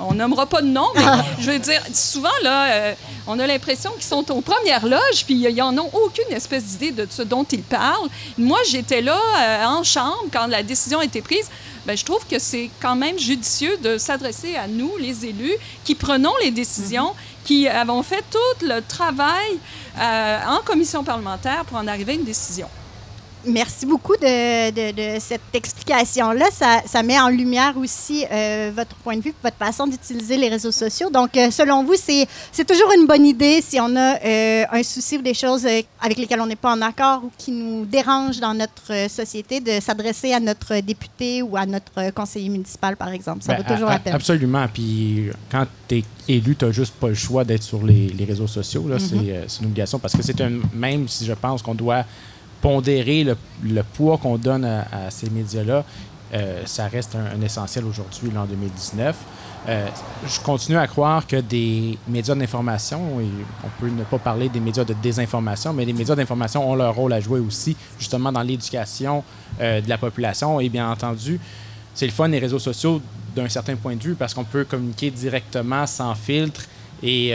On 0.00 0.14
nommera 0.14 0.46
pas 0.46 0.62
de 0.62 0.68
nom, 0.68 0.86
mais 0.94 1.02
je 1.40 1.50
veux 1.50 1.58
dire, 1.58 1.82
souvent, 1.92 2.28
là, 2.44 2.94
on 3.26 3.36
a 3.40 3.46
l'impression 3.48 3.90
qu'ils 3.94 4.04
sont 4.04 4.30
aux 4.30 4.40
premières 4.40 4.86
loges, 4.86 5.24
puis 5.26 5.34
ils 5.34 5.56
n'en 5.56 5.76
ont 5.76 5.90
aucune 5.92 6.32
espèce 6.32 6.64
d'idée 6.64 6.92
de 6.92 7.06
ce 7.10 7.22
dont 7.22 7.42
ils 7.42 7.64
parlent. 7.64 8.08
Moi, 8.38 8.60
j'étais 8.70 9.02
là 9.02 9.18
en 9.66 9.82
chambre 9.82 10.22
quand 10.32 10.46
la 10.46 10.62
décision 10.62 11.00
a 11.00 11.04
été 11.04 11.20
prise. 11.20 11.50
Ben, 11.88 11.96
je 11.96 12.04
trouve 12.04 12.26
que 12.30 12.38
c'est 12.38 12.68
quand 12.80 12.96
même 12.96 13.18
judicieux 13.18 13.78
de 13.82 13.96
s'adresser 13.96 14.56
à 14.56 14.68
nous, 14.68 14.92
les 14.98 15.24
élus, 15.24 15.54
qui 15.84 15.94
prenons 15.94 16.34
les 16.42 16.50
décisions, 16.50 17.14
qui 17.48 17.66
avons 17.66 18.02
fait 18.02 18.22
tout 18.30 18.66
le 18.66 18.80
travail 18.80 19.58
euh, 19.98 20.38
en 20.48 20.60
commission 20.60 21.02
parlementaire 21.02 21.64
pour 21.64 21.78
en 21.78 21.86
arriver 21.86 22.12
à 22.12 22.14
une 22.16 22.24
décision. 22.24 22.68
Merci 23.48 23.86
beaucoup 23.86 24.14
de, 24.16 24.70
de- 24.70 24.92
de 25.14 25.20
cette 25.20 25.40
explication-là. 25.54 26.46
Ça, 26.52 26.82
ça 26.86 27.02
met 27.02 27.18
en 27.18 27.28
lumière 27.28 27.74
aussi 27.76 28.24
euh, 28.30 28.70
votre 28.74 28.94
point 28.96 29.16
de 29.16 29.22
vue, 29.22 29.34
votre 29.42 29.56
façon 29.56 29.86
d'utiliser 29.86 30.36
les 30.36 30.48
réseaux 30.48 30.70
sociaux. 30.72 31.08
Donc, 31.10 31.36
euh, 31.36 31.50
selon 31.50 31.82
vous, 31.84 31.94
c'est 31.96 32.26
toujours 32.66 32.92
une 32.98 33.06
bonne 33.06 33.24
idée 33.24 33.60
si 33.62 33.80
on 33.80 33.94
a 33.96 34.16
euh, 34.22 34.64
un 34.70 34.82
souci 34.82 35.16
ou 35.18 35.22
des 35.22 35.34
choses 35.34 35.66
avec 35.66 36.18
lesquelles 36.18 36.40
on 36.40 36.46
n'est 36.46 36.56
pas 36.56 36.72
en 36.74 36.82
accord 36.82 37.22
ou 37.24 37.30
qui 37.38 37.50
nous 37.52 37.84
dérangent 37.86 38.40
dans 38.40 38.54
notre 38.54 39.08
société, 39.10 39.60
de 39.60 39.80
s'adresser 39.80 40.32
à 40.32 40.40
notre 40.40 40.80
député 40.80 41.42
ou 41.42 41.56
à 41.56 41.64
notre 41.66 42.10
conseiller 42.12 42.48
municipal, 42.50 42.96
par 42.96 43.08
exemple. 43.08 43.42
Ça 43.42 43.54
Ben, 43.54 43.62
vaut 43.66 43.72
toujours 43.74 43.88
a- 43.88 43.92
la 43.94 43.98
peine. 43.98 44.14
Absolument. 44.14 44.66
Puis 44.72 45.30
quand 45.50 45.66
tu 45.88 45.98
es 45.98 46.04
élu, 46.28 46.54
tu 46.56 46.64
n'as 46.64 46.70
juste 46.72 46.94
pas 46.94 47.08
le 47.08 47.14
choix 47.14 47.44
d'être 47.44 47.62
sur 47.62 47.82
les, 47.82 48.08
les 48.08 48.24
réseaux 48.24 48.46
sociaux. 48.46 48.82
Mhm. 48.82 48.92
Euh, 48.92 49.44
C'est 49.48 49.60
une 49.60 49.66
obligation 49.66 49.98
parce 49.98 50.14
que 50.14 50.22
c'est 50.22 50.40
un. 50.40 50.50
Même 50.74 51.08
si 51.08 51.24
je 51.24 51.32
pense 51.32 51.62
qu'on 51.62 51.74
doit 51.74 52.04
pondérer 52.60 53.24
le, 53.24 53.82
poids 53.82 54.18
qu'on 54.18 54.36
donne 54.36 54.64
à, 54.64 55.10
ces 55.10 55.30
médias-là, 55.30 55.84
euh, 56.34 56.62
ça 56.66 56.88
reste 56.88 57.16
un, 57.16 57.40
essentiel 57.42 57.84
aujourd'hui, 57.84 58.30
là, 58.30 58.42
en 58.42 58.46
2019. 58.46 59.16
Euh, 59.68 59.86
je 60.26 60.40
continue 60.40 60.78
à 60.78 60.86
croire 60.86 61.26
que 61.26 61.36
des 61.36 61.98
médias 62.06 62.34
d'information, 62.34 63.00
on 63.64 63.68
peut 63.80 63.90
ne 63.90 64.04
pas 64.04 64.18
parler 64.18 64.48
des 64.48 64.60
médias 64.60 64.84
de 64.84 64.94
désinformation, 64.94 65.72
mais 65.72 65.84
les 65.84 65.92
médias 65.92 66.14
d'information 66.14 66.70
ont 66.70 66.74
leur 66.74 66.94
rôle 66.94 67.12
à 67.12 67.20
jouer 67.20 67.40
aussi, 67.40 67.76
justement 67.98 68.32
dans 68.32 68.42
l'éducation 68.42 69.24
euh, 69.60 69.80
de 69.80 69.88
la 69.88 69.98
population. 69.98 70.60
Et 70.60 70.68
bien 70.68 70.90
entendu, 70.90 71.40
c'est 71.94 72.06
le 72.06 72.12
fun 72.12 72.28
les 72.28 72.38
réseaux 72.38 72.58
sociaux 72.58 73.02
d'un 73.34 73.48
certain 73.48 73.76
point 73.76 73.96
de 73.96 74.02
vue 74.02 74.14
parce 74.14 74.32
qu'on 74.32 74.44
peut 74.44 74.64
communiquer 74.64 75.10
directement 75.10 75.86
sans 75.86 76.14
filtre 76.14 76.62
et, 77.02 77.34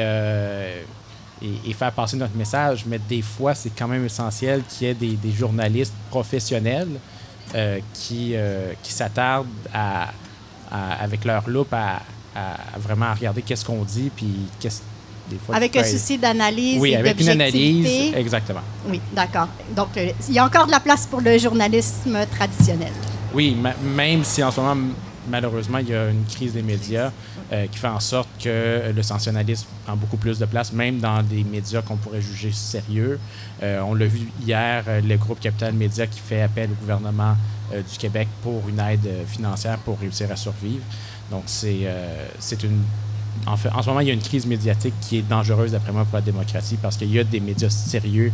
et, 1.42 1.70
et 1.70 1.74
faire 1.74 1.92
passer 1.92 2.16
notre 2.18 2.36
message, 2.36 2.86
mais 2.86 3.00
des 3.00 3.22
fois, 3.22 3.54
c'est 3.56 3.72
quand 3.78 3.88
même 3.88 4.06
essentiel 4.06 4.62
qu'il 4.70 4.88
y 4.88 4.90
ait 4.92 4.94
des, 4.94 5.12
des 5.16 5.32
journalistes 5.32 5.94
professionnels 6.10 6.90
euh, 7.56 7.80
qui, 7.94 8.32
euh, 8.36 8.72
qui 8.82 8.92
s'attardent 8.94 9.48
à, 9.74 10.10
à- 10.72 10.94
avec 11.04 11.26
leur 11.26 11.50
loupe 11.50 11.74
à, 11.74 12.02
à 12.36 12.80
vraiment 12.80 13.14
regarder 13.14 13.42
qu'est-ce 13.42 13.66
qu'on 13.66 13.84
dit, 13.84 14.10
puis 14.16 14.34
qu'est-ce 14.60 14.82
des 15.30 15.38
fois 15.38 15.56
Avec 15.56 15.76
un 15.76 15.84
souci 15.84 16.18
d'analyse 16.18 16.80
Oui, 16.82 16.92
et 16.92 16.96
avec 16.98 17.20
une 17.20 17.30
analyse, 17.30 18.14
exactement. 18.16 18.62
Oui, 18.88 19.00
d'accord. 19.14 19.48
Donc, 19.76 19.90
euh, 19.98 20.10
il 20.28 20.34
y 20.36 20.40
a 20.40 20.46
encore 20.46 20.66
de 20.68 20.72
la 20.72 20.80
place 20.80 21.06
pour 21.06 21.22
le 21.22 21.38
journalisme 21.38 22.18
traditionnel. 22.36 22.92
Oui, 23.34 23.56
même 23.96 24.24
si 24.24 24.44
en 24.44 24.52
ce 24.52 24.60
moment, 24.60 24.90
malheureusement, 25.30 25.78
il 25.80 25.90
y 25.90 25.96
a 25.96 26.10
une 26.10 26.26
crise 26.26 26.54
des 26.54 26.62
médias 26.62 27.12
euh, 27.54 27.68
qui 27.68 27.78
fait 27.78 27.88
en 27.88 28.00
sorte 28.00 28.30
que 28.44 28.92
le 28.96 29.04
sensationnalisme 29.04 29.68
prend 29.86 29.96
beaucoup 29.96 30.18
plus 30.18 30.40
de 30.40 30.46
place, 30.46 30.74
même 30.74 31.00
dans 31.00 31.22
des 31.22 31.44
médias 31.44 31.84
qu'on 31.84 31.98
pourrait 31.98 32.22
juger 32.22 32.52
sérieux. 32.52 33.20
Euh, 33.62 33.80
on 33.82 33.94
l'a 33.94 34.08
vu 34.08 34.28
hier, 34.44 34.84
euh, 34.88 35.02
le 35.02 35.18
groupe 35.18 35.40
Capital 35.40 35.74
Média 35.74 36.08
qui 36.08 36.20
fait 36.20 36.42
appel 36.42 36.72
au 36.72 36.76
gouvernement 36.76 37.36
du 37.72 37.98
Québec 37.98 38.28
pour 38.42 38.68
une 38.68 38.80
aide 38.80 39.08
financière 39.28 39.78
pour 39.80 40.00
réussir 40.00 40.32
à 40.32 40.36
survivre. 40.36 40.84
Donc, 41.30 41.44
c'est 41.46 42.64
une. 42.64 42.82
En, 43.46 43.56
ce 43.56 43.88
moment, 43.88 44.00
il 44.00 44.08
y 44.08 44.12
a 44.12 44.14
une 44.14 44.22
crise 44.22 44.46
médiatique 44.46 44.94
qui 45.02 45.18
est 45.18 45.22
dangereuse, 45.22 45.72
d'après 45.74 45.92
moi, 45.92 46.06
pour 46.06 46.16
la 46.16 46.22
démocratie, 46.22 46.78
parce 46.82 46.98
qu'il 46.98 47.12
y 47.12 47.20
a 47.20 47.24
des 47.24 47.40
médias 47.40 47.70
sérieux 47.70 48.32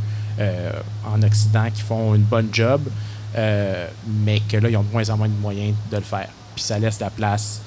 en 1.05 1.21
Occident 1.21 1.67
qui 1.73 1.81
font 1.81 2.15
une 2.15 2.23
bonne 2.23 2.49
job, 2.51 2.81
mais 3.35 4.41
que 4.49 4.57
là, 4.57 4.69
ils 4.69 4.77
ont 4.77 4.83
de 4.83 4.91
moins 4.91 5.09
en 5.09 5.17
moins 5.17 5.29
de 5.29 5.41
moyens 5.41 5.75
de 5.91 5.97
le 5.97 6.03
faire. 6.03 6.29
Puis 6.55 6.63
ça 6.63 6.77
laisse 6.79 6.99
la 6.99 7.09
place 7.09 7.61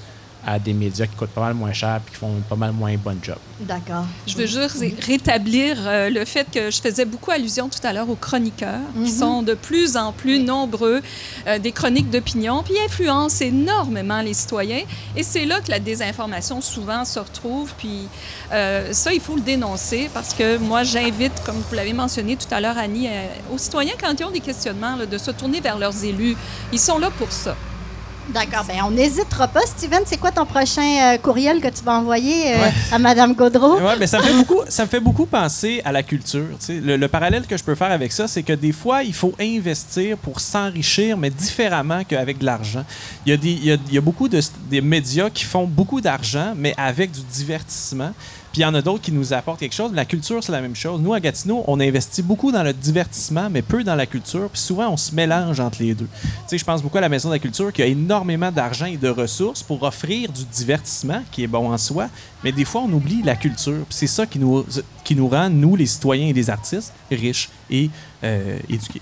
à 0.47 0.59
des 0.59 0.73
médias 0.73 1.07
qui 1.07 1.15
coûtent 1.17 1.31
pas 1.31 1.41
mal 1.43 1.55
moins 1.55 1.73
cher 1.73 2.01
puis 2.05 2.13
qui 2.15 2.19
font 2.21 2.35
pas 2.49 2.57
mal 2.57 2.73
moins 2.73 2.95
bonne 2.97 3.19
job. 3.23 3.37
D'accord. 3.61 4.05
Je 4.27 4.37
veux 4.37 4.47
juste 4.47 4.83
rétablir 5.07 5.77
euh, 5.87 6.11
le 6.11 6.25
fait 6.25 6.47
que 6.53 6.71
je 6.71 6.81
faisais 6.81 7.05
beaucoup 7.05 7.31
allusion 7.31 7.69
tout 7.69 7.79
à 7.87 7.93
l'heure 7.93 8.09
aux 8.11 8.17
chroniqueurs, 8.17 8.81
qui 8.95 9.13
Mhm. 9.13 9.19
sont 9.19 9.43
de 9.43 9.55
plus 9.55 9.97
en 9.97 10.13
plus 10.13 10.41
nombreux, 10.41 11.01
euh, 11.47 11.59
des 11.59 11.71
chroniques 11.73 12.11
d'opinion, 12.11 12.63
puis 12.65 12.75
ils 12.77 12.85
influencent 12.87 13.45
énormément 13.45 14.21
les 14.21 14.35
citoyens. 14.35 14.83
Et 15.17 15.23
c'est 15.23 15.45
là 15.45 15.61
que 15.61 15.71
la 15.71 15.79
désinformation 15.79 16.61
souvent 16.61 17.05
se 17.05 17.21
retrouve. 17.21 17.73
Puis 17.79 18.09
euh, 18.53 18.93
ça, 18.93 19.13
il 19.13 19.21
faut 19.21 19.37
le 19.37 19.43
dénoncer 19.43 20.11
parce 20.13 20.35
que 20.35 20.59
moi, 20.59 20.83
j'invite, 20.83 21.33
comme 21.45 21.57
vous 21.57 21.75
l'avez 21.75 21.93
mentionné 21.93 22.37
tout 22.37 22.53
à 22.53 22.61
l'heure, 22.61 22.79
Annie, 22.79 23.07
euh, 23.09 23.27
aux 23.55 23.59
citoyens, 23.59 23.95
quand 24.01 24.13
ils 24.19 24.25
ont 24.25 24.31
des 24.31 24.41
questionnements, 24.41 24.97
là, 24.97 25.07
de 25.07 25.19
se 25.19 25.31
tourner 25.31 25.61
vers 25.61 25.79
leurs 25.79 26.05
élus. 26.05 26.37
Ils 26.73 26.81
sont 26.81 26.99
là 26.99 27.11
pour 27.19 27.31
ça. 27.31 27.57
D'accord. 28.29 28.65
Ben, 28.67 28.77
on 28.87 28.91
n'hésitera 28.91 29.49
pas. 29.49 29.61
Steven, 29.67 30.01
c'est 30.07 30.17
quoi 30.17 30.31
ton 30.31 30.47
prochain 30.47 30.83
euh, 31.15 31.19
courriel 31.19 31.61
que 31.61 31.69
tu 31.69 31.83
vas 31.85 31.95
envoyer 31.99 32.53
euh, 32.55 32.59
Ouais. 32.63 32.73
à 32.93 32.99
Mme 32.99 33.35
Gaudreau? 33.35 33.79
Ouais, 33.81 33.97
mais 33.99 34.07
ça 34.07 34.19
me 34.19 34.23
fait 34.23 34.33
beaucoup, 34.37 34.61
ça 34.69 34.85
me 34.85 34.89
fait 34.89 35.01
beaucoup 35.01 35.27
penser 35.27 35.83
à 35.85 35.93
la 35.93 36.03
culture. 36.03 36.47
Le, 36.69 36.97
le 36.97 37.09
parallèle 37.09 37.47
que 37.47 37.57
je 37.57 37.65
peux 37.65 37.75
faire 37.75 37.91
avec 37.91 38.13
ça, 38.13 38.29
c'est 38.29 38.43
que 38.43 38.53
des 38.53 38.73
fois, 38.73 39.03
il 39.03 39.15
faut 39.15 39.33
investir 39.41 40.17
pour 40.19 40.41
s'enrichir, 40.41 41.17
mais 41.17 41.31
différemment 41.31 42.05
qu'avec 42.05 42.39
de 42.39 42.47
l'argent. 42.47 42.85
Il 43.27 43.31
y 43.31 43.33
a, 43.33 43.37
des, 43.37 43.51
il 43.51 43.65
y 43.65 43.73
a, 43.73 43.77
il 43.89 43.95
y 43.95 43.99
a 43.99 44.03
beaucoup 44.03 44.29
de 44.29 44.41
des 44.71 44.81
médias 44.81 45.29
qui 45.29 45.45
font 45.45 45.67
beaucoup 45.67 46.01
d'argent, 46.01 46.53
mais 46.57 46.75
avec 46.77 47.11
du 47.11 47.21
divertissement. 47.23 48.13
Puis 48.53 48.61
il 48.61 48.65
y 48.65 48.67
en 48.67 48.75
a 48.75 48.83
d'autres 48.83 49.01
qui 49.01 49.13
nous 49.13 49.33
apportent 49.33 49.61
quelque 49.61 49.75
chose. 49.75 49.93
La 49.95 50.05
culture, 50.05 50.45
c'est 50.45 50.53
la 50.53 50.61
même 50.61 50.77
chose. 50.77 51.01
Nous, 51.01 51.15
à 51.15 51.21
Gatineau, 51.21 51.65
on 51.67 51.81
investit 51.81 52.23
beaucoup 52.23 52.53
dans 52.53 52.63
le 52.63 52.75
divertissement, 52.75 53.49
mais 53.51 53.63
peu 53.63 53.83
dans 53.83 53.95
la 53.95 54.05
culture. 54.05 54.51
Puis 54.51 54.61
souvent, 54.61 54.91
on 54.91 54.99
se 54.99 55.15
mélange 55.15 55.59
entre 55.59 55.83
les 55.83 55.95
deux. 55.95 56.09
Tu 56.23 56.29
sais, 56.47 56.59
je 56.59 56.65
pense 56.65 56.83
beaucoup 56.83 56.99
à 56.99 57.01
la 57.01 57.09
Maison 57.09 57.31
de 57.31 57.35
la 57.35 57.39
Culture 57.39 57.73
qui 57.73 57.83
a 57.83 57.87
énormément 57.87 58.53
d'argent 58.53 58.87
et 58.87 58.99
de 58.99 59.09
ressources 59.09 59.63
pour 59.63 59.83
offrir 59.83 60.31
du 60.31 60.45
divertissement 60.45 61.23
qui 61.31 61.45
est 61.45 61.47
bon 61.47 61.73
en 61.73 61.79
soi, 61.79 62.09
mais 62.45 62.53
des 62.53 62.67
fois, 62.67 62.83
on 62.83 62.93
oublie 62.93 63.23
la 63.23 63.37
culture. 63.37 63.85
Puis 63.89 63.97
C'est 63.97 64.07
ça 64.07 64.27
qui 64.27 64.39
nous, 64.39 64.67
qui 65.03 65.17
nous 65.17 65.29
rend, 65.29 65.49
nous, 65.49 65.75
les 65.75 65.87
citoyens 65.87 66.27
et 66.27 66.33
les 66.35 66.51
artistes, 66.51 66.93
riches 67.11 67.49
et 67.71 67.89
euh, 68.23 68.59
éduqués. 68.69 69.01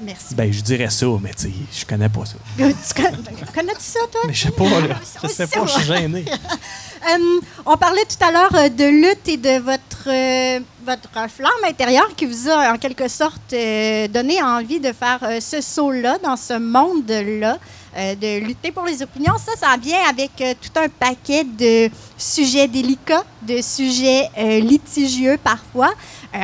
Merci. 0.00 0.34
Ben, 0.34 0.52
je 0.52 0.60
dirais 0.60 0.90
ça, 0.90 1.06
mais 1.20 1.30
tu 1.34 1.44
sais, 1.44 1.52
je 1.80 1.84
connais 1.84 2.08
pas 2.08 2.24
ça. 2.24 2.34
Tu 2.56 2.94
connais, 2.94 3.16
connais-tu 3.54 3.80
ça, 3.84 3.98
toi? 4.12 4.20
Mais 4.26 4.34
je 4.34 4.42
sais 4.44 4.50
pas, 4.52 4.64
là. 4.64 4.96
Je 5.22 5.26
Oui, 5.26 5.32
sais 5.34 5.46
pas, 5.48 5.66
je 5.66 5.72
suis 5.72 5.82
gêné. 5.84 6.24
Euh, 6.30 7.40
on 7.66 7.76
parlait 7.76 8.04
tout 8.04 8.24
à 8.24 8.30
l'heure 8.30 8.54
euh, 8.54 8.68
de 8.68 8.84
lutte 8.84 9.26
et 9.28 9.36
de 9.36 9.58
votre, 9.58 10.08
euh, 10.08 10.60
votre 10.84 11.30
flamme 11.30 11.64
intérieure 11.68 12.08
qui 12.16 12.26
vous 12.26 12.48
a 12.48 12.72
en 12.72 12.78
quelque 12.78 13.08
sorte 13.08 13.52
euh, 13.52 14.06
donné 14.08 14.40
envie 14.42 14.78
de 14.80 14.92
faire 14.92 15.18
euh, 15.22 15.40
ce 15.40 15.60
saut-là, 15.60 16.18
dans 16.22 16.36
ce 16.36 16.58
monde-là, 16.58 17.58
euh, 17.96 18.14
de 18.14 18.44
lutter 18.44 18.70
pour 18.70 18.84
les 18.84 19.02
opinions. 19.02 19.34
Ça, 19.38 19.52
ça 19.56 19.76
vient 19.80 20.02
avec 20.08 20.30
euh, 20.40 20.54
tout 20.60 20.78
un 20.78 20.88
paquet 20.88 21.44
de 21.44 21.90
sujets 22.16 22.68
délicats, 22.68 23.24
de 23.42 23.62
sujets 23.62 24.28
euh, 24.36 24.60
litigieux 24.60 25.38
parfois. 25.42 25.90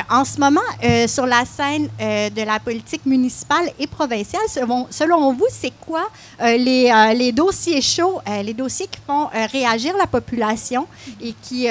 En 0.08 0.24
ce 0.24 0.40
moment, 0.40 0.62
sur 1.06 1.26
la 1.26 1.44
scène 1.44 1.90
de 2.00 2.42
la 2.42 2.58
politique 2.58 3.04
municipale 3.04 3.70
et 3.78 3.86
provinciale, 3.86 4.40
selon, 4.48 5.34
vous, 5.34 5.44
c'est 5.50 5.74
quoi 5.78 6.08
les, 6.40 6.90
les 7.14 7.32
dossiers 7.32 7.82
chauds, 7.82 8.18
les 8.42 8.54
dossiers 8.54 8.86
qui 8.86 8.98
font 9.06 9.28
réagir 9.52 9.94
la 9.98 10.06
population 10.06 10.86
et 11.20 11.34
qui 11.42 11.66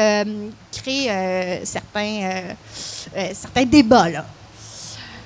créent 0.72 1.62
certains, 1.64 2.44
certains 3.34 3.66
débats? 3.66 4.10
Là? 4.10 4.26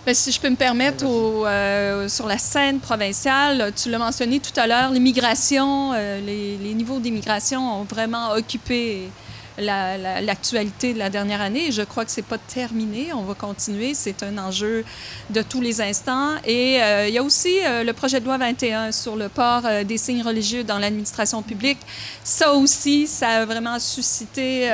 Ben, 0.08 0.15
si 0.15 0.32
je 0.32 0.39
peux 0.39 0.50
me 0.50 0.56
permettre, 0.56 1.06
au, 1.06 1.46
euh, 1.46 2.08
sur 2.08 2.28
la 2.28 2.38
scène 2.38 2.80
provinciale, 2.80 3.74
tu 3.76 3.89
l'as 3.89 3.98
mentionné 3.98 4.39
tout 4.39 4.58
à 4.58 4.65
l'heure, 4.65 4.89
l'immigration, 4.89 5.91
euh, 5.93 6.22
les, 6.22 6.56
les 6.56 6.74
niveaux 6.74 7.00
d'immigration 7.00 7.82
ont 7.82 7.84
vraiment 7.84 8.32
occupé 8.32 9.10
la- 9.58 9.98
la- 9.98 10.22
l'actualité 10.22 10.93
de 10.93 11.00
la 11.00 11.10
dernière 11.10 11.41
année. 11.41 11.67
Et 11.67 11.72
je 11.72 11.82
crois 11.82 12.06
que 12.06 12.12
c'est 12.12 12.22
pas 12.22 12.38
terminé. 12.38 13.12
On 13.13 13.24
va 13.24 13.34
continuer. 13.34 13.93
C'est 13.93 14.22
un 14.24 14.38
enjeu 14.38 14.86
de 15.30 15.41
tous 15.41 15.62
les 15.62 15.82
instants. 15.82 16.32
Et 16.46 16.82
euh, 16.82 17.08
il 17.08 17.13
y 17.13 17.17
a 17.17 17.24
aussi 17.24 17.56
euh, 17.65 17.84
le 17.84 17.93
projet 17.93 18.20
de 18.20 18.26
loi 18.26 18.38
21 18.38 18.91
sur 18.91 19.15
le 19.15 19.30
port 19.30 19.62
euh, 19.65 19.84
des 19.84 19.98
signes 19.98 20.22
religieux 20.24 20.63
dans 20.63 20.78
l'administration 20.80 21.41
publique. 21.41 21.80
Ça 22.24 22.54
aussi, 22.54 23.08
ça 23.08 23.30
a 23.30 23.46
vraiment 23.46 23.80
suscité, 23.80 24.70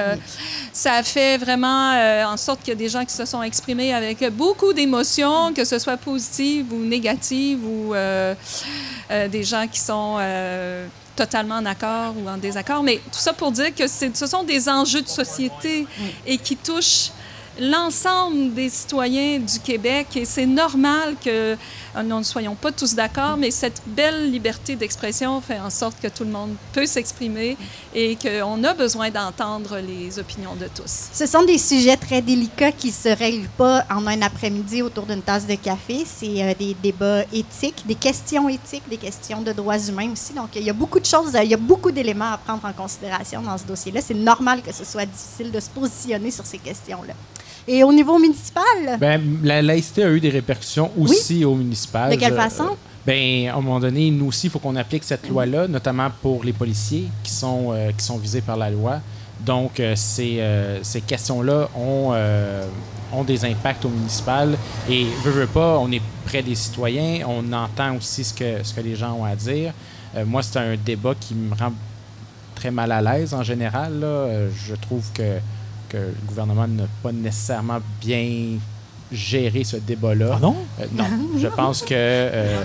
ça 0.72 0.93
a 0.93 1.04
fait 1.04 1.38
vraiment 1.38 1.91
en 2.28 2.38
sorte 2.38 2.60
qu'il 2.62 2.69
y 2.69 2.72
a 2.72 2.76
des 2.76 2.89
gens 2.89 3.06
qui 3.06 3.13
se 3.13 3.26
sont 3.26 3.41
exprimés 3.43 3.93
avec 3.93 4.24
beaucoup 4.34 4.74
d'émotions, 4.74 5.54
que 5.54 5.63
ce 5.65 5.80
soit 5.80 5.98
positives 5.98 6.72
ou 6.74 6.78
négatives, 6.80 7.63
ou 7.65 7.93
des 9.30 9.43
gens 9.43 9.67
qui 9.67 9.80
sont 9.80 10.17
totalement 11.15 11.56
en 11.56 11.65
accord 11.65 12.13
ou 12.17 12.28
en 12.28 12.38
désaccord. 12.38 12.84
Mais 12.84 12.97
tout 12.97 13.19
ça 13.19 13.34
pour 13.34 13.52
dire 13.52 13.73
que 13.73 13.88
ce 13.88 14.26
sont 14.26 14.43
des 14.43 14.69
enjeux 14.69 15.02
de 15.02 15.08
société 15.08 15.86
et 16.26 16.38
qui 16.38 16.56
touchent 16.56 17.12
l'ensemble 17.60 18.54
des 18.54 18.70
citoyens 18.70 19.39
du 19.39 19.60
Québec 19.60 20.08
et 20.16 20.26
c'est 20.26 20.46
normal 20.46 21.16
que 21.24 21.30
euh, 21.96 22.04
nous 22.04 22.18
ne 22.18 22.24
soyons 22.24 22.56
pas 22.56 22.72
tous 22.72 22.96
d'accord, 22.96 23.38
mais 23.38 23.52
cette 23.52 23.82
belle 23.86 24.32
liberté 24.32 24.76
d'expression 24.76 25.39
fait 25.42 25.60
en 25.60 25.70
sorte 25.70 26.00
que 26.02 26.08
tout 26.08 26.24
le 26.24 26.32
monde 26.32 26.56
peut 26.74 26.86
s'exprimer 26.86 27.58
et 27.94 28.16
qu'on 28.16 28.63
a 28.63 28.74
besoin 28.74 29.10
d'entendre 29.10 29.78
les 29.78 30.18
opinions 30.18 30.56
de 30.56 30.68
tous. 30.68 31.10
Ce 31.13 31.26
sont 31.26 31.44
des 31.44 31.58
sujets 31.58 31.98
très 31.98 32.22
délicats 32.22 32.72
qui 32.72 32.88
ne 32.88 32.94
se 32.94 33.10
règlent 33.10 33.50
pas 33.58 33.86
en 33.89 34.08
un 34.08 34.22
après-midi 34.22 34.82
autour 34.82 35.06
d'une 35.06 35.22
tasse 35.22 35.46
de 35.46 35.56
café. 35.56 36.04
C'est 36.06 36.44
euh, 36.44 36.54
des 36.58 36.76
débats 36.82 37.24
éthiques, 37.32 37.86
des 37.86 37.96
questions 37.96 38.50
éthiques, 38.50 38.88
des 38.89 38.98
questions 38.98 39.42
de 39.42 39.52
droits 39.52 39.80
humains 39.80 40.12
aussi. 40.12 40.34
Donc, 40.34 40.50
il 40.56 40.63
y 40.63 40.70
a 40.70 40.74
beaucoup 40.74 41.00
de 41.00 41.06
choses, 41.06 41.38
il 41.42 41.50
y 41.50 41.54
a 41.54 41.58
beaucoup 41.58 41.92
d'éléments 41.92 42.34
à 42.34 42.38
prendre 42.38 42.66
en 42.66 42.74
considération 42.74 43.42
dans 43.42 43.58
ce 43.58 43.66
dossier-là. 43.66 44.02
C'est 44.02 44.13
normal 44.13 44.62
que 44.62 44.74
ce 44.74 44.84
soit 44.84 45.06
difficile 45.06 45.52
de 45.52 45.60
se 45.60 45.70
positionner 45.70 46.32
sur 46.32 46.46
ces 46.46 46.58
questions-là. 46.58 47.13
Et 47.67 47.84
au 47.84 47.93
niveau 47.93 48.19
municipal, 48.19 48.97
Ben, 48.99 49.21
la 49.43 49.62
laïcité 49.62 50.04
a 50.04 50.10
eu 50.12 50.19
des 50.19 50.30
répercussions 50.30 50.91
aussi 50.99 51.45
au 51.45 51.56
municipal. 51.56 52.12
De 52.12 52.17
quelle 52.17 52.36
façon? 52.36 52.63
euh, 52.71 52.76
ben, 53.06 53.47
à 53.49 53.54
un 53.58 53.62
moment 53.62 53.80
donné, 53.80 54.12
nous 54.12 54.28
aussi, 54.28 54.47
il 54.47 54.49
faut 54.49 54.60
qu'on 54.60 54.76
applique 54.76 55.04
cette 55.04 55.28
loi-là, 55.30 55.67
notamment 55.67 56.10
pour 56.21 56.43
les 56.43 56.54
policiers 56.54 57.08
qui 57.23 57.32
sont, 57.32 57.71
euh, 57.73 57.91
qui 57.97 58.04
sont 58.04 58.17
visés 58.17 58.41
par 58.41 58.58
la 58.58 58.69
loi. 58.69 58.99
Donc, 59.45 59.80
euh, 59.80 59.93
ces, 59.95 60.38
euh, 60.39 60.82
ces 60.84 61.02
questions-là 61.02 61.69
ont, 61.76 62.13
ont 63.13 63.23
des 63.23 63.45
impacts 63.45 63.86
au 63.86 63.89
municipal. 63.89 64.58
Et, 64.89 65.06
veut, 65.23 65.32
veut 65.32 65.47
pas, 65.47 65.78
on 65.80 65.91
est 65.91 66.02
près 66.26 66.41
des 66.41 66.56
citoyens, 66.56 67.26
on 67.28 67.52
entend 67.54 67.95
aussi 67.95 68.23
ce 68.23 68.34
que, 68.34 68.63
ce 68.63 68.73
que 68.73 68.82
les 68.82 68.95
gens 68.95 69.13
ont 69.13 69.26
à 69.26 69.36
dire. 69.36 69.73
Moi, 70.26 70.43
c'est 70.43 70.60
un 70.60 70.76
débat 70.78 71.13
qui 71.19 71.34
me 71.34 71.54
rend 71.56 71.73
très 72.56 72.71
mal 72.71 72.91
à 72.91 73.02
l'aise 73.02 73.34
en 73.34 73.43
général. 73.43 73.99
là. 73.99 74.28
Je 74.65 74.76
trouve 74.76 75.04
que, 75.13 75.39
que 75.94 75.98
le 75.98 76.28
gouvernement 76.28 76.68
n'a 76.68 76.88
pas 77.02 77.12
nécessairement 77.12 77.80
bien 78.02 78.58
géré 79.12 79.64
ce 79.64 79.78
débat-là. 79.78 80.32
Ah 80.34 80.40
non? 80.42 80.56
Euh, 80.82 80.86
non, 80.94 81.06
je 81.38 81.48
pense 81.48 81.82
que 81.82 81.94
euh, 81.94 82.64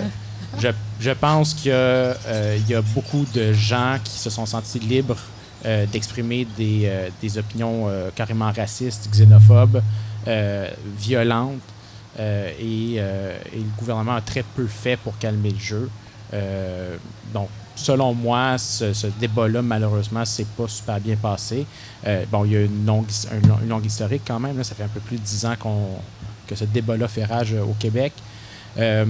je, 0.57 0.69
je 0.99 1.11
pense 1.11 1.53
qu'il 1.53 1.69
y, 1.69 1.73
a, 1.73 1.77
euh, 1.77 2.57
il 2.57 2.67
y 2.69 2.75
a 2.75 2.81
beaucoup 2.81 3.25
de 3.33 3.53
gens 3.53 3.97
qui 4.03 4.17
se 4.17 4.29
sont 4.29 4.45
sentis 4.45 4.79
libres 4.79 5.17
euh, 5.65 5.85
d'exprimer 5.85 6.47
des, 6.57 6.83
euh, 6.85 7.09
des 7.21 7.37
opinions 7.37 7.87
euh, 7.87 8.09
carrément 8.15 8.51
racistes, 8.51 9.09
xénophobes, 9.11 9.81
euh, 10.27 10.69
violentes, 10.97 11.59
euh, 12.19 12.49
et, 12.59 12.95
euh, 12.97 13.37
et 13.53 13.57
le 13.57 13.71
gouvernement 13.77 14.15
a 14.15 14.21
très 14.21 14.43
peu 14.43 14.65
fait 14.67 14.97
pour 14.97 15.17
calmer 15.19 15.51
le 15.51 15.59
jeu. 15.59 15.89
Euh, 16.33 16.97
donc, 17.33 17.49
selon 17.79 18.13
moi, 18.13 18.57
ce, 18.57 19.07
débat-là, 19.19 19.61
malheureusement, 19.61 20.25
c'est 20.25 20.47
pas 20.47 20.67
super 20.67 20.99
bien 20.99 21.15
passé. 21.15 21.65
Euh, 22.05 22.25
bon, 22.31 22.45
il 22.45 22.51
y 22.51 22.57
a 22.57 22.61
une 22.61 22.85
longue, 22.85 23.07
une 23.61 23.69
longue 23.69 23.85
historique 23.85 24.23
quand 24.27 24.39
même. 24.39 24.63
ça 24.63 24.75
fait 24.75 24.83
un 24.83 24.89
peu 24.89 24.99
plus 24.99 25.17
de 25.17 25.21
dix 25.23 25.45
ans 25.45 25.55
que 26.47 26.55
ce 26.55 26.65
débat-là 26.65 27.07
fait 27.07 27.25
rage 27.25 27.53
euh, 27.53 27.61
au 27.63 27.75
Québec. 27.79 28.13
Euh, 28.77 29.05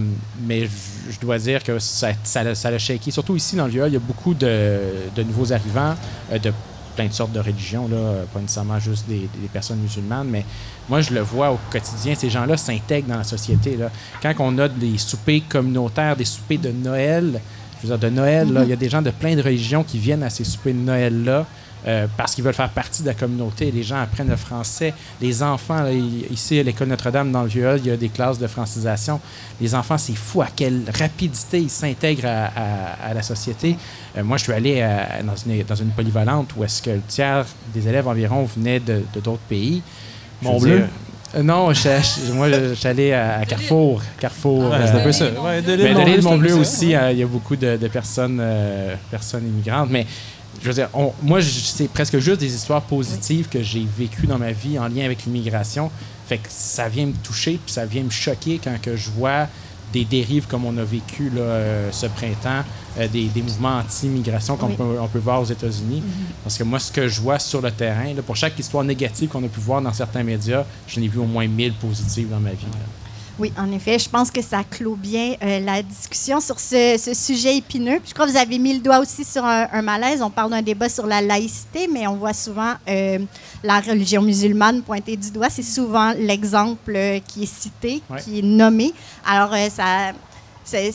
mais 0.46 0.68
je- 1.10 1.20
dois 1.20 1.38
dire 1.38 1.64
que 1.64 1.80
ça, 1.80 2.10
ça, 2.24 2.56
ça 2.56 2.72
l'a 2.72 2.80
shaké. 2.80 3.12
Surtout 3.12 3.36
ici, 3.36 3.56
dans 3.56 3.66
le 3.66 3.72
vieux, 3.72 3.88
il 3.88 3.94
y 3.94 3.98
a 3.98 4.00
beaucoup 4.00 4.34
de, 4.34 4.80
de 5.16 5.24
nouveaux 5.24 5.52
arrivants 5.52 5.96
de 6.32 6.54
plein 6.96 7.08
de 7.08 7.14
sortes 7.14 7.32
de 7.32 7.40
religions, 7.40 7.88
là, 7.88 8.24
pas 8.34 8.40
nécessairement 8.40 8.80
juste 8.80 9.08
des, 9.08 9.30
des 9.42 9.48
personnes 9.52 9.80
musulmanes, 9.80 10.28
mais 10.28 10.44
moi, 10.90 11.00
je 11.02 11.14
le 11.14 11.22
vois 11.22 11.52
au 11.52 11.60
quotidien. 11.72 12.14
Ces 12.16 12.30
gens-là 12.30 12.58
s'intègrent 12.58 13.08
dans 13.08 13.18
la 13.18 13.24
société. 13.24 13.78
Quand 14.22 14.34
on 14.40 14.58
a 14.58 14.68
des 14.68 14.98
soupers 14.98 15.44
communautaires, 15.48 16.16
des 16.16 16.26
soupers 16.26 16.58
de 16.60 16.72
Noël, 16.72 17.40
je 17.84 17.88
veux 17.88 17.98
dire, 17.98 18.10
de 18.10 18.16
Noël, 18.16 18.48
il 18.64 18.70
y 18.70 18.74
a 18.74 18.76
des 18.76 18.90
gens 18.90 19.02
de 19.02 19.12
plein 19.12 19.36
de 19.36 19.42
religions 19.42 19.84
qui 19.84 19.98
viennent 19.98 20.24
à 20.24 20.30
ces 20.30 20.44
soupers 20.44 20.74
de 20.74 20.80
Noël-là. 20.80 21.46
euh, 21.88 22.08
parce 22.18 22.36
qu'ils 22.36 22.44
veulent 22.44 22.54
faire 22.54 22.70
partie 22.72 23.04
de 23.04 23.08
la 23.08 23.14
communauté. 23.14 23.72
Les 23.72 23.84
gens 23.84 24.02
apprennent 24.02 24.28
le 24.28 24.36
français. 24.36 24.94
Les 25.22 25.42
enfants, 25.42 25.82
là, 25.82 25.94
ici 25.94 26.60
à 26.60 26.64
l'école 26.64 26.90
Notre-Dame, 26.90 27.32
dans 27.32 27.44
le 27.44 27.48
vieux 27.48 27.74
il 27.78 27.86
y 27.88 27.92
a 27.92 27.96
des 27.96 28.10
classes 28.10 28.38
de 28.38 28.48
francisation. 28.48 29.22
Les 29.62 29.74
enfants, 29.74 29.98
c'est 29.98 30.14
fou 30.16 30.42
à 30.42 30.48
quelle 30.54 30.82
rapidité 31.00 31.62
ils 31.62 31.70
s'intègrent 31.70 32.26
à, 32.28 32.48
à- 32.48 33.10
à 33.12 33.14
la 33.14 33.22
société. 33.22 33.78
Euh, 34.18 34.26
moi, 34.26 34.36
je 34.36 34.44
suis 34.44 34.52
allé 34.52 34.82
à- 34.82 35.24
dans, 35.24 35.38
une, 35.38 35.64
dans 35.64 35.76
une 35.76 35.92
polyvalente 35.92 36.50
où 36.58 36.66
est-ce 36.66 36.82
que 36.82 36.90
le 36.90 37.02
tiers 37.08 37.46
des 37.74 37.88
élèves 37.88 38.10
environ 38.10 38.44
venaient 38.44 38.82
de 38.82 39.02
d'autres 39.14 39.38
pays. 39.48 39.82
Mont-Bleu? 40.42 40.80
dire- 40.80 40.88
Euh, 41.36 41.44
non, 41.44 41.74
je, 41.74 41.82
je- 42.28 42.32
moi, 42.34 42.50
je 42.52 42.74
suis 42.74 42.88
allé 42.88 43.14
à, 43.14 43.40
à 43.40 43.46
Carrefour. 43.46 44.02
Carrefour. 44.20 44.74
Euh, 44.74 44.86
c'est 44.86 44.94
un 45.00 45.04
peu 45.04 45.12
ça. 45.12 45.26
Ouais, 45.42 45.62
de 45.62 45.76
de 45.76 45.84
l'île 45.84 46.16
peu 46.18 46.22
Mont-Bleu 46.24 46.56
aussi, 46.56 46.96
euh, 46.96 47.12
il 47.12 47.20
y 47.20 47.24
a 47.24 47.28
beaucoup 47.28 47.56
de, 47.56 47.78
de 47.78 47.88
personnes, 47.88 48.40
euh, 48.42 48.96
personnes 49.12 49.48
immigrantes. 49.48 49.90
Mais 49.92 50.08
je 50.62 50.68
veux 50.68 50.74
dire, 50.74 50.90
on- 50.94 51.14
moi, 51.22 51.40
c'est 51.42 51.88
presque 51.90 52.18
juste 52.20 52.40
des 52.40 52.54
histoires 52.54 52.82
positives 52.82 53.48
que 53.48 53.62
j'ai 53.62 53.86
vécues 53.98 54.26
dans 54.28 54.40
ma 54.40 54.52
vie 54.52 54.80
en 54.80 54.88
lien 54.88 55.06
avec 55.06 55.24
l'immigration. 55.26 55.92
Fait 56.28 56.38
que 56.38 56.48
ça 56.50 56.88
vient 56.90 57.06
me 57.08 57.14
toucher, 57.24 57.60
puis 57.64 57.74
ça 57.74 57.86
vient 57.86 58.04
me 58.04 58.10
choquer 58.10 58.60
quand 58.64 58.80
que 58.82 58.96
je 58.96 59.10
vois 59.12 59.48
des 59.94 60.06
dérives 60.06 60.46
comme 60.48 60.66
on 60.66 60.78
a 60.78 60.84
vécu 60.84 61.30
là, 61.30 61.42
euh, 61.42 61.92
ce 61.92 62.06
printemps, 62.08 62.64
euh, 63.00 63.08
des, 63.08 63.26
des 63.28 63.42
mouvements 63.42 63.78
anti-immigration 63.80 64.56
qu'on 64.58 64.68
Oui. 64.68 64.76
peut, 64.76 64.98
on 65.02 65.08
peut 65.08 65.20
voir 65.20 65.42
aux 65.42 65.46
États-Unis. 65.46 66.04
Parce 66.44 66.58
que 66.58 66.64
moi, 66.64 66.80
ce 66.80 66.92
que 66.92 67.08
je 67.08 67.22
vois 67.22 67.40
sur 67.40 67.62
le 67.62 67.72
terrain, 67.72 68.14
là, 68.14 68.22
pour 68.22 68.36
chaque 68.36 68.58
histoire 68.60 68.84
négative 68.84 69.30
qu'on 69.30 69.44
a 69.44 69.48
pu 69.48 69.60
voir 69.60 69.82
dans 69.82 69.94
certains 69.94 70.24
médias, 70.24 70.64
je 70.88 71.00
n'ai 71.00 71.08
vu 71.08 71.20
au 71.20 71.26
moins 71.26 71.48
1000 71.48 71.74
positives 71.74 72.30
dans 72.30 72.40
ma 72.40 72.52
vie. 72.52 72.66
là. 72.66 73.09
Oui, 73.40 73.54
en 73.58 73.72
effet, 73.72 73.98
je 73.98 74.10
pense 74.10 74.30
que 74.32 74.42
ça 74.42 74.64
clôt 74.70 74.96
bien 74.96 75.34
euh, 75.42 75.60
la 75.62 75.82
discussion 75.82 76.42
sur 76.42 76.60
ce, 76.60 76.98
ce 77.02 77.14
sujet 77.14 77.56
épineux. 77.56 78.00
Je 78.06 78.14
crois 78.14 78.26
que 78.26 78.32
vous 78.32 78.38
avez 78.38 78.60
mis 78.60 78.74
le 78.74 78.80
doigt 78.82 79.00
aussi 79.00 79.24
sur 79.24 79.46
un, 79.46 79.66
un 79.72 79.82
malaise. 79.82 80.22
On 80.22 80.30
parle 80.30 80.52
d'un 80.52 80.62
débat 80.62 80.90
sur 80.90 81.06
la 81.08 81.22
laïcité, 81.22 81.88
mais 81.92 82.06
on 82.06 82.16
voit 82.18 82.34
souvent 82.34 82.74
euh, 82.90 83.20
la 83.64 83.80
religion 83.80 84.22
musulmane 84.22 84.82
pointée 84.82 85.16
du 85.16 85.32
doigt. 85.32 85.50
C'est 85.50 85.64
souvent 85.64 86.12
l'exemple 86.18 86.94
euh, 86.94 87.20
qui 87.26 87.44
est 87.44 87.54
cité, 87.54 88.02
Ouais. 88.10 88.20
qui 88.22 88.40
est 88.40 88.44
nommé. 88.44 88.94
Alors, 89.26 89.54
ça, 89.72 90.12
c'est, 90.66 90.92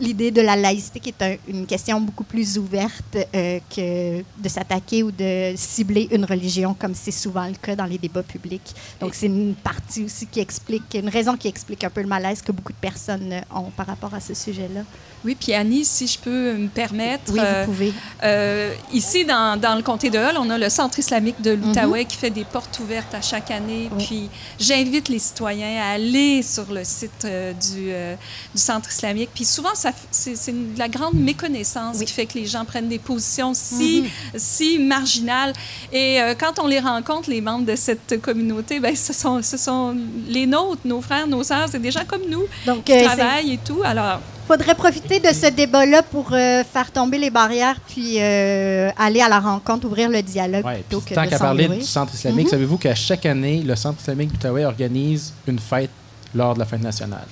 l'idée 0.00 0.30
de 0.30 0.40
la 0.40 0.56
laïcité 0.56 1.00
qui 1.00 1.08
est 1.10 1.22
un- 1.22 1.36
une 1.48 1.66
question 1.66 2.00
beaucoup 2.00 2.24
plus 2.24 2.58
ouverte 2.58 3.16
euh, 3.34 3.58
que 3.74 4.18
de 4.42 4.48
s'attaquer 4.48 5.02
ou 5.02 5.10
de 5.10 5.54
cibler 5.56 6.08
une 6.12 6.24
religion 6.24 6.74
comme 6.74 6.94
c'est 6.94 7.10
souvent 7.10 7.46
le 7.46 7.54
cas 7.54 7.74
dans 7.74 7.84
les 7.86 7.98
débats 7.98 8.22
publics. 8.22 8.74
Donc 9.00 9.14
c'est 9.14 9.26
une 9.26 9.54
partie 9.54 10.04
aussi 10.04 10.26
qui 10.26 10.40
explique, 10.40 10.94
une 10.94 11.08
raison 11.08 11.36
qui 11.36 11.48
explique 11.48 11.82
un 11.84 11.90
peu 11.90 12.00
le 12.02 12.06
malaise 12.08 12.42
que 12.42 12.52
beaucoup 12.52 12.72
de 12.72 12.78
personnes 12.78 13.40
ont 13.54 13.70
par 13.76 13.86
rapport 13.86 14.14
à 14.14 14.20
ce 14.20 14.34
sujet-là. 14.34 14.82
Oui, 15.24 15.36
puis 15.38 15.52
Annie, 15.52 15.84
si 15.84 16.06
je 16.06 16.18
peux 16.18 16.54
me 16.54 16.68
permettre, 16.68 17.32
Oui, 17.32 17.40
euh, 17.42 17.64
vous 17.66 17.72
pouvez. 17.72 17.92
Euh, 18.22 18.72
ici, 18.92 19.24
dans, 19.24 19.58
dans 19.60 19.74
le 19.74 19.82
comté 19.82 20.10
de 20.10 20.18
Hull, 20.18 20.36
on 20.38 20.48
a 20.50 20.58
le 20.58 20.68
Centre 20.68 20.98
islamique 20.98 21.40
de 21.40 21.50
l'Outaouais 21.52 22.02
Mhm. 22.02 22.06
qui 22.06 22.16
fait 22.16 22.30
des 22.30 22.44
portes 22.44 22.78
ouvertes 22.78 23.12
à 23.14 23.20
chaque 23.20 23.50
année. 23.50 23.88
Oui. 23.96 24.04
Puis 24.06 24.28
j'invite 24.60 25.08
les 25.08 25.18
citoyens 25.18 25.82
à 25.82 25.94
aller 25.94 26.42
sur 26.42 26.72
le 26.72 26.84
site 26.84 27.24
euh, 27.24 27.52
du, 27.52 27.88
euh, 27.90 28.14
du 28.54 28.60
Centre 28.60 28.90
islamique. 28.90 29.30
Puis 29.34 29.44
souvent, 29.44 29.70
c'est 29.74 30.52
de 30.52 30.78
la 30.78 30.88
grande 30.88 31.14
méconnaissance 31.14 31.96
Oui. 31.98 32.04
qui 32.06 32.12
fait 32.12 32.26
que 32.26 32.38
les 32.38 32.46
gens 32.46 32.64
prennent 32.64 32.88
des 32.88 32.98
positions 33.00 33.54
si, 33.54 34.04
si 34.36 34.78
marginales. 34.78 35.52
Et 35.92 36.20
euh, 36.20 36.34
quand 36.38 36.58
on 36.60 36.66
les 36.66 36.80
rencontre, 36.80 37.28
les 37.30 37.40
membres 37.40 37.66
de 37.66 37.76
cette 37.76 38.20
communauté, 38.22 38.78
ben, 38.80 38.94
ce, 38.94 39.12
sont, 39.12 39.42
ce 39.42 39.56
sont 39.56 39.96
les 40.28 40.46
nôtres, 40.46 40.82
nos 40.84 41.00
frères, 41.00 41.26
nos 41.26 41.42
sœurs. 41.42 41.66
C'est 41.70 41.80
des 41.82 41.90
gens 41.90 42.04
comme 42.06 42.22
nous 42.28 42.44
Donc, 42.66 42.84
qui 42.84 42.92
euh, 42.92 43.04
travaillent 43.04 43.54
et 43.54 43.58
tout. 43.58 43.80
Alors, 43.84 44.20
faudrait 44.48 44.74
profiter 44.74 45.20
de 45.20 45.28
ce 45.28 45.50
débat-là 45.50 46.02
pour 46.02 46.30
euh, 46.32 46.64
faire 46.64 46.90
tomber 46.90 47.18
les 47.18 47.30
barrières, 47.30 47.76
puis 47.86 48.16
euh, 48.18 48.90
aller 48.98 49.20
à 49.20 49.28
la 49.28 49.38
rencontre, 49.40 49.86
ouvrir 49.86 50.08
le 50.08 50.22
dialogue 50.22 50.64
Ouais, 50.64 50.76
plutôt 50.88 51.00
que 51.00 51.14
tant 51.14 51.26
qu'à 51.26 51.38
parler 51.38 51.68
du 51.68 51.82
centre 51.82 52.14
islamique, 52.14 52.46
Mhm. 52.46 52.50
savez-vous 52.50 52.78
qu'à 52.78 52.94
chaque 52.94 53.26
année, 53.26 53.62
le 53.62 53.76
centre 53.76 54.00
islamique 54.00 54.32
d'Outaouais 54.32 54.64
organise 54.64 55.32
une 55.46 55.58
fête 55.58 55.90
lors 56.34 56.54
de 56.54 56.58
la 56.60 56.64
fête 56.64 56.82
nationale? 56.82 57.26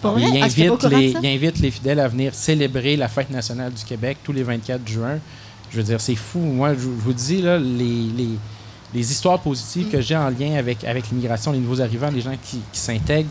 Pour 0.00 0.16
Et 0.18 0.22
vrai? 0.22 0.30
il, 0.34 0.42
Ah, 0.42 0.46
invite 0.46 0.82
les, 0.84 1.10
il 1.20 1.26
invite 1.26 1.58
les 1.60 1.70
fidèles 1.70 2.00
à 2.00 2.08
venir 2.08 2.34
célébrer 2.34 2.96
la 2.96 3.08
fête 3.08 3.30
nationale 3.30 3.72
du 3.72 3.84
Québec 3.84 4.18
tous 4.24 4.32
les 4.32 4.42
24 4.42 4.86
juin. 4.88 5.18
Je 5.70 5.76
veux 5.76 5.82
dire, 5.84 6.00
c'est 6.00 6.16
fou. 6.16 6.38
Moi, 6.40 6.74
je, 6.74 6.80
je 6.80 6.86
vous 6.88 7.12
dis, 7.12 7.40
là, 7.40 7.58
les, 7.58 8.08
les, 8.16 8.28
les 8.94 9.10
histoires 9.12 9.38
positives 9.40 9.86
Mm. 9.86 9.90
que 9.90 10.00
j'ai 10.00 10.16
en 10.16 10.28
lien 10.28 10.54
avec, 10.56 10.84
avec 10.84 11.08
l'immigration, 11.08 11.50
les 11.52 11.58
nouveaux 11.60 11.80
arrivants, 11.80 12.10
les 12.10 12.20
gens 12.20 12.36
qui, 12.42 12.58
qui 12.72 12.78
s'intègrent, 12.80 13.30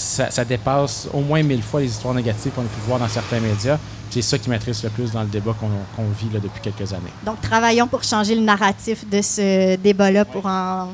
ça, 0.00 0.30
ça 0.30 0.44
dépasse 0.44 1.08
au 1.12 1.20
moins 1.20 1.42
mille 1.42 1.62
fois 1.62 1.80
les 1.80 1.90
histoires 1.90 2.14
négatives 2.14 2.52
qu'on 2.52 2.62
a 2.62 2.64
pu 2.64 2.80
voir 2.86 2.98
dans 2.98 3.08
certains 3.08 3.40
médias. 3.40 3.78
C'est 4.10 4.22
ça 4.22 4.38
qui 4.38 4.50
m'intéresse 4.50 4.82
le 4.82 4.90
plus 4.90 5.12
dans 5.12 5.22
le 5.22 5.28
débat 5.28 5.54
qu'on 5.58 5.68
qu'on 5.94 6.08
vit 6.10 6.32
là, 6.32 6.40
depuis 6.40 6.60
quelques 6.60 6.92
années. 6.92 7.12
Donc, 7.24 7.40
travaillons 7.40 7.86
pour 7.86 8.02
changer 8.02 8.34
le 8.34 8.40
narratif 8.40 9.08
de 9.08 9.22
ce 9.22 9.76
débat-là 9.76 10.24
pour 10.24 10.46
en 10.46 10.88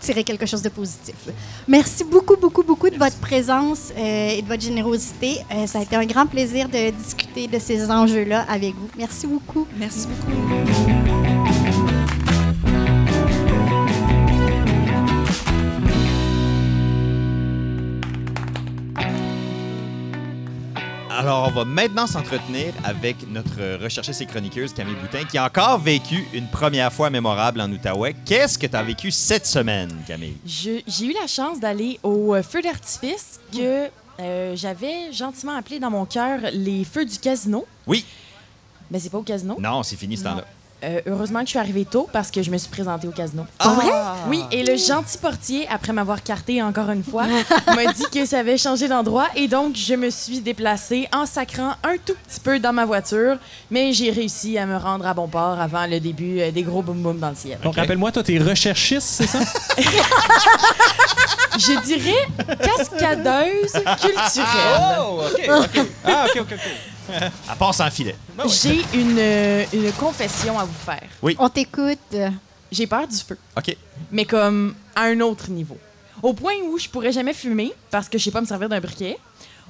tirer 0.00 0.24
quelque 0.24 0.46
chose 0.46 0.62
de 0.62 0.68
positif. 0.68 1.14
Merci 1.66 2.04
beaucoup, 2.04 2.36
beaucoup, 2.36 2.62
beaucoup 2.62 2.90
de 2.90 2.96
votre 2.96 3.16
présence 3.18 3.92
euh, 3.96 4.30
et 4.30 4.42
de 4.42 4.46
votre 4.46 4.62
générosité. 4.62 5.38
Euh, 5.52 5.66
ça 5.66 5.78
a 5.78 5.82
été 5.82 5.96
un 5.96 6.06
grand 6.06 6.26
plaisir 6.26 6.68
de 6.68 6.90
discuter 6.90 7.46
de 7.46 7.58
ces 7.58 7.90
enjeux-là 7.90 8.44
avec 8.48 8.74
vous. 8.74 8.88
Merci 8.98 9.26
beaucoup. 9.26 9.66
merci 9.78 10.06
beaucoup. 10.08 11.05
Alors, 21.26 21.48
on 21.48 21.50
va 21.50 21.64
maintenant 21.64 22.06
s'entretenir 22.06 22.72
avec 22.84 23.28
notre 23.28 23.82
recherchiste 23.82 24.20
et 24.20 24.26
chroniqueuse 24.26 24.72
Camille 24.72 24.94
Boutin, 24.94 25.24
qui 25.24 25.36
a 25.38 25.46
encore 25.46 25.76
vécu 25.76 26.24
une 26.32 26.46
première 26.46 26.92
fois 26.92 27.10
mémorable 27.10 27.60
en 27.60 27.68
Outaouais. 27.72 28.14
Qu'est-ce 28.24 28.56
que 28.56 28.68
tu 28.68 28.76
as 28.76 28.82
vécu 28.84 29.10
cette 29.10 29.44
semaine, 29.44 29.90
Camille? 30.06 30.36
Je- 30.46 30.82
J'ai 30.86 31.06
eu 31.06 31.12
la 31.20 31.26
chance 31.26 31.58
d'aller 31.58 31.98
au 32.04 32.32
euh, 32.36 32.44
feu 32.44 32.62
d'artifice 32.62 33.40
que 33.52 33.88
euh, 34.20 34.54
j'avais 34.54 35.12
gentiment 35.12 35.56
appelé 35.56 35.80
dans 35.80 35.90
mon 35.90 36.04
cœur 36.04 36.38
les 36.52 36.84
feux 36.84 37.04
du 37.04 37.18
casino. 37.18 37.66
Oui. 37.88 38.04
Mais 38.88 39.00
c'est 39.00 39.10
pas 39.10 39.18
au 39.18 39.22
casino. 39.22 39.56
Non, 39.58 39.82
c'est 39.82 39.96
fini 39.96 40.16
ce 40.16 40.22
temps-là. 40.22 40.44
Euh, 40.84 41.00
heureusement 41.06 41.40
que 41.40 41.46
je 41.46 41.50
suis 41.50 41.58
arrivée 41.58 41.86
tôt 41.86 42.06
parce 42.12 42.30
que 42.30 42.42
je 42.42 42.50
me 42.50 42.58
suis 42.58 42.68
présentée 42.68 43.08
au 43.08 43.10
casino. 43.10 43.46
Ah! 43.58 43.70
vrai? 43.70 43.86
Oui, 44.28 44.42
et 44.52 44.62
le 44.62 44.76
gentil 44.76 45.16
portier, 45.16 45.66
après 45.70 45.92
m'avoir 45.94 46.22
carté 46.22 46.62
encore 46.62 46.90
une 46.90 47.02
fois, 47.02 47.24
m'a 47.66 47.92
dit 47.92 48.04
que 48.12 48.26
ça 48.26 48.40
avait 48.40 48.58
changé 48.58 48.86
d'endroit 48.86 49.28
et 49.36 49.48
donc 49.48 49.74
je 49.74 49.94
me 49.94 50.10
suis 50.10 50.40
déplacée 50.40 51.08
en 51.12 51.24
sacrant 51.24 51.70
un 51.82 51.96
tout 52.04 52.14
petit 52.28 52.40
peu 52.40 52.58
dans 52.58 52.74
ma 52.74 52.84
voiture, 52.84 53.38
mais 53.70 53.94
j'ai 53.94 54.10
réussi 54.10 54.58
à 54.58 54.66
me 54.66 54.76
rendre 54.76 55.06
à 55.06 55.14
bon 55.14 55.28
port 55.28 55.58
avant 55.58 55.86
le 55.86 55.98
début 55.98 56.40
euh, 56.40 56.50
des 56.50 56.62
gros 56.62 56.82
boum 56.82 56.98
boum 56.98 57.18
dans 57.18 57.30
le 57.30 57.36
ciel. 57.36 57.58
Donc, 57.62 57.76
rappelle-moi, 57.76 58.12
toi, 58.12 58.22
t'es 58.22 58.38
recherchiste, 58.38 59.06
c'est 59.08 59.26
ça? 59.26 59.38
Je 61.58 61.80
dirais 61.84 62.28
cascadeuse 62.62 63.72
culturelle. 63.72 65.00
Oh, 65.00 65.22
OK, 65.24 65.48
OK. 65.48 65.86
Ah, 66.04 66.26
OK, 66.28 66.40
OK, 66.42 66.52
OK. 66.52 66.60
À 67.48 67.56
part 67.56 67.74
sans 67.74 67.90
filet. 67.90 68.16
J'ai 68.46 68.80
une, 68.94 69.16
euh, 69.18 69.64
une 69.72 69.92
confession 69.92 70.58
à 70.58 70.64
vous 70.64 70.72
faire. 70.72 71.08
On 71.38 71.48
t'écoute. 71.48 72.16
J'ai 72.72 72.86
peur 72.86 73.06
du 73.06 73.16
feu, 73.16 73.38
OK. 73.56 73.76
mais 74.10 74.24
comme 74.24 74.74
à 74.94 75.02
un 75.02 75.20
autre 75.20 75.50
niveau. 75.50 75.78
Au 76.22 76.32
point 76.32 76.54
où 76.68 76.78
je 76.78 76.88
pourrais 76.88 77.12
jamais 77.12 77.32
fumer 77.34 77.72
parce 77.90 78.08
que 78.08 78.18
je 78.18 78.24
sais 78.24 78.30
pas 78.30 78.40
me 78.40 78.46
servir 78.46 78.68
d'un 78.68 78.80
briquet. 78.80 79.18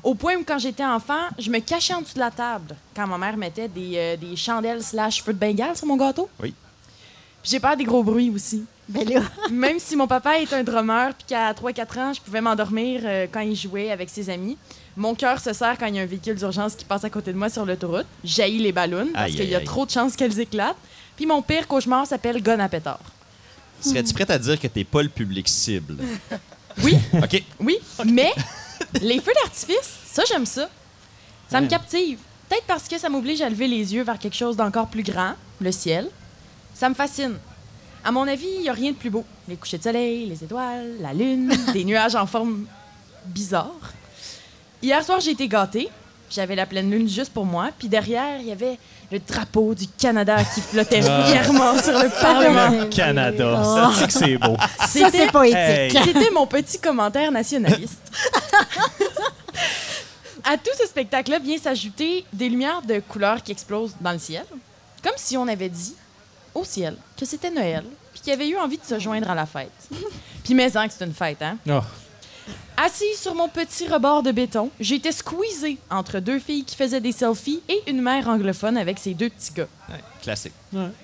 Au 0.03 0.15
point 0.15 0.37
où, 0.37 0.45
quand 0.47 0.59
j'étais 0.59 0.85
enfant, 0.85 1.29
je 1.39 1.51
me 1.51 1.59
cachais 1.59 1.93
en 1.93 2.01
dessous 2.01 2.15
de 2.15 2.21
la 2.21 2.31
table 2.31 2.77
quand 2.95 3.07
ma 3.07 3.19
mère 3.19 3.37
mettait 3.37 3.69
des, 3.69 3.93
euh, 3.97 4.17
des 4.17 4.37
chandelles 4.37 4.83
slash 4.83 5.23
feu 5.23 5.33
de 5.33 5.39
bengale 5.39 5.77
sur 5.77 5.87
mon 5.87 5.97
gâteau. 5.97 6.29
Oui. 6.41 6.55
Puis 7.43 7.51
j'ai 7.53 7.61
peur 7.61 7.77
des 7.77 7.85
gros 7.85 8.03
bruits 8.05 8.31
aussi. 8.31 8.65
Ben 8.89 9.07
là, 9.09 9.21
Même 9.51 9.79
si 9.79 9.97
mon 9.97 10.07
papa 10.07 10.39
est 10.39 10.53
un 10.53 10.63
drummer, 10.63 11.13
puis 11.15 11.27
qu'à 11.29 11.53
3-4 11.53 11.99
ans, 11.99 12.13
je 12.15 12.21
pouvais 12.21 12.41
m'endormir 12.41 13.01
euh, 13.05 13.27
quand 13.31 13.41
il 13.41 13.57
jouait 13.57 13.91
avec 13.91 14.09
ses 14.09 14.31
amis, 14.31 14.57
mon 14.97 15.15
cœur 15.15 15.41
se 15.41 15.53
serre 15.53 15.77
quand 15.79 15.87
il 15.87 15.97
y 15.97 15.99
a 15.99 16.03
un 16.03 16.07
véhicule 16.07 16.37
d'urgence 16.37 16.75
qui 16.75 16.85
passe 16.85 17.05
à 17.05 17.11
côté 17.11 17.33
de 17.33 17.39
moi 17.39 17.49
sur 17.51 17.65
l'autoroute. 17.67 18.07
Jaillit 18.25 18.59
les 18.59 18.73
ballons 18.73 19.09
parce 19.13 19.33
qu'il 19.33 19.49
y 19.49 19.55
a 19.55 19.59
aïe. 19.59 19.65
trop 19.65 19.85
de 19.85 19.91
chances 19.91 20.17
qu'elles 20.17 20.39
éclatent. 20.41 20.77
Puis 21.17 21.27
mon 21.27 21.43
pire 21.43 21.67
cauchemar 21.69 22.07
s'appelle 22.07 22.43
gun 22.43 22.59
à 22.61 22.69
pétard. 22.69 23.01
Serais-tu 23.81 24.15
prête 24.15 24.31
à 24.31 24.39
dire 24.39 24.59
que 24.59 24.67
t'es 24.67 24.85
pas 24.85 25.03
le 25.03 25.09
public 25.09 25.49
cible? 25.49 25.97
Oui, 26.83 26.95
OK. 27.15 27.43
oui, 27.61 27.79
mais 28.05 28.35
les 29.01 29.19
feux 29.19 29.33
d'artifice, 29.43 29.99
ça, 30.05 30.25
j'aime 30.29 30.45
ça. 30.45 30.69
Ça 31.49 31.59
me 31.63 31.69
captive. 31.69 32.19
Peut-être 32.51 32.67
parce 32.67 32.87
que 32.87 32.99
ça 32.99 33.09
m'oblige 33.09 33.41
à 33.41 33.49
lever 33.49 33.67
les 33.67 33.95
yeux 33.95 34.03
vers 34.03 34.19
quelque 34.19 34.37
chose 34.37 34.59
d'encore 34.59 34.89
plus 34.89 35.03
grand, 35.03 35.33
le 35.59 35.73
ciel. 35.73 36.07
Ça 36.75 36.91
me 36.91 36.95
fascine. 36.95 37.37
À 38.05 38.13
mon 38.13 38.29
avis, 38.29 38.47
il 38.57 38.61
n'y 38.61 38.69
a 38.69 38.75
rien 38.75 38.91
de 38.93 38.97
plus 38.97 39.09
beau. 39.09 39.25
Les 39.49 39.57
couchers 39.57 39.79
de 39.79 39.85
soleil, 39.85 40.27
les 40.27 40.45
étoiles, 40.45 40.97
la 41.01 41.15
lune, 41.15 41.51
des 41.73 41.83
nuages 41.85 42.15
en 42.15 42.27
forme 42.27 42.67
bizarre. 43.25 43.73
Hier 44.87 45.03
soir, 45.03 45.19
j'ai 45.19 45.33
été 45.33 45.49
gâtée. 45.49 45.89
J'avais 46.31 46.55
la 46.55 46.65
pleine 46.65 46.89
lune 46.89 47.09
juste 47.09 47.33
pour 47.33 47.45
moi. 47.45 47.71
Puis 47.77 47.89
derrière, 47.89 48.39
il 48.39 48.47
y 48.47 48.53
avait 48.53 48.79
le 49.11 49.19
drapeau 49.19 49.75
du 49.75 49.89
Canada 49.89 50.37
qui 50.55 50.61
flottait 50.61 51.03
fièrement 51.03 51.77
sur 51.77 51.99
le 51.99 52.09
Parlement. 52.09 52.69
Le 52.69 52.85
Canada. 52.85 53.65
Oh. 53.67 53.93
Ça, 53.93 54.07
que 54.07 54.13
c'est 54.13 54.39
beau. 54.39 54.57
ça, 54.79 54.87
C'était 54.87 55.11
c'est 55.11 55.33
poétique. 55.33 55.59
Hey. 55.59 55.91
c'était 56.05 56.31
mon 56.31 56.47
petit 56.47 56.79
commentaire 56.79 57.33
nationaliste. 57.33 58.01
à 60.45 60.57
tout 60.57 60.71
ce 60.81 60.87
spectacle-là 60.87 61.41
vient 61.41 61.59
s'ajouter 61.59 62.25
des 62.33 62.49
lumières 62.49 62.83
de 62.83 63.01
couleurs 63.01 63.43
qui 63.43 63.51
explosent 63.51 63.97
dans 64.01 64.13
le 64.13 64.21
ciel, 64.21 64.45
comme 65.03 65.15
si 65.17 65.37
on 65.37 65.49
avait 65.49 65.69
dit 65.69 65.97
au 66.55 66.63
ciel 66.63 66.97
que 67.19 67.27
c'était 67.27 67.51
Noël, 67.51 67.83
puis 68.13 68.23
qu'il 68.23 68.33
avait 68.33 68.49
eu 68.49 68.57
envie 68.57 68.79
de 68.79 68.85
se 68.85 69.01
joindre 69.01 69.29
à 69.29 69.35
la 69.35 69.47
fête. 69.47 69.73
Puis 70.45 70.55
mais 70.55 70.71
que 70.71 70.79
c'est 70.97 71.05
une 71.05 71.13
fête, 71.13 71.43
hein? 71.43 71.57
Oh. 71.69 71.81
Assise 72.77 73.19
sur 73.19 73.35
mon 73.35 73.49
petit 73.49 73.89
rebord 73.89 74.23
de 74.23 74.33
béton, 74.33 74.71
j'étais 74.79 75.13
squeezée 75.13 75.79
entre 75.91 76.21
deux 76.21 76.39
filles 76.39 76.65
qui 76.65 76.77
faisaient 76.77 77.01
des 77.01 77.13
selfies 77.13 77.63
et 77.69 77.91
une 77.91 78.03
mère 78.03 78.29
anglophone 78.29 78.77
avec 78.77 78.99
ses 78.99 79.15
deux 79.15 79.31
petits 79.31 79.53
gars. 79.55 79.69
Ouais, 79.89 80.01
classique. 80.23 80.53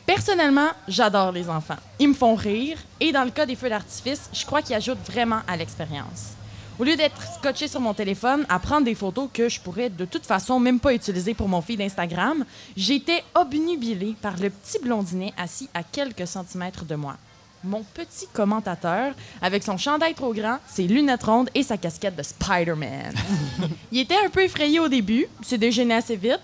Personnellement, 0.05 0.69
j'adore 0.87 1.33
les 1.33 1.49
enfants. 1.49 1.79
Ils 1.99 2.09
me 2.09 2.15
font 2.15 2.35
rire 2.35 2.77
et 3.01 3.11
dans 3.11 3.25
le 3.25 3.31
cas 3.31 3.47
des 3.47 3.57
feux 3.57 3.71
d'artifice, 3.71 4.29
je 4.33 4.45
crois 4.45 4.61
qu'ils 4.61 4.77
ajoutent 4.77 5.05
vraiment 5.07 5.41
à 5.49 5.57
l'expérience. 5.57 6.35
Au 6.79 6.85
lieu 6.85 6.97
d'être 6.97 7.23
scotché 7.35 7.69
sur 7.69 7.81
mon 7.81 7.95
téléphone 7.95 8.45
à 8.49 8.59
prendre 8.59 8.85
des 8.85 8.95
photos 8.95 9.29
que 9.33 9.49
je 9.49 9.61
pourrais 9.61 9.91
de 9.91 10.05
toute 10.05 10.27
façon 10.27 10.59
même 10.59 10.81
pas 10.81 10.95
utiliser 10.95 11.33
pour 11.33 11.49
mon 11.49 11.61
feed 11.61 11.79
d'Instagram, 11.79 12.45
j'étais 12.77 13.23
obnubilée 13.35 14.15
par 14.21 14.37
le 14.37 14.51
petit 14.51 14.79
blondinet 14.79 15.33
assis 15.37 15.69
à 15.75 15.83
quelques 15.83 16.27
centimètres 16.27 16.85
de 16.85 16.95
moi. 16.95 17.17
Mon 17.65 17.85
petit 17.95 18.27
commentateur, 18.33 19.15
avec 19.41 19.63
son 19.63 19.77
chandail 19.77 20.15
trop 20.15 20.35
grand, 20.35 20.59
ses 20.67 20.89
lunettes 20.89 21.23
rondes 21.23 21.49
et 21.55 21.63
sa 21.63 21.77
casquette 21.77 22.17
de 22.17 22.23
Spider-Man. 22.23 23.15
Il 23.93 24.01
était 24.01 24.17
un 24.17 24.31
peu 24.31 24.43
effrayé 24.43 24.81
au 24.81 24.89
début, 24.89 25.27
s'est 25.43 25.59
dégêné 25.59 25.95
assez 25.95 26.17
vite, 26.17 26.41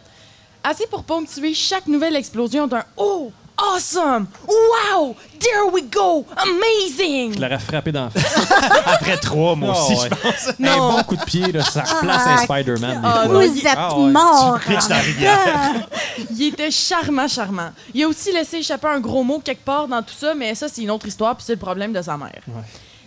assez 0.62 0.86
pour 0.86 1.02
ponctuer 1.02 1.54
chaque 1.54 1.88
nouvelle 1.88 2.14
explosion 2.14 2.68
d'un 2.68 2.84
Oh, 2.96 3.32
awesome! 3.58 4.26
Wow! 4.46 5.16
There 5.40 5.66
we 5.72 5.82
go! 5.82 6.24
Amazing! 6.36 7.34
Je 7.34 7.40
l'aurais 7.40 7.58
frappé 7.58 7.92
dans 7.92 8.04
la 8.04 8.10
face. 8.10 8.50
Après 8.86 9.16
trois, 9.18 9.54
moi 9.54 9.74
Oh, 9.76 9.80
aussi, 9.92 10.00
ouais. 10.00 10.08
je 10.10 10.14
pense. 10.28 10.48
Un 10.60 10.76
bon 10.96 11.02
coup 11.04 11.16
de 11.16 11.24
pied, 11.24 11.52
là, 11.52 11.62
ça 11.62 11.82
replace 11.82 12.26
un 12.26 12.36
Ah, 12.38 12.42
Spider-Man. 12.44 13.00
des 13.00 13.06
ah, 13.08 13.24
fois. 13.26 13.34
Vous 13.46 13.56
il- 13.56 13.66
êtes 13.66 13.74
Ah 13.76 13.98
ouais. 13.98 14.10
mort. 14.10 14.58
Pitch 14.66 14.82
dans 14.88 14.94
la 14.94 15.00
rivière. 15.00 15.88
Il 16.30 16.42
était 16.48 16.70
charmant, 16.70 17.28
charmant. 17.28 17.70
Il 17.94 18.02
a 18.04 18.08
aussi 18.08 18.32
laissé 18.32 18.56
échapper 18.58 18.88
un 18.88 19.00
gros 19.00 19.22
mot 19.22 19.38
quelque 19.40 19.64
part 19.64 19.86
dans 19.86 20.02
tout 20.02 20.14
ça, 20.18 20.34
mais 20.34 20.54
ça, 20.54 20.68
c'est 20.68 20.82
une 20.82 20.90
autre 20.90 21.06
histoire, 21.06 21.36
puis 21.36 21.44
c'est 21.46 21.52
le 21.54 21.58
problème 21.58 21.92
de 21.92 22.02
sa 22.02 22.16
mère. 22.16 22.40
Ouais. 22.48 22.62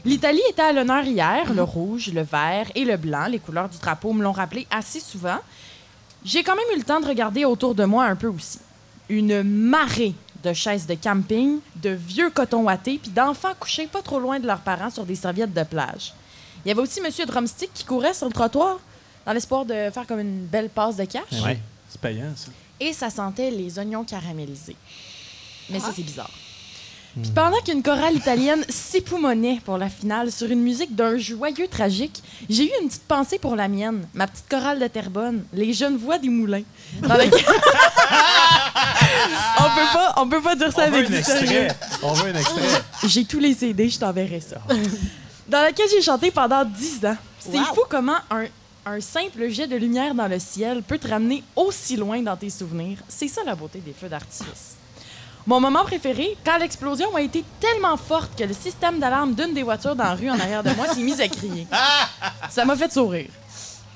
L'Italie 0.06 0.42
était 0.50 0.62
à 0.64 0.72
l'honneur 0.74 1.04
hier. 1.04 1.54
Le 1.54 1.64
rouge, 1.64 2.10
le 2.14 2.22
vert 2.24 2.66
et 2.74 2.86
le 2.86 2.98
blanc, 2.98 3.26
les 3.30 3.40
couleurs 3.40 3.70
du 3.70 3.78
drapeau, 3.78 4.14
me 4.14 4.24
l'ont 4.24 4.32
rappelé 4.32 4.66
assez 4.72 5.00
souvent. 5.00 5.38
J'ai 6.24 6.44
quand 6.44 6.56
même 6.56 6.66
eu 6.74 6.78
le 6.78 6.84
temps 6.84 7.00
de 7.00 7.08
regarder 7.08 7.46
autour 7.46 7.76
de 7.76 7.84
moi 7.86 8.06
un 8.06 8.16
peu 8.16 8.28
aussi. 8.28 8.60
Une 9.10 9.44
marée 9.44 10.14
de 10.44 10.54
chaises 10.54 10.88
de 10.88 10.96
camping, 10.96 11.60
de 11.76 11.90
vieux 11.90 12.30
coton 12.30 12.64
wattés, 12.64 13.00
puis 13.02 13.12
d'enfants 13.12 13.54
couchés 13.60 13.88
pas 13.88 14.02
trop 14.02 14.20
loin 14.20 14.40
de 14.40 14.48
leurs 14.48 14.62
parents 14.62 14.90
sur 14.90 15.06
des 15.06 15.16
serviettes 15.16 15.54
de 15.54 15.64
plage. 15.64 16.14
Il 16.66 16.70
y 16.70 16.72
avait 16.72 16.82
aussi 16.82 17.02
Monsieur 17.02 17.26
Drumstick 17.26 17.74
qui 17.74 17.84
courait 17.86 18.14
sur 18.14 18.28
le 18.28 18.34
trottoir 18.34 18.80
dans 19.26 19.34
l'espoir 19.34 19.66
de 19.66 19.90
faire 19.92 20.06
comme 20.08 20.20
une 20.20 20.46
belle 20.46 20.70
passe 20.70 20.96
de 20.98 21.06
cash. 21.06 21.42
Ouais. 21.44 21.60
C'est 21.90 22.02
payant, 22.02 22.32
ça. 22.36 22.52
Et 22.80 22.94
ça 22.94 23.10
sentait 23.10 23.52
les 23.52 23.78
oignons 23.78 24.04
caramélisés. 24.04 24.76
Mais 25.70 25.80
ça, 25.80 25.92
c'est 25.96 26.04
bizarre. 26.04 26.32
Puis 27.22 27.32
pendant 27.36 27.60
qu'une 27.62 27.84
chorale 27.84 28.16
italienne 28.16 28.64
s'époumonnait 28.70 29.60
pour 29.66 29.78
la 29.78 29.90
finale 29.90 30.32
sur 30.32 30.50
une 30.50 30.62
musique 30.62 30.96
d'un 30.96 31.18
joyeux 31.18 31.68
tragique, 31.68 32.24
j'ai 32.50 32.66
eu 32.68 32.72
une 32.82 32.88
petite 32.88 33.04
pensée 33.04 33.38
pour 33.38 33.56
la 33.58 33.68
mienne, 33.68 34.08
ma 34.14 34.28
petite 34.28 34.48
chorale 34.50 34.80
de 34.80 34.88
Terrebonne, 34.88 35.44
les 35.54 35.74
jeunes 35.74 35.98
voix 35.98 36.18
des 36.18 36.30
moulins. 36.30 36.64
Dans 37.02 37.16
laquelle- 37.16 37.46
on 39.60 39.64
peut 39.64 39.94
pas, 39.94 40.14
on 40.18 40.30
peut 40.30 40.42
pas 40.42 40.56
dire 40.56 40.72
ça 40.72 40.86
On 40.88 40.92
veut 40.92 40.98
avec 41.00 41.10
un 41.12 41.18
du 41.18 41.24
sérieux. 41.24 41.64
extrait. 41.66 41.78
On 42.04 42.14
veut 42.14 42.30
un 42.34 42.40
extrait. 42.40 42.82
J'ai 43.06 43.26
tous 43.26 43.40
les 43.40 43.54
CD, 43.54 43.90
je 43.90 44.00
t'enverrai 44.00 44.40
ça. 44.40 44.58
dans 45.50 45.62
laquelle 45.62 45.90
j'ai 45.90 46.02
chanté 46.02 46.32
pendant 46.32 46.64
10 46.66 47.06
ans. 47.06 47.18
C'est 47.40 47.58
Wow. 47.58 47.66
fou 47.76 47.82
comment 47.90 48.18
un, 48.30 48.46
un 48.86 49.02
simple 49.02 49.50
jet 49.50 49.68
de 49.68 49.76
lumière 49.76 50.14
dans 50.16 50.28
le 50.28 50.40
ciel 50.40 50.82
peut 50.84 50.98
te 50.98 51.08
ramener 51.08 51.44
aussi 51.56 51.98
loin 51.98 52.22
dans 52.22 52.38
tes 52.38 52.50
souvenirs. 52.50 53.00
C'est 53.10 53.28
ça 53.28 53.42
la 53.46 53.56
beauté 53.56 53.80
des 53.80 53.94
feux 53.94 54.08
d'artifice. 54.10 54.76
Mon 55.48 55.60
moment 55.60 55.84
préféré, 55.84 56.38
quand 56.46 56.58
l'explosion 56.58 57.16
a 57.16 57.22
été 57.22 57.44
tellement 57.60 57.98
forte 57.98 58.38
que 58.38 58.44
le 58.44 58.54
système 58.54 59.00
d'alarme 59.00 59.34
d'une 59.34 59.54
des 59.54 59.64
voitures 59.64 59.96
dans 59.96 60.04
la 60.04 60.16
rue 60.16 60.30
en 60.30 60.40
arrière 60.40 60.64
de 60.64 60.72
moi 60.72 60.88
s'est 60.88 61.02
mis 61.02 61.20
à 61.20 61.28
crier. 61.28 61.66
Ça 62.50 62.64
m'a 62.64 62.76
fait 62.76 62.92
sourire. 62.92 63.30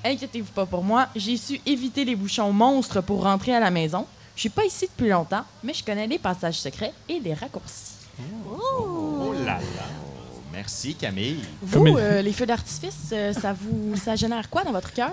Inquiétez-vous 0.04 0.52
pas 0.52 0.66
pour 0.66 0.84
moi, 0.84 1.08
j'ai 1.16 1.38
su 1.38 1.60
éviter 1.66 2.06
les 2.06 2.16
bouchons 2.16 2.52
monstres 2.52 3.02
pour 3.02 3.24
rentrer 3.24 3.56
à 3.56 3.60
la 3.60 3.72
maison. 3.72 4.06
Je 4.36 4.42
suis 4.42 4.50
pas 4.50 4.66
ici 4.66 4.88
depuis 4.88 5.10
longtemps, 5.10 5.46
mais 5.64 5.74
je 5.74 5.84
connais 5.84 6.08
les 6.08 6.20
passages 6.20 6.60
secrets 6.60 6.94
et 7.08 7.20
les 7.20 7.34
raccourcis. 7.34 7.94
Oh 8.50 9.34
là 9.34 9.58
là. 9.58 9.86
Merci, 10.52 10.96
Camille. 10.96 11.44
Vous, 11.62 11.86
euh, 11.98 12.22
les 12.22 12.32
feux 12.32 12.46
d'artifice, 12.46 13.10
euh, 13.12 13.34
ça 13.34 13.54
vous 13.54 13.96
ça 13.98 14.16
génère 14.16 14.50
quoi 14.50 14.64
dans 14.64 14.72
votre 14.72 14.94
cœur? 14.94 15.12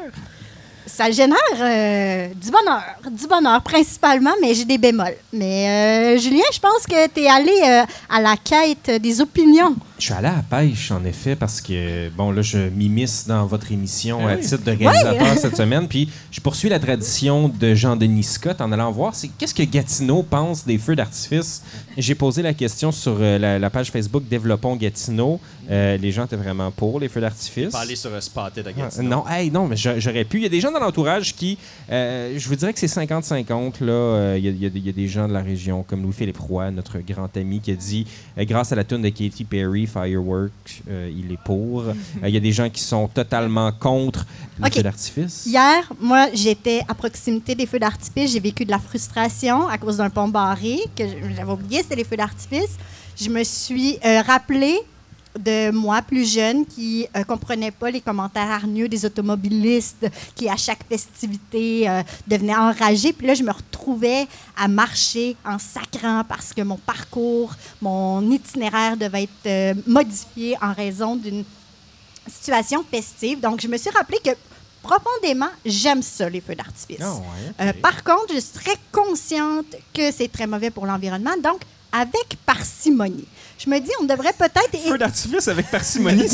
Ça 0.87 1.11
génère 1.11 1.39
euh, 1.61 2.29
du 2.35 2.51
bonheur, 2.51 2.83
du 3.11 3.27
bonheur 3.27 3.63
principalement, 3.63 4.33
mais 4.41 4.55
j'ai 4.55 4.65
des 4.65 4.79
bémols. 4.79 5.17
Mais 5.33 5.69
euh, 5.69 6.19
Julien, 6.19 6.45
je 6.53 6.59
pense 6.59 6.87
que 6.87 7.07
tu 7.09 7.21
es 7.21 7.29
allé 7.29 7.53
euh, 7.65 7.85
à 8.09 8.21
la 8.21 8.37
quête 8.37 9.01
des 9.01 9.21
opinions. 9.21 9.77
Je 10.03 10.07
suis 10.09 10.15
allé 10.15 10.27
à 10.27 10.35
la 10.39 10.43
pêche, 10.43 10.91
en 10.91 11.05
effet, 11.05 11.37
parce 11.37 11.61
que, 11.61 12.09
bon, 12.09 12.33
là, 12.33 12.43
je 12.43 12.59
m'immisce 12.59 13.25
dans 13.29 13.47
votre 13.47 13.71
émission 13.71 14.27
Ah 14.27 14.31
à 14.33 14.37
titre 14.37 14.65
de 14.65 14.73
réalisateur 14.73 15.39
cette 15.39 15.57
semaine. 15.57 15.87
Puis, 15.87 16.09
je 16.33 16.41
poursuis 16.41 16.69
la 16.69 16.81
tradition 16.81 17.49
de 17.49 17.73
Jean-Denis 17.77 18.25
Scott 18.25 18.61
en 18.61 18.73
allant 18.73 18.91
voir 18.91 19.15
c'est 19.15 19.29
qu'est-ce 19.29 19.55
que 19.55 19.63
Gatineau 19.63 20.25
pense 20.25 20.65
des 20.67 20.77
feux 20.79 20.97
d'artifice? 20.97 21.63
J'ai 21.97 22.17
posé 22.17 22.43
la 22.43 22.53
question 22.53 22.91
sur 22.91 23.17
euh, 23.21 23.39
la, 23.39 23.61
la 23.61 23.71
page 23.71 23.93
Facebook 23.93 24.25
Développons 24.29 24.75
Gatineau. 24.75 25.39
Euh, 25.71 25.97
les 25.99 26.11
gens 26.11 26.25
étaient 26.25 26.35
vraiment 26.35 26.73
pour 26.73 26.99
les 26.99 27.09
feux 27.09 27.21
d'artifice. 27.21 27.71
Parler 27.71 27.95
sur 27.95 28.13
un 28.13 28.21
spotted 28.21 28.67
à 28.67 28.71
Ah, 28.71 28.81
Gatineau. 28.81 29.09
Non, 29.09 29.25
hey, 29.29 29.53
non, 29.53 29.69
mais 29.69 29.77
j'a- 29.77 30.01
j'aurais 30.01 30.25
pu. 30.25 30.39
Il 30.39 30.43
y 30.43 30.47
a 30.47 30.49
des 30.49 30.61
gens 30.61 30.73
dans 30.73 30.81
l'entourage 30.81 31.33
qui, 31.37 31.57
euh, 31.93 32.35
je 32.37 32.49
vous 32.49 32.57
dirais 32.57 32.73
que 32.73 32.81
c'est 32.81 32.89
50-50. 32.89 33.81
là. 33.81 33.93
Euh, 33.93 34.35
Il 34.37 34.45
y, 34.45 34.49
a- 34.49 34.51
il 34.51 34.63
y 34.63 34.67
a- 34.67 34.71
il 34.75 34.85
y 34.87 34.89
a 34.89 34.93
des 34.93 35.07
gens 35.07 35.29
de 35.29 35.33
la 35.33 35.43
région, 35.43 35.85
comme 35.87 36.03
Louis-Philippe 36.03 36.39
Roy, 36.39 36.73
notre 36.73 36.99
grand 36.99 37.37
ami, 37.37 37.61
qui 37.61 37.71
a 37.71 37.77
dit, 37.77 38.05
euh, 38.37 38.45
grâce 38.45 38.73
à 38.73 38.75
la 38.75 38.83
tune 38.83 39.03
de 39.03 39.09
Katy 39.11 39.45
Perry, 39.45 39.87
Euh, 39.97 41.11
il 41.15 41.33
est 41.33 41.43
pour. 41.45 41.83
Euh, 41.83 41.95
Il 42.23 42.31
y 42.31 42.37
a 42.37 42.41
des 42.41 42.53
gens 42.53 42.69
qui 42.71 42.83
sont 42.83 43.09
totalement 43.09 43.73
contre 43.73 44.27
les 44.63 44.71
feux 44.71 44.83
d'artifice. 44.83 45.47
Hier, 45.47 45.93
moi, 46.01 46.29
j'étais 46.33 46.83
à 46.89 46.95
proximité 46.95 47.55
des 47.55 47.67
feux 47.67 47.79
d'artifice. 47.79 48.33
J'ai 48.33 48.41
vécu 48.41 48.65
de 48.65 48.71
la 48.71 48.79
frustration 48.79 49.69
à 49.69 49.79
cause 49.79 49.99
d'un 49.99 50.11
pont 50.11 50.29
barré 50.29 50.79
que 50.97 51.05
j'avais 51.37 51.53
oublié, 51.53 51.83
c'était 51.83 51.97
les 51.97 52.05
feux 52.05 52.17
d'artifice. 52.17 52.77
Je 53.21 53.29
me 53.29 53.45
suis 53.45 53.99
euh, 54.05 54.23
rappelé 54.23 54.79
de 55.39 55.71
moi 55.71 56.03
plus 56.03 56.31
jeune 56.31 56.67
qui 56.67 57.07
ne 57.15 57.23
comprenait 57.23 57.71
pas 57.71 57.91
les 57.91 58.01
commentaires 58.01 58.51
hargneux 58.51 58.89
des 58.89 59.05
automobilistes 59.05 60.07
qui, 60.35 60.49
à 60.49 60.57
chaque 60.57 60.87
festivité, 60.89 61.89
euh, 61.89 62.03
devenaient 62.27 62.57
enragés. 62.57 63.13
Puis 63.13 63.27
là, 63.27 63.35
je 63.35 63.43
me 63.43 63.51
retrouvais 63.53 64.27
à 64.57 64.69
marcher 64.69 65.37
en 65.45 65.59
sacrant 65.59 66.23
parce 66.29 66.53
que 66.53 66.63
mon 66.63 66.77
parcours, 66.77 67.55
mon 67.81 68.31
itinéraire 68.31 68.97
devait 68.97 69.25
être 69.25 69.47
euh, 69.47 69.75
modifié 69.87 70.57
en 70.61 70.73
raison 70.73 71.17
d'une 71.17 71.45
situation 72.29 72.85
festive. 72.91 73.41
Donc, 73.41 73.61
je 73.61 73.69
me 73.69 73.77
suis 73.77 73.91
rappelé 73.91 74.19
que 74.23 74.31
profondément, 74.83 75.51
j'aime 75.65 76.03
ça, 76.03 76.29
les 76.29 76.41
feux 76.41 76.55
d'artifice. 76.55 76.99
Ah 77.01 77.17
Euh, 77.61 77.73
par 77.81 78.03
contre, 78.05 78.35
je 78.35 78.41
suis 78.41 78.53
très 78.53 78.77
consciente 78.91 79.77
que 79.95 80.11
c'est 80.13 80.31
très 80.31 80.47
mauvais 80.47 80.71
pour 80.71 80.87
l'environnement. 80.87 81.37
Donc, 81.43 81.63
avec 81.93 82.37
parcimonie. 82.47 83.27
Je 83.65 83.71
me 83.71 83.79
dis, 83.79 83.91
on 84.01 84.05
devrait 84.05 84.33
peut-être... 84.33 84.77
Feux 84.89 84.99
d'artifice 84.99 85.47
avec 85.49 85.71
parcimonie. 85.71 86.23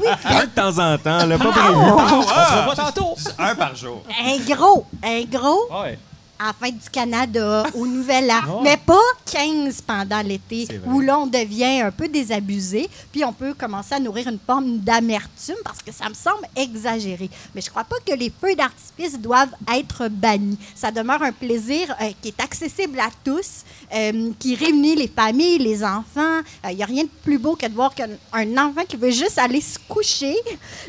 Oui, 0.00 0.08
un 0.24 0.44
de 0.44 0.50
temps 0.50 0.78
en 0.78 0.96
temps, 0.98 1.26
là, 1.26 1.36
pas 1.38 1.50
prévu. 1.50 1.74
Ah, 1.74 2.14
On 2.14 2.22
se 2.22 2.58
revoit 2.58 2.74
tantôt. 2.76 3.14
Un 3.38 3.54
par 3.54 3.74
jour. 3.74 4.02
un 4.24 4.54
gros, 4.54 4.86
un 5.02 5.22
gros 5.24 5.60
Ouais. 5.82 5.98
À 6.44 6.48
la 6.48 6.52
fête 6.52 6.78
du 6.78 6.90
Canada, 6.90 7.64
au 7.74 7.86
Nouvel 7.86 8.30
An, 8.30 8.40
Oh. 8.48 8.60
mais 8.62 8.76
pas 8.76 9.00
15 9.32 9.80
pendant 9.80 10.20
l'été, 10.20 10.68
où 10.86 11.00
là, 11.00 11.18
on 11.18 11.26
devient 11.26 11.80
un 11.80 11.90
peu 11.90 12.06
désabusé, 12.06 12.88
puis 13.10 13.24
on 13.24 13.32
peut 13.32 13.54
commencer 13.54 13.94
à 13.94 14.00
nourrir 14.00 14.28
une 14.28 14.38
forme 14.46 14.78
d'amertume, 14.78 15.56
parce 15.64 15.80
que 15.80 15.90
ça 15.90 16.08
me 16.08 16.14
semble 16.14 16.46
exagéré. 16.54 17.30
Mais 17.54 17.62
je 17.62 17.70
crois 17.70 17.84
pas 17.84 17.96
que 18.06 18.12
les 18.14 18.30
feux 18.30 18.54
d'artifice 18.54 19.18
doivent 19.18 19.54
être 19.74 20.08
bannis. 20.08 20.58
Ça 20.74 20.90
demeure 20.90 21.22
un 21.22 21.32
plaisir 21.32 21.94
euh, 22.02 22.10
qui 22.20 22.28
est 22.28 22.40
accessible 22.40 23.00
à 23.00 23.08
tous, 23.24 23.62
euh, 23.94 24.30
qui 24.38 24.54
réunit 24.54 24.96
les 24.96 25.08
familles, 25.08 25.58
les 25.58 25.82
enfants. 25.82 26.40
Il 26.68 26.76
n'y 26.76 26.82
a 26.82 26.86
rien 26.86 27.04
de 27.04 27.10
plus 27.22 27.38
beau 27.38 27.56
que 27.56 27.66
de 27.66 27.74
voir 27.74 27.94
qu'un 27.94 28.08
un 28.34 28.50
enfant 28.58 28.82
qui 28.86 28.96
veut 28.96 29.10
juste 29.10 29.38
aller 29.38 29.60
se 29.62 29.78
coucher, 29.88 30.36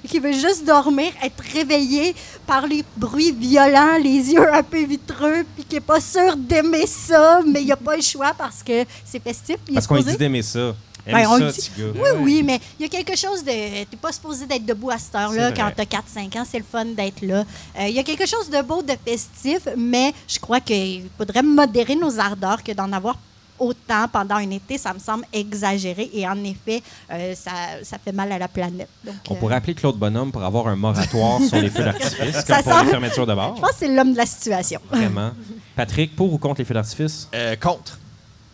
qui 0.09 0.19
veut 0.19 0.33
juste 0.33 0.65
dormir, 0.65 1.13
être 1.23 1.41
réveillé 1.53 2.13
par 2.45 2.67
les 2.67 2.83
bruits 2.97 3.31
violents, 3.31 3.97
les 4.01 4.33
yeux 4.33 4.53
un 4.53 4.63
peu 4.63 4.83
vitreux, 4.83 5.44
puis 5.55 5.63
qui 5.63 5.75
n'est 5.75 5.81
pas 5.81 5.99
sûr 5.99 6.35
d'aimer 6.37 6.87
ça, 6.87 7.41
mais 7.45 7.61
il 7.61 7.65
n'y 7.65 7.71
a 7.71 7.77
pas 7.77 7.95
le 7.95 8.01
choix 8.01 8.33
parce 8.37 8.61
que 8.63 8.85
c'est 9.03 9.21
festif. 9.21 9.57
Parce 9.73 9.87
qu'on 9.87 9.99
dit 10.01 10.17
d'aimer 10.17 10.41
ça. 10.41 10.75
Ben, 11.07 11.27
on 11.27 11.37
ça, 11.37 11.45
le 11.45 11.51
dit. 11.51 11.57
petit 11.59 11.71
gars. 11.77 11.85
oui, 11.95 12.09
oui, 12.23 12.43
mais 12.43 12.59
il 12.79 12.83
y 12.83 12.85
a 12.85 12.89
quelque 12.89 13.15
chose 13.15 13.43
de. 13.43 13.51
T'es 13.85 13.97
pas 14.01 14.11
supposé 14.11 14.47
d'être 14.47 14.65
debout 14.65 14.89
à 14.89 14.97
cette 14.97 15.13
heure-là 15.13 15.51
quand 15.51 15.71
t'as 15.75 15.83
4-5 15.83 16.39
ans. 16.39 16.43
C'est 16.49 16.57
le 16.57 16.65
fun 16.69 16.85
d'être 16.85 17.21
là. 17.21 17.43
Euh, 17.79 17.87
Il 17.87 17.93
y 17.93 17.99
a 17.99 18.03
quelque 18.03 18.25
chose 18.25 18.49
de 18.49 18.59
beau, 18.63 18.81
de 18.81 18.93
festif, 19.05 19.67
mais 19.77 20.13
je 20.27 20.39
crois 20.39 20.59
qu'il 20.61 21.03
faudrait 21.15 21.43
modérer 21.43 21.95
nos 21.95 22.19
ardeurs 22.19 22.63
que 22.63 22.71
d'en 22.71 22.91
avoir 22.91 23.17
autant 23.59 24.07
pendant 24.11 24.35
un 24.35 24.49
été. 24.51 24.77
Ça 24.77 24.93
me 24.93 24.99
semble 24.99 25.25
exagéré. 25.33 26.09
Et 26.13 26.27
en 26.27 26.41
effet, 26.43 26.81
euh, 27.11 27.33
ça, 27.35 27.51
ça 27.83 27.97
fait 27.97 28.11
mal 28.11 28.31
à 28.31 28.37
la 28.39 28.47
planète. 28.47 28.89
Donc, 29.05 29.15
On 29.29 29.35
euh, 29.35 29.37
pourrait 29.37 29.55
appeler 29.55 29.73
Claude 29.75 29.97
Bonhomme 29.97 30.31
pour 30.31 30.43
avoir 30.43 30.67
un 30.67 30.75
moratoire 30.75 31.39
sur 31.41 31.59
les 31.61 31.69
feux 31.69 31.83
d'artifice, 31.83 32.31
Ça 32.33 32.43
comme 32.43 32.63
pour 32.63 32.73
semble- 32.73 32.85
les 32.85 32.91
fermetures 32.91 33.27
de 33.27 33.33
bar. 33.35 33.55
Je 33.55 33.61
pense 33.61 33.71
que 33.71 33.75
c'est 33.79 33.95
l'homme 33.95 34.13
de 34.13 34.17
la 34.17 34.25
situation. 34.25 34.79
Vraiment. 34.89 35.31
Patrick, 35.75 36.15
pour 36.15 36.31
ou 36.33 36.37
contre 36.37 36.61
les 36.61 36.65
feux 36.65 36.73
d'artifice? 36.73 37.27
Euh, 37.35 37.55
contre. 37.55 37.99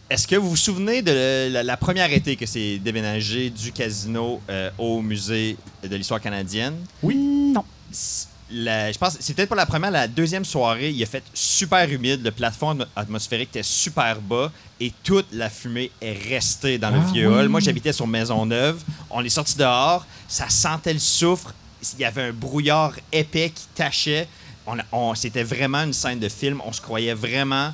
Est-ce 0.10 0.28
que 0.28 0.36
vous 0.36 0.49
vous 0.49 0.56
souvenez 0.58 1.02
de 1.02 1.49
la, 1.54 1.64
la 1.64 1.78
première 1.78 2.12
été 2.12 2.36
que 2.36 2.45
c'est 2.45 2.80
déménagé 2.80 3.49
du 3.49 3.72
casino 3.72 4.41
euh, 4.49 4.70
au 4.78 5.02
musée 5.02 5.56
de 5.84 5.95
l'histoire 5.95 6.20
canadienne? 6.20 6.76
Non. 7.02 7.64
La- 8.54 8.91
je 8.91 8.97
pense 8.97 9.18
c'est 9.20 9.34
peut-être 9.34 9.49
pas 9.49 9.56
la 9.56 9.66
première, 9.66 9.91
la 9.91 10.08
deuxième 10.08 10.43
soirée, 10.45 10.89
il 10.91 11.02
a 11.02 11.06
fait 11.06 11.24
super 11.34 11.89
humide, 11.89 12.22
le 12.24 12.32
plafond 12.32 12.74
atmo- 12.74 12.86
atmosphérique 12.95 13.49
était 13.49 13.64
super 13.64 14.20
bas 14.20 14.52
et 14.80 14.91
toute 15.04 15.28
la 15.32 15.49
fumée 15.49 15.89
est 16.02 16.18
restée 16.30 16.78
dans 16.78 16.89
le 16.89 16.99
Ah 16.99 17.12
vieux 17.14 17.28
oui. 17.30 17.34
hall. 17.36 17.47
Moi, 17.49 17.60
j'habitais 17.62 17.93
sur 17.93 18.08
Maisonneuve, 18.08 18.82
on 19.10 19.24
est 19.24 19.30
sorti 19.30 19.56
dehors, 19.58 20.06
ça 20.28 20.49
sentait 20.49 20.93
le 20.93 20.99
soufre, 20.99 21.54
il 21.93 21.99
y 22.02 22.06
avait 22.06 22.24
un 22.24 22.34
brouillard 22.34 22.93
épais 23.12 23.52
qui 23.56 23.66
tachait. 23.74 24.28
On, 24.91 25.16
c'était 25.16 25.43
vraiment 25.43 25.80
une 25.84 25.93
scène 25.93 26.20
de 26.20 26.30
film, 26.30 26.62
on 26.66 26.72
se 26.72 26.80
croyait 26.82 27.14
vraiment 27.16 27.74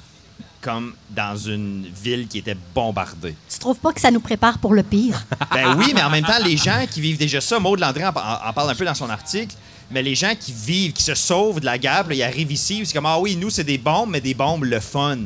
comme 0.61 0.95
dans 1.09 1.35
une 1.37 1.85
ville 2.03 2.27
qui 2.27 2.39
était 2.39 2.57
bombardée. 2.73 3.35
Tu 3.49 3.59
trouves 3.59 3.77
pas 3.77 3.93
que 3.93 4.01
ça 4.01 4.09
nous 4.11 4.19
prépare 4.19 4.57
pour 4.59 4.73
le 4.73 4.83
pire? 4.83 5.23
Ben 5.53 5.75
oui, 5.77 5.91
mais 5.93 6.01
en 6.03 6.09
même 6.09 6.25
temps, 6.25 6.39
les 6.43 6.57
gens 6.57 6.85
qui 6.89 6.99
vivent 7.01 7.17
déjà 7.17 7.39
ça, 7.41 7.59
Maud 7.59 7.79
Landry 7.79 8.03
en, 8.05 8.09
en- 8.09 8.49
en 8.49 8.53
parle 8.53 8.71
un 8.71 8.75
peu 8.75 8.85
dans 8.85 8.93
son 8.95 9.09
article, 9.09 9.55
mais 9.91 10.01
les 10.01 10.15
gens 10.15 10.33
qui 10.39 10.51
vivent, 10.53 10.93
qui 10.93 11.03
se 11.03 11.15
sauvent 11.15 11.59
de 11.59 11.65
la 11.65 11.77
guerre, 11.77 12.03
puis 12.05 12.17
là, 12.17 12.25
ils 12.25 12.29
arrivent 12.29 12.51
ici, 12.51 12.81
c'est 12.85 12.93
comme, 12.93 13.05
ah 13.05 13.19
oui, 13.19 13.35
nous, 13.35 13.49
c'est 13.49 13.63
des 13.63 13.77
bombes, 13.77 14.09
mais 14.11 14.21
des 14.21 14.33
bombes 14.33 14.63
le 14.65 14.79
fun. 14.79 15.17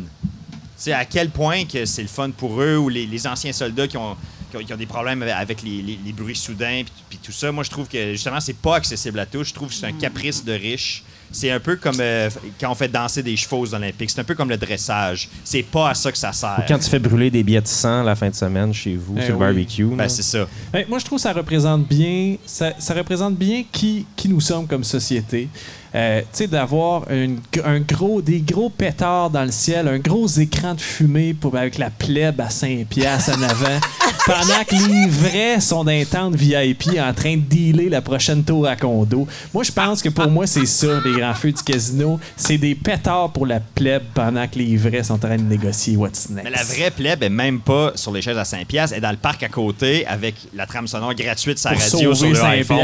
C'est 0.77 0.93
à 0.93 1.05
quel 1.05 1.29
point 1.29 1.65
que 1.65 1.85
c'est 1.85 2.01
le 2.01 2.07
fun 2.07 2.31
pour 2.31 2.61
eux 2.61 2.77
ou 2.77 2.89
les, 2.89 3.05
les 3.05 3.27
anciens 3.27 3.53
soldats 3.53 3.87
qui 3.87 3.97
ont, 3.97 4.15
qui 4.49 4.57
ont, 4.57 4.59
qui 4.63 4.73
ont 4.73 4.77
des 4.77 4.85
problèmes 4.87 5.21
avec- 5.21 5.35
avec 5.35 5.61
les, 5.63 5.81
les- 5.81 5.99
les 6.03 6.11
bruits 6.13 6.35
soudains 6.35 6.83
puis, 6.83 6.93
puis 7.09 7.19
tout 7.21 7.31
ça. 7.31 7.51
Moi, 7.51 7.63
je 7.63 7.69
trouve 7.69 7.87
que 7.87 8.13
justement, 8.13 8.39
c'est 8.39 8.55
pas 8.57 8.75
accessible 8.77 9.19
à 9.19 9.25
tous. 9.25 9.43
Je 9.45 9.53
trouve 9.53 9.69
que 9.69 9.75
c'est 9.75 9.85
un 9.85 9.93
caprice 9.93 10.43
de 10.43 10.53
riche. 10.53 11.03
C'est 11.31 11.51
un 11.51 11.59
peu 11.59 11.75
comme 11.77 11.97
euh, 11.99 12.29
quand 12.59 12.71
on 12.71 12.75
fait 12.75 12.87
danser 12.87 13.23
des 13.23 13.35
chevaux 13.37 13.59
aux 13.59 13.73
Olympiques. 13.73 14.09
C'est 14.09 14.19
un 14.19 14.23
peu 14.25 14.35
comme 14.35 14.49
le 14.49 14.57
dressage. 14.57 15.29
C'est 15.43 15.63
pas 15.63 15.89
à 15.89 15.93
ça 15.93 16.11
que 16.11 16.17
ça 16.17 16.33
sert. 16.33 16.57
Ou 16.59 16.61
quand 16.67 16.77
tu 16.79 16.89
fais 16.89 16.99
brûler 16.99 17.29
des 17.31 17.43
billets 17.43 17.61
de 17.61 17.67
sang 17.67 18.03
la 18.03 18.15
fin 18.15 18.29
de 18.29 18.35
semaine 18.35 18.73
chez 18.73 18.95
vous, 18.95 19.15
Eh 19.17 19.21
sur 19.25 19.33
le 19.33 19.39
barbecue. 19.39 19.85
Ben, 19.85 20.09
c'est 20.09 20.23
ça. 20.23 20.45
Ben, 20.73 20.85
moi, 20.89 20.99
je 20.99 21.05
trouve 21.05 21.17
que 21.17 21.23
ça 21.23 21.33
représente 21.33 21.87
bien, 21.87 22.35
ça, 22.45 22.73
ça 22.79 22.93
représente 22.93 23.35
bien 23.35 23.63
qui, 23.71 24.05
qui 24.15 24.27
nous 24.29 24.41
sommes 24.41 24.67
comme 24.67 24.83
société. 24.83 25.47
euh, 25.95 26.21
tu 26.21 26.25
sais, 26.33 26.47
d'avoir 26.47 27.03
un 27.09 27.79
gros, 27.81 28.21
des 28.21 28.39
gros 28.41 28.69
pétards 28.69 29.29
dans 29.29 29.43
le 29.43 29.51
ciel, 29.51 29.87
un 29.87 29.99
gros 29.99 30.27
écran 30.27 30.73
de 30.73 30.81
fumée 30.81 31.33
pour, 31.33 31.55
avec 31.57 31.77
la 31.77 31.89
plèbe 31.89 32.39
à 32.41 32.49
5 32.49 32.85
piastres 32.87 33.37
en 33.37 33.41
avant, 33.41 33.79
pendant 34.25 34.63
que 34.67 34.75
les 34.75 35.07
vrais 35.07 35.59
sont 35.59 35.83
dans 35.83 35.91
les 35.91 36.05
tentes 36.05 36.35
VIP 36.35 36.89
en 36.99 37.13
train 37.13 37.35
de 37.35 37.41
dealer 37.41 37.89
la 37.89 38.01
prochaine 38.01 38.43
tour 38.43 38.67
à 38.67 38.75
condo. 38.75 39.27
Moi, 39.53 39.63
je 39.63 39.71
pense 39.71 40.01
que 40.01 40.09
pour 40.09 40.29
moi, 40.29 40.45
c'est 40.47 40.65
ça, 40.65 40.87
les 41.03 41.13
grands 41.19 41.33
feux 41.33 41.51
du 41.51 41.63
casino. 41.63 42.19
C'est 42.35 42.57
des 42.57 42.75
pétards 42.75 43.31
pour 43.31 43.45
la 43.45 43.59
plèbe 43.59 44.03
pendant 44.13 44.47
que 44.47 44.59
les 44.59 44.77
vrais 44.77 45.03
sont 45.03 45.13
en 45.15 45.17
train 45.17 45.37
de 45.37 45.41
négocier 45.43 45.95
what's 45.97 46.29
next. 46.29 46.43
Mais 46.43 46.49
la 46.51 46.63
vraie 46.63 46.91
plèbe 46.91 47.23
est 47.23 47.29
même 47.29 47.59
pas 47.59 47.91
sur 47.95 48.11
les 48.11 48.21
chaises 48.21 48.37
à 48.37 48.45
5 48.45 48.65
piastres, 48.67 48.93
elle 48.93 48.99
est 48.99 49.01
dans 49.01 49.11
le 49.11 49.17
parc 49.17 49.43
à 49.43 49.49
côté 49.49 50.05
avec 50.05 50.35
la 50.53 50.65
trame 50.65 50.87
sonore 50.87 51.13
gratuite 51.15 51.57
sa 51.57 51.69
radio 51.71 52.13
sur 52.13 52.29
le 52.29 52.35
5 52.35 52.45
iPhone. 52.51 52.77
ouais. 52.77 52.83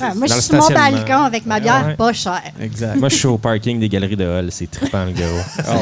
Ah, 0.00 0.14
moi, 0.14 0.26
je 0.26 0.32
suis 0.34 0.52
le 0.54 0.60
sur 0.60 0.70
mon 0.70 0.74
balcon 0.74 1.22
avec 1.22 1.46
ma 1.46 1.60
bière 1.60 1.86
Ouais. 1.88 1.94
pas 1.96 2.12
chère. 2.12 2.42
Exact. 2.60 2.96
Moi, 2.96 3.08
je 3.08 3.14
suis 3.16 3.26
au 3.26 3.38
parking 3.38 3.78
des 3.80 3.88
Galeries 3.88 4.16
de 4.16 4.24
Hall. 4.24 4.48
C'est 4.50 4.70
trippant, 4.70 5.04
le 5.04 5.12
gros. 5.12 5.72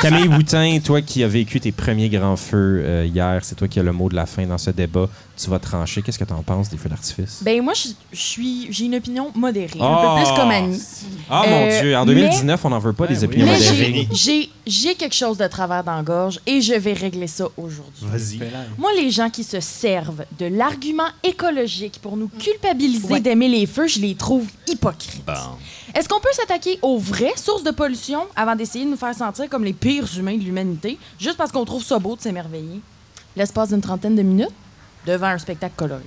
Camille 0.00 0.28
Boutin, 0.28 0.78
toi 0.84 1.00
qui 1.02 1.22
as 1.24 1.28
vécu 1.28 1.60
tes 1.60 1.72
premiers 1.72 2.08
grands 2.08 2.36
feux 2.36 2.82
euh, 2.84 3.06
hier, 3.06 3.40
c'est 3.42 3.54
toi 3.54 3.68
qui 3.68 3.78
as 3.80 3.82
le 3.82 3.92
mot 3.92 4.08
de 4.08 4.16
la 4.16 4.25
fin 4.26 4.46
dans 4.46 4.58
ce 4.58 4.70
débat. 4.70 5.08
Tu 5.36 5.48
vas 5.50 5.58
trancher. 5.58 6.02
Qu'est-ce 6.02 6.18
que 6.18 6.24
tu 6.24 6.32
en 6.32 6.42
penses 6.42 6.68
des 6.68 6.76
feux 6.76 6.88
d'artifice? 6.88 7.40
Ben 7.42 7.62
moi, 7.62 7.72
je 7.74 7.88
suis, 8.16 8.66
j'ai 8.70 8.86
une 8.86 8.94
opinion 8.96 9.30
modérée, 9.34 9.78
Oh! 9.80 9.84
un 9.84 10.16
peu 10.18 10.24
plus 10.24 10.34
comme 10.36 10.50
Annie. 10.50 10.82
Ah, 11.30 11.44
Euh, 11.46 11.50
mon 11.50 11.80
Dieu. 11.82 11.96
En 11.96 12.04
mais- 12.06 12.14
2019, 12.14 12.64
on 12.64 12.70
n'en 12.70 12.78
veut 12.78 12.92
pas 12.92 13.06
des 13.06 13.22
opinions 13.24 13.46
Mais 13.46 13.52
modérées. 13.52 14.08
j'ai, 14.12 14.16
j'ai, 14.16 14.50
j'ai 14.66 14.94
quelque 14.94 15.14
chose 15.14 15.36
de 15.38 15.46
travers 15.46 15.84
dans 15.84 15.96
la 15.96 16.02
gorge 16.02 16.40
et 16.46 16.60
je 16.60 16.74
vais 16.74 16.92
régler 16.94 17.26
ça 17.26 17.46
aujourd'hui. 17.56 18.02
Vas-y. 18.02 18.40
Moi, 18.78 18.90
les 18.96 19.10
gens 19.10 19.30
qui 19.30 19.44
se 19.44 19.60
servent 19.60 20.24
de 20.38 20.46
l'argument 20.46 21.08
écologique 21.22 21.98
pour 22.02 22.16
nous 22.16 22.28
culpabiliser 22.28 23.06
Ouais. 23.14 23.20
d'aimer 23.20 23.48
les 23.48 23.66
feux, 23.66 23.86
je 23.86 24.00
les 24.00 24.14
trouve 24.14 24.46
hypocrites. 24.66 25.24
Bon. 25.26 25.32
Est-ce 25.94 26.08
qu'on 26.08 26.20
peut 26.20 26.28
s'attaquer 26.32 26.78
aux 26.82 26.98
vraies 26.98 27.32
sources 27.36 27.62
de 27.62 27.70
pollution 27.70 28.20
avant 28.34 28.54
d'essayer 28.56 28.84
de 28.84 28.90
nous 28.90 28.96
faire 28.96 29.14
sentir 29.14 29.48
comme 29.48 29.64
les 29.64 29.72
pires 29.72 30.06
humains 30.18 30.36
de 30.36 30.42
l'humanité, 30.42 30.98
juste 31.18 31.36
parce 31.36 31.52
qu'on 31.52 31.64
trouve 31.64 31.82
ça 31.84 31.98
beau 31.98 32.16
de 32.16 32.20
s'émerveiller? 32.20 32.80
L'espace 33.36 33.68
d'une 33.68 33.80
trentaine 33.80 34.16
de 34.16 34.22
minutes 34.22 34.50
devant 35.06 35.26
un 35.28 35.38
spectacle 35.38 35.74
coloré. 35.76 36.02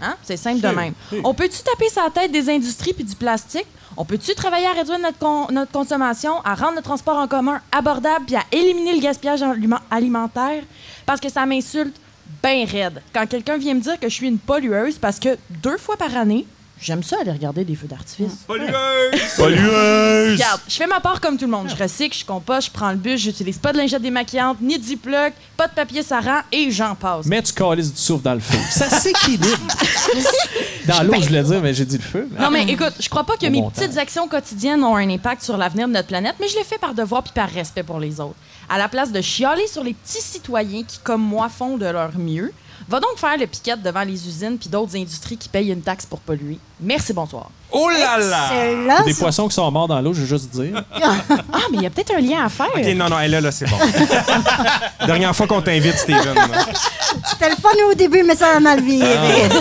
Hein? 0.00 0.14
C'est 0.22 0.36
simple 0.36 0.60
de 0.60 0.68
même. 0.68 0.92
On 1.24 1.34
peut-tu 1.34 1.58
taper 1.62 1.88
sa 1.88 2.08
tête 2.10 2.30
des 2.30 2.48
industries 2.48 2.92
puis 2.92 3.02
du 3.04 3.14
plastique? 3.16 3.66
On 3.96 4.04
peut-tu 4.04 4.34
travailler 4.34 4.66
à 4.66 4.72
réduire 4.72 4.98
notre, 5.00 5.18
con- 5.18 5.46
notre 5.50 5.72
consommation, 5.72 6.40
à 6.44 6.54
rendre 6.54 6.76
le 6.76 6.82
transport 6.82 7.16
en 7.16 7.26
commun 7.26 7.60
abordable 7.72 8.26
puis 8.26 8.36
à 8.36 8.42
éliminer 8.52 8.94
le 8.94 9.00
gaspillage 9.00 9.42
alimentaire? 9.90 10.62
Parce 11.06 11.20
que 11.20 11.28
ça 11.28 11.44
m'insulte 11.46 11.96
bien 12.42 12.66
raide. 12.66 13.02
Quand 13.12 13.26
quelqu'un 13.26 13.56
vient 13.56 13.74
me 13.74 13.80
dire 13.80 13.98
que 13.98 14.08
je 14.08 14.14
suis 14.14 14.28
une 14.28 14.38
pollueuse 14.38 14.98
parce 14.98 15.18
que 15.18 15.36
deux 15.50 15.78
fois 15.78 15.96
par 15.96 16.14
année, 16.16 16.46
j'aime 16.80 17.02
ça 17.02 17.16
aller 17.20 17.32
regarder 17.32 17.64
des 17.64 17.74
feux 17.74 17.86
d'artifice. 17.86 18.44
Pollueuse! 18.46 20.32
Regarde, 20.32 20.60
je 20.68 20.74
fais 20.74 20.86
ma 20.86 21.00
part 21.00 21.20
comme 21.20 21.36
tout 21.36 21.44
le 21.46 21.50
monde. 21.50 21.68
Je 21.68 21.82
recycle, 21.82 22.16
je 22.16 22.24
composte, 22.24 22.68
je 22.68 22.72
prends 22.72 22.90
le 22.90 22.96
bus, 22.96 23.20
j'utilise 23.20 23.58
pas 23.58 23.72
de 23.72 23.78
lingette 23.78 24.02
démaquillante, 24.02 24.58
ni 24.60 24.78
de 24.78 24.84
Ziploc, 24.84 25.32
pas 25.56 25.68
de 25.68 25.72
papier 25.72 26.02
sarrant 26.02 26.40
et 26.52 26.70
j'en 26.70 26.94
passe. 26.94 27.26
Mais 27.26 27.42
tu 27.42 27.52
calisses 27.52 27.92
du 27.92 28.00
souffle 28.00 28.22
dans 28.22 28.34
le 28.34 28.40
feu. 28.40 28.58
Ça 28.70 28.88
s'équilibre. 28.88 29.46
dans 30.86 31.02
l'eau, 31.02 31.14
je 31.20 31.26
voulais 31.26 31.42
dire, 31.42 31.60
mais 31.62 31.74
j'ai 31.74 31.84
dit 31.84 31.96
le 31.98 32.02
feu. 32.02 32.28
Non, 32.38 32.50
mais 32.50 32.64
écoute, 32.64 32.94
je 33.00 33.08
crois 33.08 33.24
pas 33.24 33.36
que 33.36 33.46
Au 33.46 33.50
mes 33.50 33.60
bon 33.60 33.70
petites 33.70 33.94
temps. 33.94 34.00
actions 34.00 34.28
quotidiennes 34.28 34.82
ont 34.84 34.96
un 34.96 35.08
impact 35.10 35.42
sur 35.42 35.56
l'avenir 35.56 35.88
de 35.88 35.92
notre 35.92 36.08
planète, 36.08 36.36
mais 36.40 36.48
je 36.48 36.56
le 36.58 36.64
fais 36.64 36.78
par 36.78 36.94
devoir 36.94 37.22
puis 37.22 37.32
par 37.34 37.48
respect 37.48 37.82
pour 37.82 37.98
les 38.00 38.20
autres. 38.20 38.36
À 38.68 38.78
la 38.78 38.88
place 38.88 39.12
de 39.12 39.20
chialer 39.20 39.66
sur 39.68 39.84
les 39.84 39.94
petits 39.94 40.20
citoyens 40.22 40.82
qui, 40.82 40.98
comme 40.98 41.22
moi, 41.22 41.48
font 41.48 41.76
de 41.76 41.86
leur 41.86 42.16
mieux, 42.18 42.52
va 42.88 43.00
donc 43.00 43.16
faire 43.16 43.36
le 43.38 43.46
piquette 43.46 43.82
devant 43.82 44.02
les 44.02 44.28
usines 44.28 44.58
puis 44.58 44.68
d'autres 44.68 44.96
industries 44.96 45.36
qui 45.36 45.48
payent 45.48 45.70
une 45.70 45.82
taxe 45.82 46.06
pour 46.06 46.20
polluer. 46.20 46.58
Merci, 46.80 47.12
bonsoir. 47.12 47.50
Oh 47.72 47.88
là 47.88 48.18
là! 48.18 48.44
Excellent. 48.52 49.04
Des 49.04 49.14
poissons 49.14 49.48
qui 49.48 49.54
sont 49.54 49.70
morts 49.70 49.88
dans 49.88 50.00
l'eau, 50.00 50.12
je 50.12 50.20
veux 50.20 50.26
juste 50.26 50.50
dire. 50.50 50.82
Ah, 50.92 51.16
mais 51.70 51.78
il 51.78 51.82
y 51.82 51.86
a 51.86 51.90
peut-être 51.90 52.14
un 52.14 52.20
lien 52.20 52.44
à 52.44 52.48
faire. 52.48 52.68
Ok, 52.74 52.84
non, 52.94 53.08
non, 53.08 53.18
elle 53.18 53.32
là, 53.32 53.40
là, 53.40 53.50
c'est 53.50 53.68
bon. 53.68 53.76
Dernière 55.06 55.34
fois 55.34 55.46
qu'on 55.46 55.62
t'invite, 55.62 55.98
Steven. 55.98 56.34
C'était 57.26 57.50
le 57.50 57.56
fun 57.56 57.70
au 57.90 57.94
début, 57.94 58.22
mais 58.22 58.36
ça 58.36 58.56
a 58.56 58.60
mal 58.60 58.80
viré. 58.82 59.08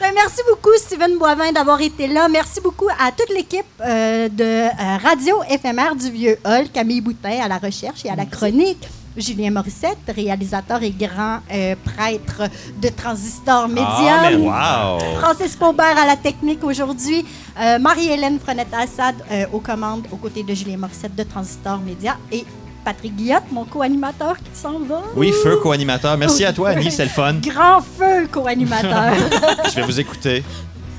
Ben, 0.00 0.12
merci 0.14 0.40
beaucoup, 0.48 0.70
Steven 0.78 1.18
Boivin, 1.18 1.50
d'avoir 1.50 1.80
été 1.80 2.06
là. 2.06 2.28
Merci 2.28 2.60
beaucoup 2.60 2.88
à 2.88 3.10
toute 3.10 3.30
l'équipe 3.30 3.66
euh, 3.80 4.28
de 4.28 4.44
euh, 4.44 4.96
Radio 5.02 5.42
éphémère 5.50 5.96
du 5.96 6.08
Vieux 6.08 6.38
Hall, 6.44 6.68
Camille 6.72 7.00
Boutin 7.00 7.40
à 7.42 7.48
la 7.48 7.58
recherche 7.58 8.04
et 8.04 8.08
à 8.08 8.14
la 8.14 8.24
chronique. 8.24 8.86
Julien 9.20 9.50
Morissette, 9.50 9.98
réalisateur 10.14 10.82
et 10.82 10.90
grand 10.90 11.40
euh, 11.52 11.74
prêtre 11.84 12.42
de 12.80 12.88
Transistor 12.88 13.68
Média. 13.68 13.86
Ah, 13.88 14.30
mais 14.30 14.36
wow! 14.36 15.20
Francis 15.20 15.56
Faubert 15.56 15.98
à 15.98 16.06
la 16.06 16.16
technique 16.16 16.62
aujourd'hui. 16.64 17.24
Euh, 17.60 17.78
Marie-Hélène 17.78 18.38
Frenette-Assad 18.38 19.16
euh, 19.30 19.46
aux 19.52 19.60
commandes 19.60 20.06
aux 20.12 20.16
côtés 20.16 20.42
de 20.42 20.54
Julien 20.54 20.76
Morissette 20.76 21.14
de 21.14 21.22
Transistor 21.22 21.78
Média 21.80 22.16
et 22.32 22.44
Patrick 22.84 23.16
Guillotte, 23.16 23.44
mon 23.52 23.64
co-animateur 23.64 24.36
qui 24.38 24.50
s'en 24.54 24.78
va. 24.78 25.02
Oui, 25.14 25.32
feu 25.42 25.56
co-animateur. 25.56 26.16
Merci 26.16 26.44
à 26.44 26.52
toi, 26.52 26.70
Annie, 26.70 26.90
c'est 26.90 27.04
le 27.04 27.10
fun. 27.10 27.34
Grand 27.34 27.80
feu 27.80 28.26
co-animateur. 28.30 29.12
Je 29.70 29.74
vais 29.74 29.82
vous 29.82 30.00
écouter 30.00 30.42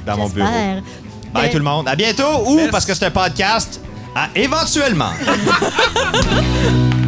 dans 0.05 0.17
mon 0.17 0.29
bureau. 0.29 0.47
Bye 0.47 0.83
Ben, 1.33 1.49
tout 1.49 1.57
le 1.57 1.63
monde. 1.63 1.87
À 1.87 1.95
bientôt 1.95 2.43
ou 2.45 2.59
parce 2.69 2.85
que 2.85 2.93
c'est 2.93 3.05
un 3.05 3.11
podcast, 3.11 3.81
à 4.15 4.29
éventuellement. 4.35 5.11